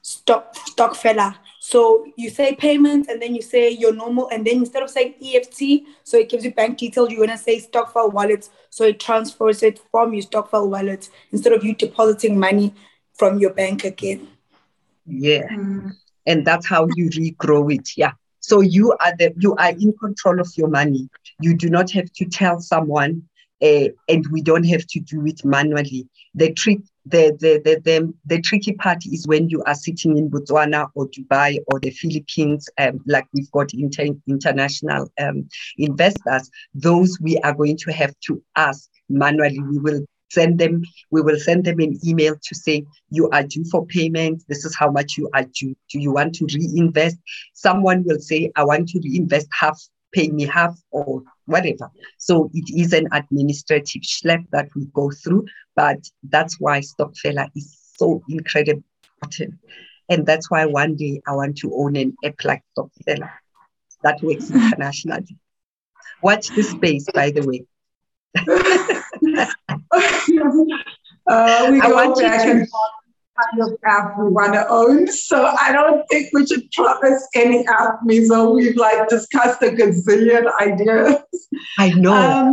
stock 0.00 0.54
Stokfella. 0.54 1.36
So 1.60 2.06
you 2.16 2.30
say 2.30 2.54
payment 2.54 3.08
and 3.10 3.20
then 3.20 3.34
you 3.34 3.42
say 3.42 3.68
your 3.68 3.92
normal, 3.92 4.30
and 4.30 4.46
then 4.46 4.56
instead 4.64 4.82
of 4.82 4.88
saying 4.88 5.16
EFT, 5.22 5.60
so 6.04 6.16
it 6.16 6.30
gives 6.30 6.42
you 6.46 6.54
bank 6.54 6.78
details, 6.78 7.10
you're 7.10 7.26
gonna 7.26 7.36
say 7.36 7.60
Stockfell 7.60 8.10
wallets. 8.10 8.48
so 8.70 8.84
it 8.84 8.98
transfers 8.98 9.62
it 9.62 9.78
from 9.90 10.14
your 10.14 10.22
Stockfell 10.22 10.66
wallet 10.70 11.10
instead 11.32 11.52
of 11.52 11.62
you 11.62 11.74
depositing 11.74 12.40
money 12.40 12.72
from 13.12 13.38
your 13.38 13.52
bank 13.52 13.84
again. 13.84 14.26
Yeah. 15.06 15.46
And 16.24 16.46
that's 16.46 16.66
how 16.66 16.88
you 16.96 17.10
regrow 17.10 17.74
it. 17.74 17.90
Yeah. 17.94 18.12
So 18.48 18.62
you 18.62 18.92
are 18.92 19.14
the 19.18 19.34
you 19.38 19.54
are 19.56 19.72
in 19.72 19.92
control 20.00 20.40
of 20.40 20.48
your 20.56 20.68
money. 20.68 21.10
You 21.38 21.54
do 21.54 21.68
not 21.68 21.90
have 21.90 22.10
to 22.14 22.24
tell 22.24 22.60
someone, 22.60 23.22
uh, 23.62 23.88
and 24.08 24.26
we 24.32 24.40
don't 24.40 24.64
have 24.64 24.86
to 24.86 25.00
do 25.00 25.26
it 25.26 25.44
manually. 25.44 26.08
The 26.34 26.54
trick, 26.54 26.78
the, 27.04 27.36
the 27.38 27.60
the 27.62 27.80
the 27.84 28.14
the 28.24 28.40
tricky 28.40 28.72
part 28.72 29.04
is 29.04 29.28
when 29.28 29.50
you 29.50 29.62
are 29.64 29.74
sitting 29.74 30.16
in 30.16 30.30
Botswana 30.30 30.88
or 30.94 31.08
Dubai 31.08 31.58
or 31.66 31.78
the 31.78 31.90
Philippines, 31.90 32.70
um, 32.78 33.00
like 33.06 33.26
we've 33.34 33.50
got 33.50 33.74
inter- 33.74 34.16
international 34.26 35.12
um, 35.20 35.46
investors. 35.76 36.50
Those 36.72 37.18
we 37.20 37.36
are 37.40 37.52
going 37.52 37.76
to 37.84 37.92
have 37.92 38.14
to 38.28 38.42
ask 38.56 38.88
manually. 39.10 39.60
We 39.60 39.78
will 39.78 40.06
send 40.30 40.58
them 40.58 40.82
we 41.10 41.22
will 41.22 41.38
send 41.38 41.64
them 41.64 41.80
an 41.80 41.98
email 42.06 42.34
to 42.42 42.54
say 42.54 42.84
you 43.10 43.28
are 43.30 43.42
due 43.42 43.64
for 43.70 43.86
payment. 43.86 44.44
This 44.48 44.64
is 44.64 44.76
how 44.76 44.90
much 44.90 45.16
you 45.16 45.28
are 45.34 45.44
due. 45.44 45.74
Do 45.90 45.98
you 45.98 46.12
want 46.12 46.34
to 46.36 46.46
reinvest? 46.54 47.16
Someone 47.54 48.04
will 48.04 48.20
say 48.20 48.50
i 48.56 48.64
want 48.64 48.88
to 48.90 49.00
reinvest 49.00 49.48
half 49.58 49.80
pay 50.12 50.28
me 50.28 50.46
half 50.46 50.78
or 50.90 51.22
whatever. 51.44 51.90
So 52.18 52.50
it 52.54 52.70
is 52.74 52.92
an 52.92 53.08
administrative 53.12 54.02
schlep 54.02 54.44
that 54.52 54.68
we 54.74 54.86
go 54.94 55.10
through 55.10 55.46
but 55.76 55.98
that's 56.24 56.58
why 56.58 56.80
Stokfella 56.80 57.48
is 57.54 57.78
so 57.96 58.22
incredibly 58.28 58.82
important 59.22 59.54
and 60.08 60.26
that's 60.26 60.50
why 60.50 60.64
one 60.64 60.94
day 60.96 61.20
i 61.26 61.32
want 61.32 61.56
to 61.58 61.72
own 61.74 61.96
an 61.96 62.16
app 62.24 62.44
like 62.44 62.62
Stokfella 62.76 63.30
that 64.02 64.22
works 64.22 64.50
internationally. 64.50 65.36
Watch 66.22 66.48
this 66.50 66.70
space 66.70 67.06
by 67.12 67.30
the 67.30 67.46
way 67.46 67.64
uh, 71.26 71.68
we 71.70 71.80
I 71.80 71.88
go 71.88 71.94
want 71.94 72.18
back 72.20 72.42
to- 72.44 72.50
and 72.50 72.68
forth 72.68 72.90
kind 73.52 73.62
of 73.62 73.78
app 73.84 74.18
we 74.18 74.30
want 74.30 74.52
to 74.54 74.66
own. 74.68 75.06
So 75.06 75.44
I 75.44 75.70
don't 75.72 76.04
think 76.10 76.28
we 76.32 76.44
should 76.46 76.68
promise 76.72 77.26
any 77.36 77.64
app, 77.68 78.00
Mizo. 78.04 78.54
We've 78.54 78.74
like 78.76 79.08
discussed 79.08 79.62
a 79.62 79.66
gazillion 79.66 80.50
ideas. 80.60 81.18
i 81.78 81.90
know 81.90 82.14
Um, 82.14 82.52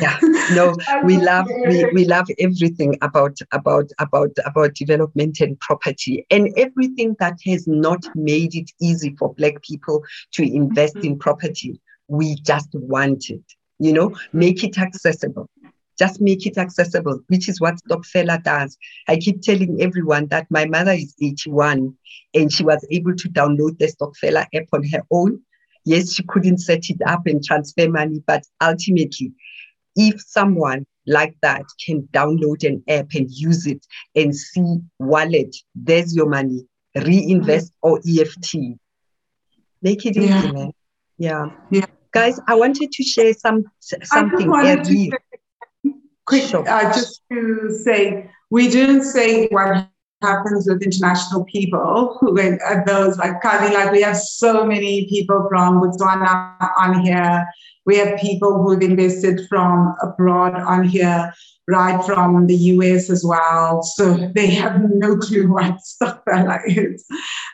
yeah 0.00 0.18
no 0.52 0.74
we 1.04 1.16
love 1.18 1.46
we, 1.66 1.84
we 1.92 2.04
love 2.04 2.26
everything 2.38 2.96
about 3.02 3.36
about 3.52 3.90
about 3.98 4.30
about 4.46 4.74
development 4.74 5.40
and 5.40 5.58
property 5.60 6.26
and 6.30 6.48
everything 6.56 7.14
that 7.18 7.38
has 7.46 7.66
not 7.66 8.04
made 8.14 8.54
it 8.54 8.70
easy 8.80 9.14
for 9.18 9.34
black 9.34 9.62
people 9.62 10.02
to 10.32 10.42
invest 10.42 10.96
in 10.96 11.18
property 11.18 11.78
we 12.08 12.34
just 12.36 12.68
want 12.72 13.30
it 13.30 13.42
you 13.84 13.92
know 13.92 14.14
make 14.32 14.64
it 14.64 14.78
accessible 14.78 15.48
just 15.98 16.20
make 16.20 16.46
it 16.46 16.58
accessible 16.58 17.20
which 17.28 17.48
is 17.48 17.60
what 17.60 17.74
Stokfella 17.84 18.42
does 18.42 18.76
i 19.08 19.16
keep 19.16 19.42
telling 19.42 19.80
everyone 19.80 20.26
that 20.28 20.46
my 20.50 20.64
mother 20.66 20.92
is 20.92 21.14
81 21.20 21.94
and 22.34 22.52
she 22.52 22.64
was 22.64 22.84
able 22.90 23.14
to 23.14 23.28
download 23.28 23.78
the 23.78 23.92
Stokfella 23.94 24.46
app 24.54 24.68
on 24.72 24.82
her 24.92 25.02
own 25.10 25.40
yes 25.84 26.14
she 26.14 26.22
couldn't 26.24 26.58
set 26.58 26.88
it 26.88 27.00
up 27.06 27.26
and 27.26 27.44
transfer 27.44 27.88
money 27.88 28.22
but 28.26 28.42
ultimately 28.62 29.32
if 29.96 30.20
someone 30.20 30.86
like 31.06 31.36
that 31.42 31.64
can 31.84 32.02
download 32.12 32.66
an 32.66 32.82
app 32.88 33.08
and 33.14 33.30
use 33.30 33.66
it 33.66 33.86
and 34.14 34.34
see 34.34 34.78
wallet, 34.98 35.54
there's 35.74 36.14
your 36.14 36.28
money, 36.28 36.66
reinvest 36.94 37.72
or 37.82 38.00
EFT. 38.08 38.76
Make 39.82 40.06
it 40.06 40.16
Yeah. 40.16 40.38
easy, 40.38 40.52
man. 40.52 40.72
Yeah. 41.18 41.46
Yeah. 41.70 41.86
Guys, 42.14 42.40
I 42.46 42.54
wanted 42.54 42.92
to 42.92 43.02
share 43.02 43.34
some 43.34 43.64
something. 43.80 44.48
wanted 44.48 44.84
to 44.84 45.10
quick, 46.26 46.44
Sure. 46.44 46.66
uh, 46.68 46.92
just 46.94 47.22
to 47.30 47.70
say, 47.82 48.30
we 48.50 48.68
didn't 48.70 49.04
say 49.04 49.48
what 49.48 49.88
happens 50.22 50.66
with 50.66 50.82
international 50.82 51.44
people 51.44 52.16
who 52.18 52.34
went 52.34 52.60
at 52.62 52.86
those 52.86 53.18
like 53.18 53.42
Kali, 53.42 53.74
like 53.74 53.92
we 53.92 54.00
have 54.02 54.16
so 54.16 54.64
many 54.64 55.06
people 55.08 55.46
from 55.50 55.80
Botswana 55.80 56.70
on 56.78 57.00
here. 57.00 57.46
We 57.84 57.96
have 57.98 58.18
people 58.18 58.62
who've 58.62 58.80
invested 58.80 59.42
from 59.48 59.94
abroad 60.02 60.54
on 60.54 60.84
here, 60.84 61.34
right 61.68 62.02
from 62.04 62.46
the 62.46 62.54
US 62.54 63.10
as 63.10 63.24
well. 63.24 63.82
So 63.82 64.14
they 64.34 64.46
have 64.46 64.80
no 64.88 65.16
clue 65.18 65.52
what 65.52 65.78
Stokfella 65.78 66.60
is, 66.66 67.04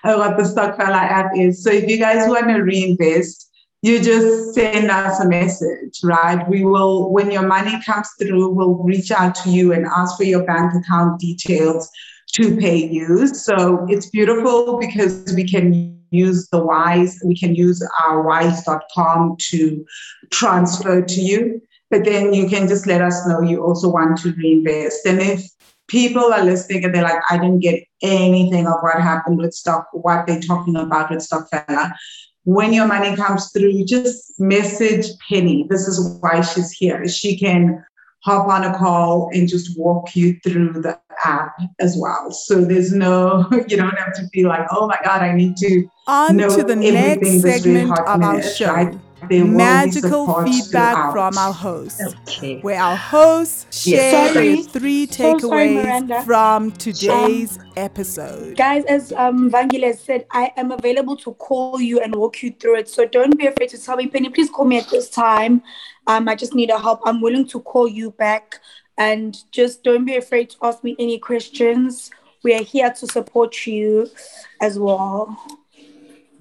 uh, 0.04 0.14
what 0.16 0.36
the 0.36 0.44
Stokfella 0.44 1.02
app 1.18 1.32
is. 1.36 1.64
So 1.64 1.70
if 1.70 1.88
you 1.88 1.98
guys 1.98 2.28
want 2.28 2.48
to 2.48 2.60
reinvest, 2.60 3.49
you 3.82 4.02
just 4.02 4.54
send 4.54 4.90
us 4.90 5.20
a 5.20 5.28
message, 5.28 6.00
right? 6.02 6.46
We 6.48 6.64
will, 6.64 7.10
when 7.10 7.30
your 7.30 7.46
money 7.46 7.80
comes 7.84 8.08
through, 8.18 8.50
we'll 8.50 8.74
reach 8.74 9.10
out 9.10 9.34
to 9.36 9.50
you 9.50 9.72
and 9.72 9.86
ask 9.86 10.16
for 10.16 10.24
your 10.24 10.44
bank 10.44 10.72
account 10.74 11.18
details 11.18 11.90
to 12.34 12.56
pay 12.56 12.76
you. 12.76 13.26
So 13.28 13.86
it's 13.88 14.10
beautiful 14.10 14.78
because 14.78 15.32
we 15.34 15.48
can 15.48 15.98
use 16.10 16.48
the 16.50 16.62
Wise, 16.62 17.20
we 17.24 17.36
can 17.36 17.54
use 17.54 17.86
our 18.04 18.22
wise.com 18.22 19.36
to 19.38 19.86
transfer 20.30 21.02
to 21.02 21.20
you. 21.20 21.62
But 21.90 22.04
then 22.04 22.34
you 22.34 22.48
can 22.48 22.68
just 22.68 22.86
let 22.86 23.00
us 23.00 23.26
know 23.26 23.40
you 23.40 23.64
also 23.64 23.88
want 23.88 24.18
to 24.18 24.32
reinvest. 24.32 25.06
And 25.06 25.20
if 25.20 25.42
people 25.88 26.32
are 26.32 26.44
listening 26.44 26.84
and 26.84 26.94
they're 26.94 27.02
like, 27.02 27.22
I 27.30 27.36
didn't 27.36 27.60
get 27.60 27.82
anything 28.02 28.66
of 28.66 28.74
what 28.80 29.00
happened 29.00 29.38
with 29.38 29.54
stock, 29.54 29.88
what 29.92 30.26
they're 30.26 30.40
talking 30.40 30.76
about 30.76 31.10
with 31.10 31.20
Stokfella, 31.20 31.92
when 32.44 32.72
your 32.72 32.86
money 32.86 33.14
comes 33.16 33.50
through, 33.52 33.84
just 33.84 34.40
message 34.40 35.06
Penny. 35.28 35.66
This 35.68 35.86
is 35.86 36.18
why 36.20 36.40
she's 36.40 36.70
here. 36.70 37.06
She 37.08 37.38
can 37.38 37.84
hop 38.22 38.48
on 38.48 38.64
a 38.64 38.76
call 38.76 39.30
and 39.32 39.48
just 39.48 39.78
walk 39.78 40.14
you 40.14 40.38
through 40.44 40.72
the 40.74 40.98
app 41.24 41.56
as 41.80 41.96
well. 41.98 42.30
So 42.30 42.64
there's 42.64 42.92
no, 42.92 43.46
you 43.68 43.76
don't 43.76 43.96
have 43.98 44.14
to 44.14 44.26
be 44.32 44.44
like, 44.44 44.66
oh 44.70 44.86
my 44.86 44.98
God, 45.04 45.22
I 45.22 45.32
need 45.32 45.56
to 45.58 45.88
On 46.06 46.36
know 46.36 46.48
to 46.54 46.62
the 46.62 46.72
everything 46.72 47.40
next 47.42 47.62
segment 47.62 47.90
of 47.98 48.06
our 48.06 48.18
minute, 48.18 48.54
show. 48.54 48.72
right? 48.72 48.94
There 49.28 49.44
will 49.44 49.50
be 49.50 49.56
Magical 49.56 50.44
feedback 50.44 51.12
from 51.12 51.36
our 51.36 51.52
hosts. 51.52 52.00
Okay. 52.28 52.60
where 52.60 52.80
our 52.80 52.96
hosts 52.96 53.86
Yes. 53.86 54.10
share 54.10 54.32
Sorry. 54.34 54.54
their 54.54 54.64
three 54.64 55.06
So 55.06 55.38
sorry, 55.38 55.40
takeaways 55.68 55.74
Miranda. 55.84 56.22
from 56.22 56.70
today's 56.72 57.58
episode. 57.76 58.56
Guys, 58.56 58.84
as 58.86 59.12
um, 59.12 59.50
Vangile 59.50 59.84
has 59.84 60.00
said, 60.00 60.26
I 60.32 60.52
am 60.56 60.70
available 60.72 61.16
to 61.18 61.34
call 61.34 61.80
you 61.80 62.00
and 62.00 62.14
walk 62.14 62.42
you 62.42 62.52
through 62.58 62.76
it. 62.78 62.88
So 62.88 63.06
don't 63.06 63.36
be 63.38 63.46
afraid 63.46 63.68
to 63.70 63.78
tell 63.78 63.96
me, 63.96 64.06
Penny, 64.06 64.30
please 64.30 64.48
call 64.50 64.64
me 64.64 64.78
at 64.78 64.88
this 64.88 65.10
time. 65.10 65.62
Um, 66.06 66.28
I 66.28 66.34
just 66.34 66.54
need 66.54 66.70
a 66.70 66.78
help. 66.78 67.00
I'm 67.04 67.20
willing 67.20 67.46
to 67.48 67.60
call 67.60 67.86
you 67.88 68.10
back. 68.12 68.60
And 68.98 69.36
just 69.50 69.82
don't 69.82 70.04
be 70.04 70.16
afraid 70.16 70.50
to 70.50 70.56
ask 70.62 70.82
me 70.84 70.94
any 70.98 71.18
questions. 71.18 72.10
We 72.42 72.54
are 72.54 72.62
here 72.62 72.90
to 72.90 73.06
support 73.06 73.66
you 73.66 74.08
as 74.60 74.78
well. 74.78 75.36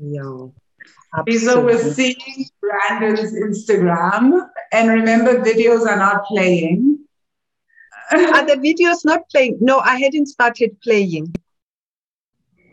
Yeah. 0.02 0.48
So 1.16 1.64
we're 1.64 1.74
Absolutely. 1.74 1.94
seeing 1.94 2.46
Brandon's 2.62 3.34
Instagram. 3.34 4.48
And 4.72 4.90
remember, 4.90 5.44
videos 5.44 5.88
are 5.88 5.98
not 5.98 6.26
playing. 6.26 7.00
Are 8.12 8.46
the 8.46 8.56
videos 8.56 9.06
not 9.06 9.30
playing? 9.30 9.58
No, 9.62 9.80
I 9.80 9.98
hadn't 9.98 10.28
started 10.28 10.80
playing. 10.82 11.34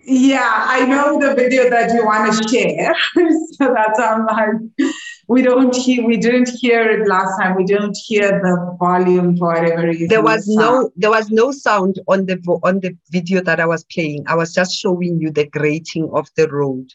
Yeah, 0.09 0.65
I 0.67 0.87
know 0.87 1.19
the 1.19 1.35
video 1.35 1.69
that 1.69 1.93
you 1.93 2.07
want 2.07 2.33
to 2.33 2.49
share. 2.49 2.95
so 3.53 3.75
that's 3.75 3.99
how 3.99 4.25
I'm 4.29 4.73
we 5.29 5.43
don't 5.43 5.75
hear, 5.75 6.07
we 6.07 6.17
didn't 6.17 6.49
hear 6.61 6.89
it 6.89 7.09
last 7.09 7.37
time. 7.41 7.57
We 7.57 7.65
don't 7.65 7.97
hear 8.07 8.31
the 8.31 8.77
volume 8.79 9.37
for 9.37 9.53
whatever 9.55 9.89
reason. 9.89 10.09
There 10.09 10.23
was 10.23 10.47
sound. 10.47 10.57
no 10.57 10.91
there 10.97 11.11
was 11.11 11.31
no 11.31 11.51
sound 11.51 12.01
on 12.07 12.27
the 12.27 12.39
on 12.63 12.81
the 12.81 12.97
video 13.11 13.43
that 13.43 13.59
I 13.59 13.67
was 13.67 13.85
playing. 13.85 14.25
I 14.29 14.37
was 14.37 14.55
just 14.55 14.75
showing 14.75 15.21
you 15.21 15.33
the 15.33 15.47
grating 15.47 16.09
of 16.15 16.29
the 16.37 16.49
road. 16.49 16.89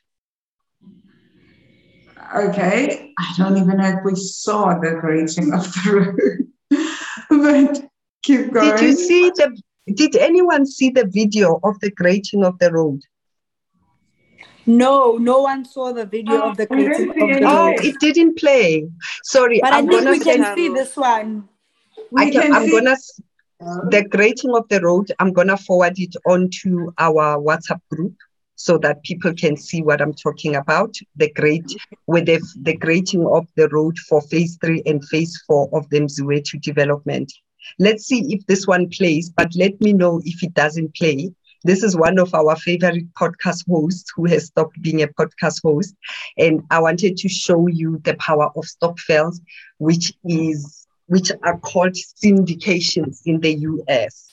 Okay. 2.36 3.14
I 3.18 3.34
don't 3.38 3.58
even 3.58 3.78
know 3.78 3.90
if 3.90 4.06
we 4.06 4.16
saw 4.16 4.78
the 4.80 4.98
grating 5.02 5.54
of 5.54 5.64
the 5.74 5.92
road. 5.92 6.80
but 7.30 7.90
keep 8.24 8.54
going. 8.54 8.70
Did 8.76 8.82
you 8.82 8.94
see 8.94 9.30
the 9.32 9.62
did 9.96 10.16
anyone 10.16 10.66
see 10.66 10.90
the 10.92 11.06
video 11.08 11.60
of 11.64 11.80
the 11.82 11.92
grating 11.92 12.44
of 12.46 12.58
the 12.60 12.72
road? 12.72 13.02
No, 14.66 15.18
no 15.18 15.42
one 15.42 15.66
saw 15.66 15.92
the 15.92 16.06
video 16.06 16.36
Oh, 16.44 16.50
of 16.52 16.58
the 16.58 16.64
oh, 16.64 16.76
grating. 16.76 17.10
of 17.10 17.16
the 17.16 17.24
any. 17.24 17.46
Oh, 17.46 17.74
it 17.78 18.00
didn't 18.00 18.38
play. 18.38 18.88
Sorry, 19.24 19.60
But 19.60 19.74
I 19.74 19.80
I'm 19.80 19.88
think 19.88 20.06
we 20.10 20.20
can 20.20 20.44
send 20.44 20.58
see 20.58 20.70
this 20.70 20.96
one. 20.96 21.50
We 22.12 22.22
I 22.22 22.30
can, 22.30 22.42
can 22.44 22.54
I'm 22.54 22.66
see- 22.66 22.72
gonna 22.72 22.96
oh. 23.62 23.90
the 23.90 24.04
grating 24.08 24.56
of 24.56 24.68
the 24.70 24.80
road, 24.82 25.12
I'm 25.20 25.34
gonna 25.34 25.58
forward 25.58 25.94
it 25.98 26.16
onto 26.26 26.92
our 26.98 27.38
WhatsApp 27.40 27.82
group 27.90 28.14
so 28.64 28.78
that 28.78 29.04
people 29.04 29.34
can 29.34 29.58
see 29.58 29.82
what 29.82 30.02
I'm 30.02 30.14
talking 30.14 30.56
about. 30.56 30.94
The 31.16 31.32
great 31.32 31.66
with 32.08 32.28
the, 32.28 32.40
the 32.62 32.76
grating 32.76 33.26
of 33.26 33.48
the 33.56 33.68
road 33.70 33.98
for 34.08 34.22
phase 34.22 34.58
three 34.62 34.84
and 34.86 35.04
phase 35.10 35.42
four 35.48 35.70
of 35.74 35.90
the 35.90 36.02
Mziwethu 36.02 36.62
development. 36.62 37.34
Let's 37.80 38.06
see 38.06 38.34
if 38.34 38.46
this 38.46 38.68
one 38.68 38.90
plays, 38.90 39.30
but 39.30 39.56
let 39.56 39.80
me 39.82 39.94
know 39.94 40.22
if 40.26 40.44
it 40.44 40.54
doesn't 40.54 40.96
play. 40.96 41.32
This 41.64 41.84
is 41.84 41.96
one 41.96 42.20
of 42.20 42.34
our 42.34 42.56
favorite 42.56 43.12
podcast 43.14 43.68
hosts 43.68 44.12
who 44.16 44.26
has 44.26 44.46
stopped 44.46 44.82
being 44.82 45.02
a 45.04 45.08
podcast 45.08 45.62
host. 45.64 45.96
And 46.38 46.62
I 46.72 46.80
wanted 46.80 47.18
to 47.18 47.30
show 47.30 47.68
you 47.68 48.00
the 48.04 48.16
power 48.16 48.50
of 48.56 48.66
Stokvels, 48.66 49.40
which 49.78 50.14
is 50.24 50.88
which 51.08 51.32
are 51.44 51.60
called 51.60 51.96
syndications 52.24 53.22
in 53.26 53.42
the 53.42 53.54
US. 53.54 54.32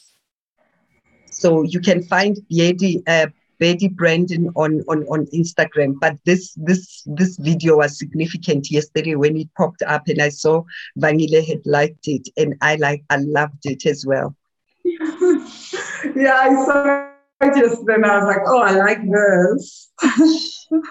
So 1.30 1.62
you 1.62 1.80
can 1.80 2.02
find 2.02 2.36
Betty, 2.50 3.02
uh, 3.06 3.26
Betty 3.58 3.88
Brandon 3.88 4.50
on, 4.56 4.82
on, 4.88 5.04
on 5.04 5.26
Instagram. 5.26 5.94
But 6.00 6.16
this 6.24 6.54
this 6.56 7.02
this 7.06 7.36
video 7.36 7.78
was 7.78 7.98
significant 7.98 8.70
yesterday 8.70 9.14
when 9.14 9.36
it 9.36 9.48
popped 9.56 9.82
up 9.82 10.08
and 10.08 10.22
I 10.22 10.28
saw 10.28 10.62
Vangile 10.98 11.46
had 11.46 11.64
liked 11.66 12.08
it 12.08 12.28
and 12.36 12.54
I 12.60 12.76
like 12.76 13.04
I 13.10 13.16
loved 13.16 13.64
it 13.66 13.86
as 13.86 14.06
well. 14.06 14.36
yeah, 14.84 16.34
I 16.34 16.64
saw 16.64 17.08
it 17.40 17.56
yesterday 17.56 17.94
and 17.94 18.06
I 18.06 18.18
was 18.18 18.26
like, 18.26 18.42
oh, 18.46 18.60
I 18.60 18.72
like 18.72 19.00
this. 19.10 19.90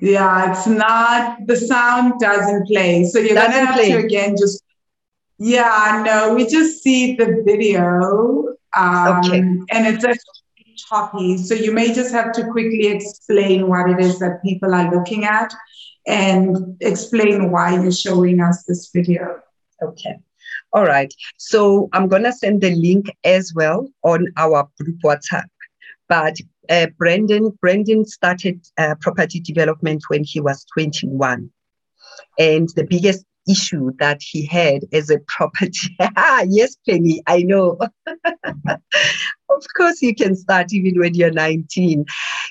yeah, 0.00 0.50
it's 0.50 0.66
not, 0.66 1.46
the 1.46 1.56
sound 1.56 2.20
doesn't 2.20 2.66
play. 2.66 3.04
So 3.04 3.18
you're 3.18 3.34
going 3.34 3.50
to 3.50 3.66
have 3.66 3.74
play. 3.74 3.92
to 3.92 3.98
again 3.98 4.36
just, 4.36 4.62
yeah, 5.38 6.02
no, 6.04 6.34
we 6.34 6.46
just 6.46 6.82
see 6.82 7.16
the 7.16 7.42
video. 7.44 8.55
Um, 8.76 9.20
Okay. 9.24 9.38
And 9.38 9.86
it's 9.86 10.04
actually 10.04 10.74
choppy. 10.76 11.38
So 11.38 11.54
you 11.54 11.72
may 11.72 11.92
just 11.92 12.12
have 12.12 12.32
to 12.32 12.44
quickly 12.50 12.86
explain 12.88 13.68
what 13.68 13.90
it 13.90 14.00
is 14.00 14.18
that 14.18 14.42
people 14.44 14.74
are 14.74 14.94
looking 14.94 15.24
at 15.24 15.52
and 16.06 16.76
explain 16.80 17.50
why 17.50 17.74
you're 17.80 17.92
showing 17.92 18.40
us 18.40 18.64
this 18.64 18.90
video. 18.94 19.40
Okay. 19.82 20.16
All 20.72 20.84
right. 20.84 21.12
So 21.38 21.88
I'm 21.92 22.08
going 22.08 22.24
to 22.24 22.32
send 22.32 22.60
the 22.60 22.74
link 22.74 23.06
as 23.24 23.52
well 23.54 23.88
on 24.02 24.26
our 24.36 24.68
group 24.78 24.98
WhatsApp. 25.02 25.46
But 26.08 26.36
uh, 26.68 26.86
Brendan, 26.98 27.56
Brendan 27.60 28.04
started 28.04 28.60
uh, 28.78 28.94
property 29.00 29.40
development 29.40 30.04
when 30.08 30.22
he 30.24 30.40
was 30.40 30.64
21. 30.74 31.50
And 32.38 32.68
the 32.76 32.84
biggest 32.84 33.24
issue 33.48 33.92
that 33.98 34.20
he 34.22 34.46
had 34.46 34.82
as 34.92 35.10
a 35.10 35.18
property, 35.26 35.96
ah, 36.16 36.44
yes, 36.48 36.76
Penny, 36.88 37.22
I 37.26 37.42
know. 37.42 37.78
of 38.66 39.64
course, 39.76 40.02
you 40.02 40.14
can 40.14 40.36
start 40.36 40.72
even 40.72 40.98
when 40.98 41.14
you're 41.14 41.30
19. 41.30 42.04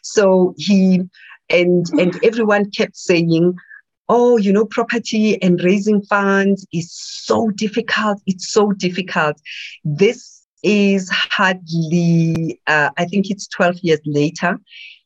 So 0.03 0.53
he, 0.57 1.01
and, 1.49 1.85
and 1.99 2.23
everyone 2.23 2.71
kept 2.71 2.97
saying, 2.97 3.55
oh, 4.09 4.37
you 4.37 4.53
know, 4.53 4.65
property 4.65 5.41
and 5.41 5.63
raising 5.63 6.01
funds 6.03 6.65
is 6.71 6.91
so 6.93 7.49
difficult. 7.51 8.21
It's 8.25 8.51
so 8.51 8.71
difficult. 8.71 9.39
This 9.83 10.45
is 10.63 11.09
hardly, 11.09 12.59
uh, 12.67 12.89
I 12.97 13.05
think 13.05 13.29
it's 13.29 13.47
12 13.47 13.79
years 13.81 13.99
later. 14.05 14.59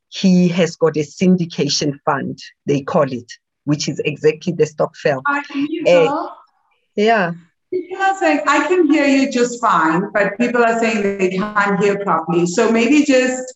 He 0.10 0.48
has 0.50 0.76
got 0.76 0.98
a 0.98 1.02
syndication 1.02 2.00
fund, 2.04 2.40
they 2.66 2.82
call 2.82 3.12
it, 3.12 3.32
which 3.70 3.88
is 3.88 4.00
exactly 4.04 4.52
the 4.52 4.66
Stokvel. 4.66 5.22
I 5.28 5.44
you 5.54 5.84
Eh, 5.86 6.12
Yeah. 6.96 7.34
People 7.72 8.02
are 8.02 8.18
saying, 8.18 8.42
I 8.48 8.68
can 8.68 8.92
hear 8.92 9.06
you 9.06 9.32
just 9.32 9.62
fine, 9.62 10.12
but 10.12 10.38
people 10.40 10.64
are 10.64 10.80
saying 10.80 11.04
they 11.20 11.30
can't 11.30 11.80
hear 11.80 12.04
properly. 12.04 12.48
So 12.48 12.72
maybe 12.72 13.06
just 13.06 13.54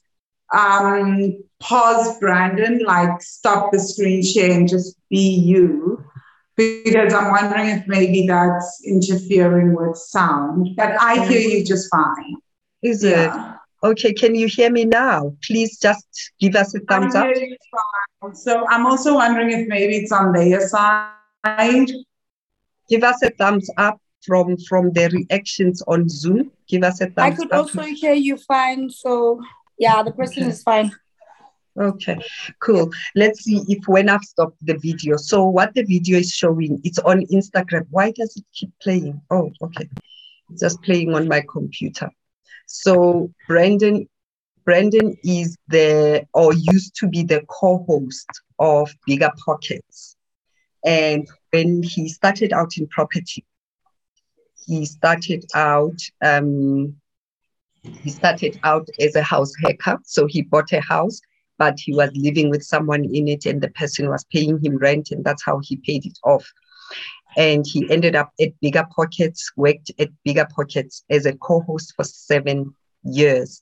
um, 0.53 1.43
pause, 1.59 2.19
Brandon, 2.19 2.79
like 2.85 3.19
stop 3.23 3.71
the 3.71 3.79
screen 3.79 4.23
share 4.23 4.51
and 4.51 4.69
just 4.69 4.95
be 5.09 5.33
you. 5.51 6.05
because 6.55 7.11
I'm 7.11 7.31
wondering 7.31 7.69
if 7.69 7.87
maybe 7.87 8.27
that's 8.27 8.83
interfering 8.85 9.73
with 9.75 9.97
sound. 9.97 10.75
But 10.75 10.91
I 11.01 11.25
hear 11.25 11.39
you 11.39 11.65
just 11.65 11.89
fine. 11.89 12.35
Is 12.83 13.03
it? 13.03 13.31
Okay, 13.83 14.13
can 14.13 14.35
you 14.35 14.47
hear 14.47 14.69
me 14.71 14.85
now? 14.85 15.35
Please 15.43 15.79
just 15.79 16.31
give 16.39 16.55
us 16.55 16.75
a 16.75 16.79
thumbs 16.81 17.15
up. 17.15 17.27
So 18.31 18.65
I'm 18.69 18.85
also 18.85 19.15
wondering 19.15 19.51
if 19.51 19.67
maybe 19.67 19.97
it's 19.97 20.11
on 20.11 20.31
their 20.31 20.67
side. 20.67 21.89
Give 22.89 23.03
us 23.03 23.21
a 23.21 23.29
thumbs 23.31 23.69
up 23.77 23.99
from 24.25 24.57
from 24.69 24.91
the 24.93 25.09
reactions 25.09 25.81
on 25.87 26.07
Zoom. 26.07 26.51
Give 26.67 26.83
us 26.83 27.01
a 27.01 27.07
thumbs 27.07 27.17
up. 27.17 27.23
I 27.25 27.31
could 27.31 27.51
up. 27.51 27.59
also 27.59 27.81
hear 27.83 28.13
you 28.13 28.37
fine. 28.37 28.89
So 28.89 29.41
yeah, 29.77 30.01
the 30.03 30.11
person 30.11 30.43
Okay. 30.43 30.51
is 30.51 30.63
fine. 30.63 30.91
Okay, 31.75 32.19
cool. 32.59 32.91
Let's 33.15 33.45
see 33.45 33.63
if 33.67 33.87
when 33.87 34.07
I've 34.07 34.21
stopped 34.23 34.57
the 34.61 34.77
video. 34.77 35.17
So 35.17 35.47
what 35.47 35.73
the 35.73 35.81
video 35.81 36.19
is 36.19 36.29
showing, 36.29 36.79
it's 36.83 36.99
on 36.99 37.25
Instagram. 37.31 37.87
Why 37.89 38.11
does 38.11 38.37
it 38.37 38.45
keep 38.53 38.71
playing? 38.79 39.19
Oh, 39.31 39.51
okay. 39.59 39.89
It's 40.51 40.61
just 40.61 40.83
playing 40.83 41.15
on 41.15 41.27
my 41.27 41.43
computer. 41.49 42.11
So 42.67 43.31
Brandon, 43.47 44.07
Brandon 44.65 45.17
is 45.23 45.57
the 45.67 46.25
or 46.33 46.53
used 46.53 46.95
to 46.97 47.07
be 47.07 47.23
the 47.23 47.43
co-host 47.49 48.27
of 48.59 48.89
Bigger 49.05 49.31
Pockets. 49.45 50.15
And 50.85 51.27
when 51.51 51.83
he 51.83 52.09
started 52.09 52.53
out 52.53 52.77
in 52.77 52.87
property, 52.87 53.45
he 54.65 54.85
started 54.85 55.45
out 55.53 55.99
um, 56.21 56.95
he 57.83 58.09
started 58.09 58.59
out 58.63 58.87
as 58.99 59.15
a 59.15 59.21
house 59.21 59.53
hacker. 59.61 59.97
So 60.03 60.25
he 60.25 60.41
bought 60.41 60.71
a 60.71 60.81
house, 60.81 61.19
but 61.57 61.79
he 61.79 61.93
was 61.93 62.11
living 62.15 62.49
with 62.49 62.63
someone 62.63 63.03
in 63.03 63.27
it, 63.27 63.45
and 63.45 63.61
the 63.61 63.69
person 63.69 64.09
was 64.09 64.25
paying 64.31 64.59
him 64.63 64.77
rent, 64.77 65.11
and 65.11 65.23
that's 65.23 65.43
how 65.43 65.59
he 65.63 65.77
paid 65.77 66.05
it 66.05 66.17
off. 66.23 66.49
And 67.35 67.65
he 67.67 67.89
ended 67.89 68.15
up 68.15 68.31
at 68.39 68.59
Bigger 68.61 68.85
Pockets, 68.95 69.51
worked 69.57 69.91
at 69.99 70.09
Bigger 70.23 70.47
Pockets 70.55 71.03
as 71.09 71.25
a 71.25 71.33
co 71.33 71.61
host 71.61 71.93
for 71.95 72.03
seven 72.03 72.73
years. 73.03 73.61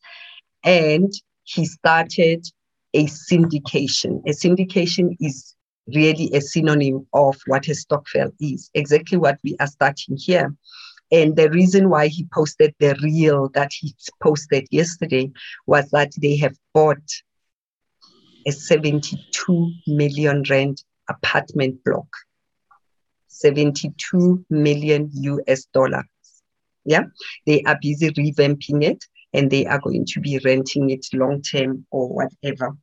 And 0.64 1.12
he 1.44 1.66
started 1.66 2.46
a 2.94 3.06
syndication. 3.06 4.22
A 4.28 4.32
syndication 4.32 5.16
is 5.20 5.56
really 5.88 6.30
a 6.34 6.42
synonym 6.42 7.08
of 7.14 7.38
what 7.48 7.68
a 7.68 7.76
stokvel 7.76 8.32
is, 8.40 8.70
exactly 8.74 9.18
what 9.18 9.38
we 9.44 9.56
are 9.60 9.68
starting 9.68 10.18
here. 10.18 10.56
And 11.12 11.36
the 11.36 11.50
reason 11.50 11.90
why 11.90 12.08
he 12.08 12.26
posted 12.34 12.74
the 12.80 12.96
reel 13.02 13.50
that 13.50 13.72
he 13.74 13.94
posted 14.22 14.68
yesterday 14.72 15.32
was 15.68 15.90
that 15.92 16.12
they 16.22 16.38
have 16.38 16.56
bought 16.74 17.04
a 18.48 18.52
72 18.52 19.72
million 19.88 20.44
rand 20.50 20.84
apartment 21.10 21.84
block. 21.84 22.08
72 23.28 24.46
million 24.50 25.10
US 25.14 25.66
dollars. 25.74 26.06
Yeah, 26.86 27.04
they 27.46 27.62
are 27.64 27.78
busy 27.82 28.10
revamping 28.12 28.84
it 28.84 29.04
and 29.34 29.50
they 29.50 29.66
are 29.66 29.80
going 29.80 30.06
to 30.06 30.20
be 30.20 30.40
renting 30.44 30.90
it 30.90 31.06
long 31.14 31.42
term 31.42 31.86
or 31.92 32.10
whatever. 32.10 32.76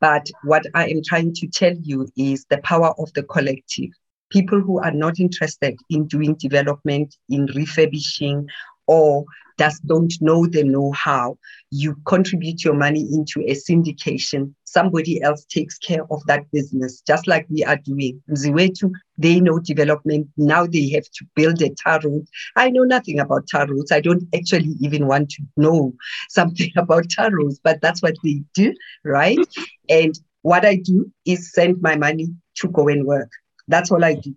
But 0.00 0.28
what 0.44 0.64
I 0.74 0.88
am 0.88 1.02
trying 1.04 1.34
to 1.34 1.46
tell 1.46 1.74
you 1.74 2.08
is 2.16 2.44
the 2.50 2.58
power 2.58 2.92
of 2.98 3.12
the 3.14 3.22
collective. 3.22 3.90
People 4.30 4.60
who 4.60 4.80
are 4.80 4.92
not 4.92 5.18
interested 5.18 5.76
in 5.90 6.06
doing 6.06 6.34
development, 6.34 7.16
in 7.28 7.46
refurbishing, 7.54 8.48
or 8.86 9.24
just 9.58 9.86
don't 9.86 10.12
know 10.20 10.46
the 10.46 10.64
know 10.64 10.90
how, 10.92 11.36
you 11.70 11.94
contribute 12.06 12.64
your 12.64 12.74
money 12.74 13.06
into 13.12 13.40
a 13.42 13.54
syndication. 13.54 14.54
Somebody 14.72 15.20
else 15.20 15.44
takes 15.46 15.78
care 15.78 16.04
of 16.12 16.22
that 16.26 16.48
business, 16.52 17.00
just 17.04 17.26
like 17.26 17.46
we 17.50 17.64
are 17.64 17.76
doing. 17.76 18.22
Mziwethu, 18.30 18.92
they 19.18 19.40
know 19.40 19.58
development. 19.58 20.28
Now 20.36 20.64
they 20.64 20.90
have 20.90 21.04
to 21.04 21.24
build 21.34 21.60
a 21.60 21.70
tar 21.70 22.00
road. 22.04 22.24
I 22.54 22.70
know 22.70 22.84
nothing 22.84 23.18
about 23.18 23.48
tar 23.48 23.66
roads. 23.66 23.90
I 23.90 24.00
don't 24.00 24.22
actually 24.32 24.76
even 24.80 25.08
want 25.08 25.30
to 25.30 25.42
know 25.56 25.92
something 26.28 26.70
about 26.76 27.10
tar 27.10 27.34
roads, 27.34 27.60
but 27.62 27.80
that's 27.80 28.00
what 28.00 28.14
they 28.22 28.42
do, 28.54 28.72
right? 29.04 29.38
And 29.88 30.14
what 30.42 30.64
I 30.64 30.76
do 30.76 31.10
is 31.24 31.52
send 31.52 31.82
my 31.82 31.96
money 31.96 32.28
to 32.58 32.68
go 32.68 32.86
and 32.86 33.04
work. 33.04 33.30
That's 33.66 33.90
all 33.90 34.04
I 34.04 34.14
do. 34.14 34.34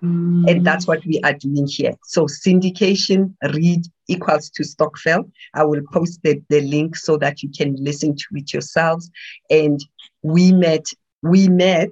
And 0.00 0.66
that's 0.66 0.86
what 0.86 1.04
we 1.04 1.20
are 1.22 1.34
doing 1.34 1.66
here. 1.66 1.92
So 2.04 2.26
syndication 2.26 3.34
read 3.54 3.82
equals 4.08 4.50
to 4.50 4.62
Stokvel. 4.62 5.30
I 5.54 5.64
will 5.64 5.82
post 5.92 6.20
the, 6.22 6.42
the 6.48 6.62
link 6.62 6.96
so 6.96 7.16
that 7.18 7.42
you 7.42 7.50
can 7.50 7.76
listen 7.76 8.16
to 8.16 8.24
it 8.34 8.52
yourselves. 8.52 9.10
And 9.50 9.78
we 10.22 10.52
met, 10.52 10.86
we 11.22 11.48
met 11.48 11.90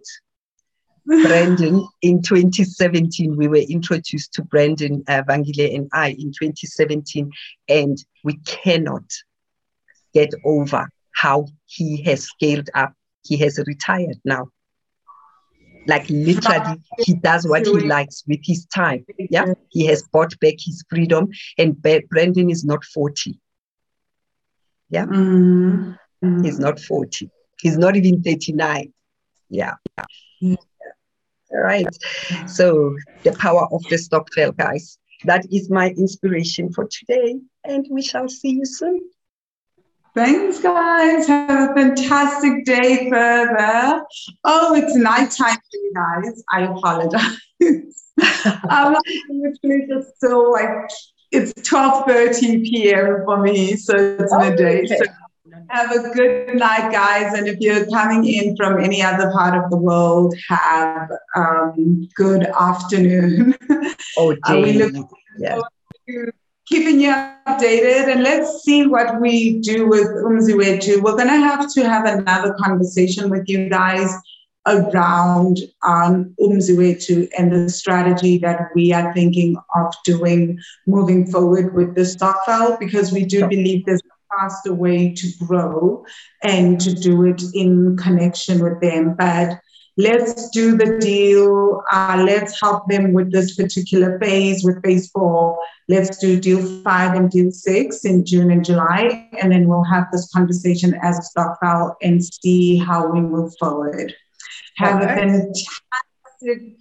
Brandon 1.06 1.86
in 2.02 2.22
2017. 2.22 3.36
We 3.36 3.48
were 3.48 3.56
introduced 3.56 4.32
to 4.34 4.42
Brandon 4.42 5.04
uh, 5.06 5.22
Vangile 5.28 5.74
and 5.74 5.88
I 5.92 6.10
in 6.10 6.32
2017, 6.32 7.30
and 7.68 7.98
we 8.24 8.36
cannot 8.46 9.04
get 10.14 10.30
over 10.44 10.88
how 11.14 11.46
he 11.66 12.02
has 12.04 12.24
scaled 12.24 12.70
up. 12.74 12.92
He 13.24 13.36
has 13.38 13.58
retired 13.66 14.18
now. 14.24 14.48
Like 15.86 16.08
literally, 16.08 16.80
he 16.98 17.14
does 17.14 17.46
what 17.46 17.66
he 17.66 17.80
likes 17.80 18.22
with 18.26 18.40
his 18.42 18.66
time. 18.66 19.04
Yeah, 19.18 19.54
he 19.70 19.86
has 19.86 20.02
bought 20.02 20.38
back 20.40 20.54
his 20.58 20.84
freedom, 20.88 21.28
and 21.58 21.80
Brandon 21.82 22.50
is 22.50 22.64
not 22.64 22.84
40. 22.84 23.38
Mm. 26.24 26.44
He's 26.44 26.58
not 26.58 26.78
40. 26.80 27.30
He's 27.60 27.78
not 27.78 27.96
even 27.96 28.22
39. 28.22 28.92
Yeah. 29.48 29.74
Yeah. 30.40 30.56
All 31.52 31.60
right. 31.60 31.86
So 32.46 32.96
the 33.24 33.32
power 33.32 33.66
of 33.72 33.82
the 33.88 33.96
stokvel, 33.96 34.52
guys. 34.52 34.98
That 35.24 35.44
is 35.52 35.68
my 35.68 35.90
inspiration 35.90 36.72
for 36.72 36.86
today. 36.86 37.36
And 37.64 37.86
we 37.90 38.02
shall 38.02 38.28
see 38.28 38.50
you 38.50 38.64
soon. 38.64 39.00
Thanks, 40.14 40.60
guys. 40.60 41.26
Have 41.28 41.70
a 41.70 41.74
fantastic 41.74 42.64
day 42.64 43.08
further. 43.10 44.02
Oh, 44.44 44.74
it's 44.74 44.94
nighttime 44.96 45.54
for 45.56 45.74
you 45.74 45.92
guys. 45.94 46.42
I 46.50 46.62
apologize. 46.62 47.38
I'm 48.68 48.92
like 48.94 49.02
literally 49.28 49.86
just 49.88 50.16
still 50.16 50.50
like 50.52 50.90
it's 51.30 51.52
12:30 51.62 52.64
p.m. 52.64 53.22
for 53.24 53.40
me, 53.40 53.76
so 53.76 53.94
it's 53.96 54.34
midday. 54.36 54.82
okay. 54.84 54.96
So 54.96 55.04
have 55.68 55.92
a 55.92 56.10
good 56.10 56.56
night, 56.56 56.90
guys. 56.90 57.32
And 57.34 57.46
if 57.46 57.58
you're 57.60 57.86
coming 57.86 58.24
in 58.26 58.56
from 58.56 58.82
any 58.82 59.02
other 59.02 59.30
part 59.30 59.56
of 59.62 59.70
the 59.70 59.76
world, 59.76 60.34
have 60.48 61.08
um, 61.36 62.08
good 62.16 62.46
afternoon. 62.58 63.54
Oh, 64.18 64.34
Are 64.44 64.56
we 64.60 64.72
day. 64.72 64.78
looking 64.78 65.08
Yeah. 65.38 65.60
to 66.08 66.32
keeping 66.70 67.00
you 67.00 67.10
updated 67.48 68.12
and 68.12 68.22
let's 68.22 68.62
see 68.62 68.86
what 68.86 69.20
we 69.20 69.58
do 69.58 69.88
with 69.88 70.06
Umziwethu. 70.06 71.02
We're 71.02 71.16
going 71.16 71.26
to 71.26 71.34
have 71.34 71.72
to 71.74 71.88
have 71.88 72.06
another 72.06 72.54
conversation 72.54 73.28
with 73.28 73.48
you 73.48 73.68
guys 73.68 74.14
around 74.66 75.58
um, 75.82 76.32
Umziwethu 76.40 77.28
and 77.36 77.50
the 77.50 77.68
strategy 77.68 78.38
that 78.38 78.68
we 78.74 78.92
are 78.92 79.12
thinking 79.12 79.56
of 79.74 79.92
doing 80.04 80.60
moving 80.86 81.26
forward 81.26 81.74
with 81.74 81.96
the 81.96 82.02
Stokvel 82.02 82.78
because 82.78 83.10
we 83.10 83.24
do 83.24 83.48
believe 83.48 83.84
there's 83.84 84.00
a 84.00 84.38
faster 84.38 84.72
way 84.72 85.12
to 85.12 85.26
grow 85.44 86.04
and 86.44 86.80
to 86.80 86.94
do 86.94 87.24
it 87.24 87.42
in 87.52 87.96
connection 87.96 88.62
with 88.62 88.80
them. 88.80 89.16
But 89.18 89.60
let's 90.00 90.50
do 90.50 90.76
the 90.76 90.98
deal. 90.98 91.82
Uh, 91.92 92.22
let's 92.26 92.60
help 92.60 92.88
them 92.88 93.12
with 93.12 93.30
this 93.30 93.54
particular 93.56 94.18
phase, 94.18 94.64
with 94.64 94.82
phase 94.82 95.10
four. 95.10 95.58
Let's 95.88 96.18
do 96.18 96.40
deal 96.40 96.82
five 96.82 97.14
and 97.16 97.30
deal 97.30 97.50
six 97.50 98.04
in 98.04 98.24
June 98.24 98.50
and 98.50 98.64
July. 98.64 99.28
And 99.40 99.52
then 99.52 99.68
we'll 99.68 99.84
have 99.84 100.06
this 100.12 100.30
conversation 100.32 100.98
as 101.02 101.18
a 101.18 101.22
stokvel 101.22 101.96
and 102.02 102.24
see 102.24 102.78
how 102.78 103.08
we 103.08 103.20
move 103.20 103.52
forward. 103.58 104.14
Have 104.76 105.02
a 105.02 105.06
fantastic 105.06 106.76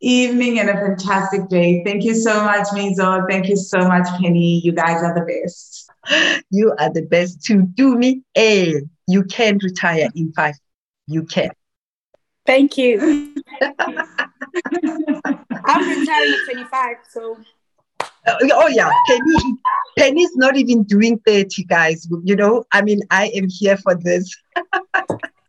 evening 0.00 0.60
and 0.60 0.70
a 0.70 0.74
fantastic 0.74 1.48
day. 1.48 1.82
Thank 1.84 2.04
you 2.04 2.14
so 2.14 2.44
much, 2.44 2.68
Mizo. 2.68 3.26
Thank 3.28 3.48
you 3.48 3.56
so 3.56 3.78
much, 3.78 4.06
Penny. 4.20 4.60
You 4.62 4.72
guys 4.72 5.02
are 5.02 5.14
the 5.14 5.24
best. 5.24 5.90
You 6.50 6.74
are 6.78 6.92
the 6.92 7.02
best 7.02 7.42
to 7.44 7.62
do 7.62 7.96
me. 7.96 8.22
A. 8.36 8.82
You 9.06 9.24
can 9.24 9.58
retire 9.62 10.08
in 10.14 10.32
five. 10.32 10.54
You 11.06 11.24
can. 11.24 11.50
Thank 12.48 12.78
you. 12.78 13.34
I'm 15.66 15.84
retiring 15.86 16.32
at 16.32 16.44
25, 16.44 16.96
so 17.10 17.36
Uh, 18.26 18.36
oh 18.54 18.68
yeah, 18.68 18.90
Penny. 19.06 19.58
Penny's 19.98 20.34
not 20.36 20.56
even 20.56 20.82
doing 20.84 21.18
30, 21.26 21.64
guys. 21.64 22.08
You 22.24 22.36
know, 22.36 22.64
I 22.72 22.80
mean, 22.80 23.00
I 23.10 23.26
am 23.34 23.48
here 23.50 23.76
for 23.76 23.94
this. 23.94 24.34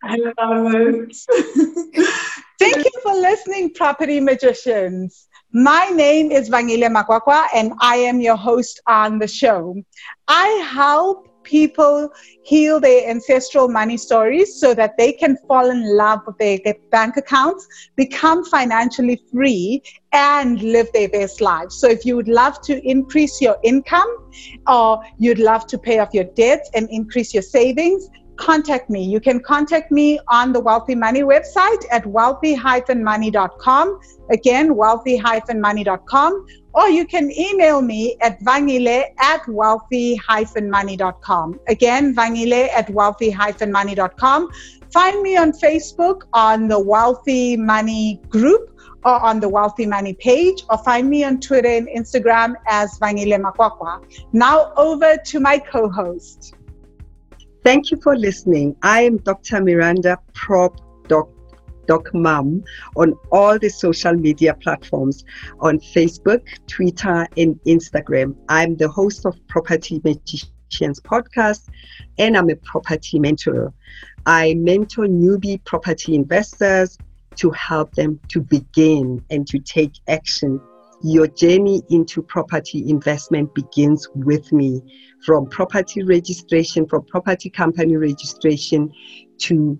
I 0.03 0.17
love 0.37 0.73
it. 0.73 1.15
Thank 2.59 2.83
you 2.83 2.91
for 3.01 3.13
listening, 3.13 3.73
Property 3.73 4.19
Magicians. 4.19 5.29
My 5.53 5.85
name 5.95 6.33
is 6.33 6.49
Vangile 6.49 6.89
Makwakwa, 6.93 7.47
and 7.55 7.71
I 7.79 7.95
am 7.95 8.19
your 8.19 8.35
host 8.35 8.81
on 8.87 9.19
the 9.19 9.27
show. 9.27 9.81
I 10.27 10.47
help 10.69 11.28
people 11.49 12.09
heal 12.43 12.79
their 12.79 13.09
ancestral 13.09 13.67
money 13.67 13.97
stories 13.97 14.59
so 14.59 14.73
that 14.75 14.97
they 14.97 15.11
can 15.11 15.35
fall 15.47 15.69
in 15.69 15.97
love 15.97 16.19
with 16.27 16.37
their 16.37 16.59
bank 16.91 17.17
accounts, 17.17 17.67
become 17.95 18.45
financially 18.45 19.21
free, 19.31 19.81
and 20.11 20.61
live 20.61 20.87
their 20.93 21.09
best 21.09 21.41
lives. 21.41 21.75
So, 21.79 21.87
if 21.87 22.05
you 22.05 22.15
would 22.15 22.27
love 22.27 22.61
to 22.61 22.73
increase 22.87 23.41
your 23.41 23.57
income 23.63 24.31
or 24.67 25.03
you'd 25.17 25.39
love 25.39 25.65
to 25.67 25.77
pay 25.77 25.99
off 25.99 26.13
your 26.13 26.25
debts 26.35 26.69
and 26.75 26.87
increase 26.89 27.33
your 27.33 27.43
savings, 27.43 28.09
contact 28.39 28.89
me. 28.89 29.03
You 29.03 29.19
can 29.19 29.39
contact 29.41 29.91
me 29.91 30.19
on 30.29 30.53
the 30.53 30.59
Wealthy 30.59 30.95
Money 30.95 31.21
website 31.21 31.83
at 31.91 32.05
wealthy-money.com. 32.05 33.99
Again, 34.31 34.75
wealthy-money.com. 34.75 36.45
Or 36.73 36.89
you 36.89 37.05
can 37.05 37.31
email 37.31 37.81
me 37.81 38.15
at 38.21 38.39
vangile 38.41 39.05
at 39.19 39.47
wealthy-money.com. 39.47 41.59
Again, 41.67 42.15
vangile 42.15 42.69
at 42.69 42.89
wealthy-money.com. 42.89 44.49
Find 44.93 45.21
me 45.21 45.37
on 45.37 45.51
Facebook 45.51 46.23
on 46.33 46.67
the 46.67 46.79
Wealthy 46.79 47.55
Money 47.57 48.19
group 48.29 48.75
or 49.05 49.23
on 49.23 49.39
the 49.39 49.47
Wealthy 49.47 49.85
Money 49.85 50.13
page, 50.13 50.65
or 50.69 50.77
find 50.79 51.09
me 51.09 51.23
on 51.23 51.39
Twitter 51.39 51.69
and 51.69 51.87
Instagram 51.87 52.53
as 52.67 52.99
Vangile 52.99 53.39
Makwakwa. 53.39 54.03
Now 54.33 54.73
over 54.75 55.15
to 55.15 55.39
my 55.39 55.57
co-host. 55.57 56.53
Thank 57.63 57.91
you 57.91 58.01
for 58.01 58.17
listening. 58.17 58.75
I 58.81 59.03
am 59.03 59.15
Dr. 59.17 59.61
Miranda 59.61 60.17
Prop 60.33 60.81
Doc, 61.07 61.29
Doc 61.89 62.13
Mum 62.13 62.63
on 62.95 63.15
all 63.31 63.57
the 63.57 63.67
social 63.67 64.13
media 64.13 64.53
platforms 64.53 65.25
on 65.59 65.79
Facebook, 65.79 66.41
Twitter, 66.67 67.27
and 67.35 67.59
Instagram. 67.65 68.35
I'm 68.47 68.77
the 68.77 68.87
host 68.87 69.25
of 69.25 69.35
Property 69.47 69.99
Magicians 70.03 70.99
podcast 70.99 71.67
and 72.19 72.37
I'm 72.37 72.51
a 72.51 72.55
property 72.57 73.17
mentor. 73.17 73.73
I 74.27 74.53
mentor 74.53 75.07
newbie 75.07 75.65
property 75.65 76.13
investors 76.13 76.95
to 77.37 77.49
help 77.49 77.95
them 77.95 78.19
to 78.27 78.39
begin 78.39 79.25
and 79.31 79.47
to 79.47 79.57
take 79.57 79.93
action 80.07 80.61
your 81.01 81.27
journey 81.27 81.81
into 81.89 82.21
property 82.21 82.89
investment 82.89 83.55
begins 83.55 84.07
with 84.15 84.51
me 84.51 84.81
from 85.25 85.45
property 85.45 86.03
registration, 86.03 86.85
from 86.85 87.03
property 87.05 87.49
company 87.49 87.95
registration 87.95 88.91
to 89.37 89.79